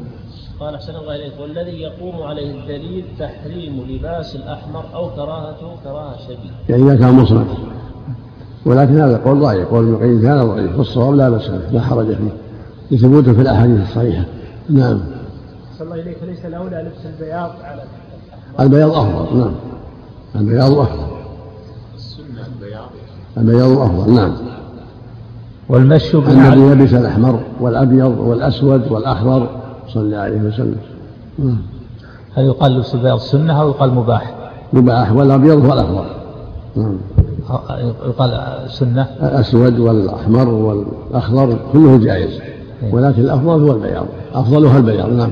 قال 0.60 0.74
أحسن 0.74 0.94
الله 0.96 1.16
إليك 1.16 1.32
والذي 1.40 1.80
يقوم 1.80 2.22
عليه 2.22 2.60
الدليل 2.60 3.04
تحريم 3.18 3.86
لباس 3.88 4.36
الأحمر 4.36 4.84
أو 4.94 5.10
كراهته 5.10 5.76
كراهة 5.84 6.16
شديدة 6.24 6.54
يعني 6.68 6.82
إذا 6.82 6.96
كان 6.96 7.14
مصمت 7.14 7.46
ولكن 8.66 9.00
هذا 9.00 9.16
قول 9.16 9.40
ضعيف 9.40 9.68
قول 9.68 9.84
ابن 9.84 9.94
القيم 9.94 10.22
كان 10.22 10.46
ضعيف. 10.46 10.78
والصواب 10.78 11.14
لا 11.14 11.30
بأس 11.30 11.50
لا 11.72 11.80
حرج 11.80 12.06
فيه. 12.06 12.32
لثبوته 12.90 13.32
في 13.32 13.40
الأحاديث 13.40 13.80
الصحيحة. 13.82 14.24
نعم. 14.70 15.00
صلى 15.78 15.84
الله 15.84 16.02
إليك 16.02 16.16
ليس 16.22 16.44
الأولى 16.44 16.90
لبس 16.90 17.06
البياض 17.06 17.50
على 17.64 17.82
البياض 18.60 18.90
أفضل. 18.90 19.38
نعم. 19.38 19.52
البياض 20.34 20.70
السنة 20.70 21.15
البياض 23.38 23.78
أفضل. 23.78 24.14
نعم. 24.14 24.32
والمشي 25.68 26.18
الذي 26.18 26.60
يلبس 26.60 26.94
الأحمر 26.94 27.40
والأبيض 27.60 28.18
والأسود 28.18 28.92
والأخضر. 28.92 29.48
صلى 29.88 30.16
عليه 30.16 30.40
وسلم. 30.40 30.76
هل 32.34 32.44
يقال 32.44 32.76
لبس 32.76 32.94
البياض 32.94 33.18
سنة 33.18 33.60
أو 33.60 33.68
يقال 33.68 33.94
مباح؟ 33.94 34.34
مباح. 34.72 35.12
والأبيض 35.12 35.64
هو 35.64 35.72
الأخضر 35.72 36.06
نعم. 36.76 36.96
يقال 38.06 38.60
سنة. 38.70 39.06
الأسود 39.22 39.78
والأحمر 39.78 40.48
والأخضر 40.48 41.58
كله 41.72 41.96
جائز. 41.96 42.40
ولكن 42.92 43.22
الأفضل 43.22 43.62
هو 43.62 43.72
البياض. 43.72 44.06
أفضلها 44.34 44.78
البياض. 44.78 45.12
نعم. 45.12 45.30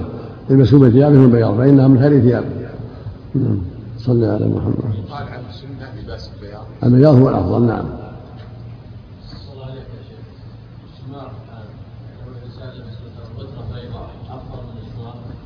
المسوب 0.50 0.88
ثيابه 0.88 1.24
البياض. 1.24 1.56
فإنها 1.56 1.88
من 1.88 1.98
خير 1.98 2.20
ثيابه 2.20 2.46
نعم. 3.34 3.58
صلى 3.98 4.26
على 4.26 4.48
محمد. 4.48 4.74
قال 5.10 5.22
عن 5.22 5.40
البياض 6.84 7.14
البياض 7.14 7.16
هو 7.16 7.28
الأفضل 7.28 7.66
نعم. 7.66 7.84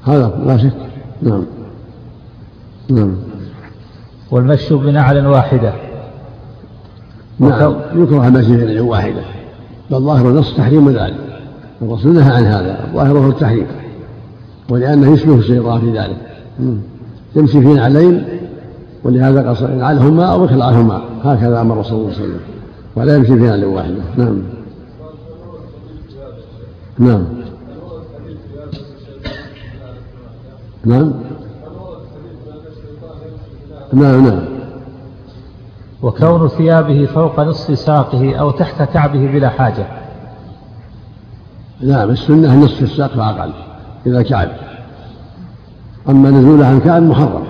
هذا 0.05 0.41
لا 0.47 0.57
شك 0.57 0.73
نعم. 1.23 1.45
نعم. 2.89 3.17
والمشي 4.31 4.75
بنعل 4.75 5.27
واحدة. 5.27 5.73
نعم 7.39 7.75
يكره 7.95 8.29
المشي 8.29 8.57
بنعل 8.57 8.81
واحدة. 8.81 9.23
بل 9.91 10.01
ظاهر 10.01 10.29
النص 10.29 10.57
تحريم 10.57 10.91
ذلك. 10.91 11.17
الرسول 11.83 12.15
نهى 12.15 12.33
عن 12.33 12.45
هذا 12.45 12.91
ظاهره 12.95 13.29
التحريم. 13.29 13.67
ولأنه 14.71 15.13
يشبه 15.13 15.39
الشيطان 15.39 15.81
في 15.81 15.99
ذلك 15.99 16.17
يمشي 17.37 17.61
في 17.61 17.75
نعلين 17.75 18.25
ولهذا 19.05 19.51
قصر 19.51 19.67
انعلهما 19.67 20.25
أو 20.25 20.45
اخلعهما 20.45 21.03
هكذا 21.25 21.61
أمر 21.61 21.83
صلى 21.83 21.93
الله 21.93 22.07
عليه 22.07 22.17
وسلم. 22.17 22.41
ولا 22.97 23.17
يمشي 23.17 23.29
في 23.29 23.35
نعل 23.35 23.65
واحدة. 23.65 24.03
نعم. 24.17 24.43
نعم. 26.99 27.25
نعم. 30.85 31.13
نعم 33.93 34.27
نعم. 34.27 34.45
وكون 36.03 36.49
ثيابه 36.49 37.07
فوق 37.07 37.41
نصف 37.41 37.79
ساقه 37.79 38.37
أو 38.37 38.51
تحت 38.51 38.83
كعبه 38.83 39.27
بلا 39.27 39.49
حاجة. 39.49 39.87
نعم 41.81 42.11
السنة 42.11 42.65
نصف 42.65 42.83
الساق 42.83 43.11
فأقل 43.11 43.53
إلى 44.07 44.19
الكعب 44.19 44.49
أما 46.09 46.31
نزوله 46.31 46.67
عن 46.67 46.77
الكعب 46.77 47.03
محرم. 47.03 47.48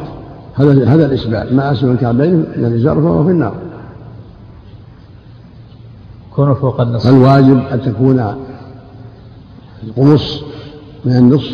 هذا 0.59 0.95
هذا 0.95 1.07
الإسبال 1.07 1.57
ما 1.57 1.73
أسفل 1.73 1.91
الكعبين 1.91 2.35
من 2.35 2.65
الإزار 2.65 2.95
فهو 2.95 3.25
في 3.25 3.31
النار. 3.31 3.55
كونه 6.35 6.55
فوق 6.55 6.81
النصف 6.81 7.09
الواجب 7.09 7.59
أن 7.73 7.83
تكون 7.83 8.35
القمص 9.85 10.43
من 11.05 11.17
النصف 11.17 11.53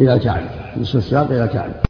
إلى 0.00 0.14
الكعب 0.14 0.42
نصف 0.80 0.96
الساق 0.96 1.26
إلى 1.30 1.44
الكعب. 1.44 1.87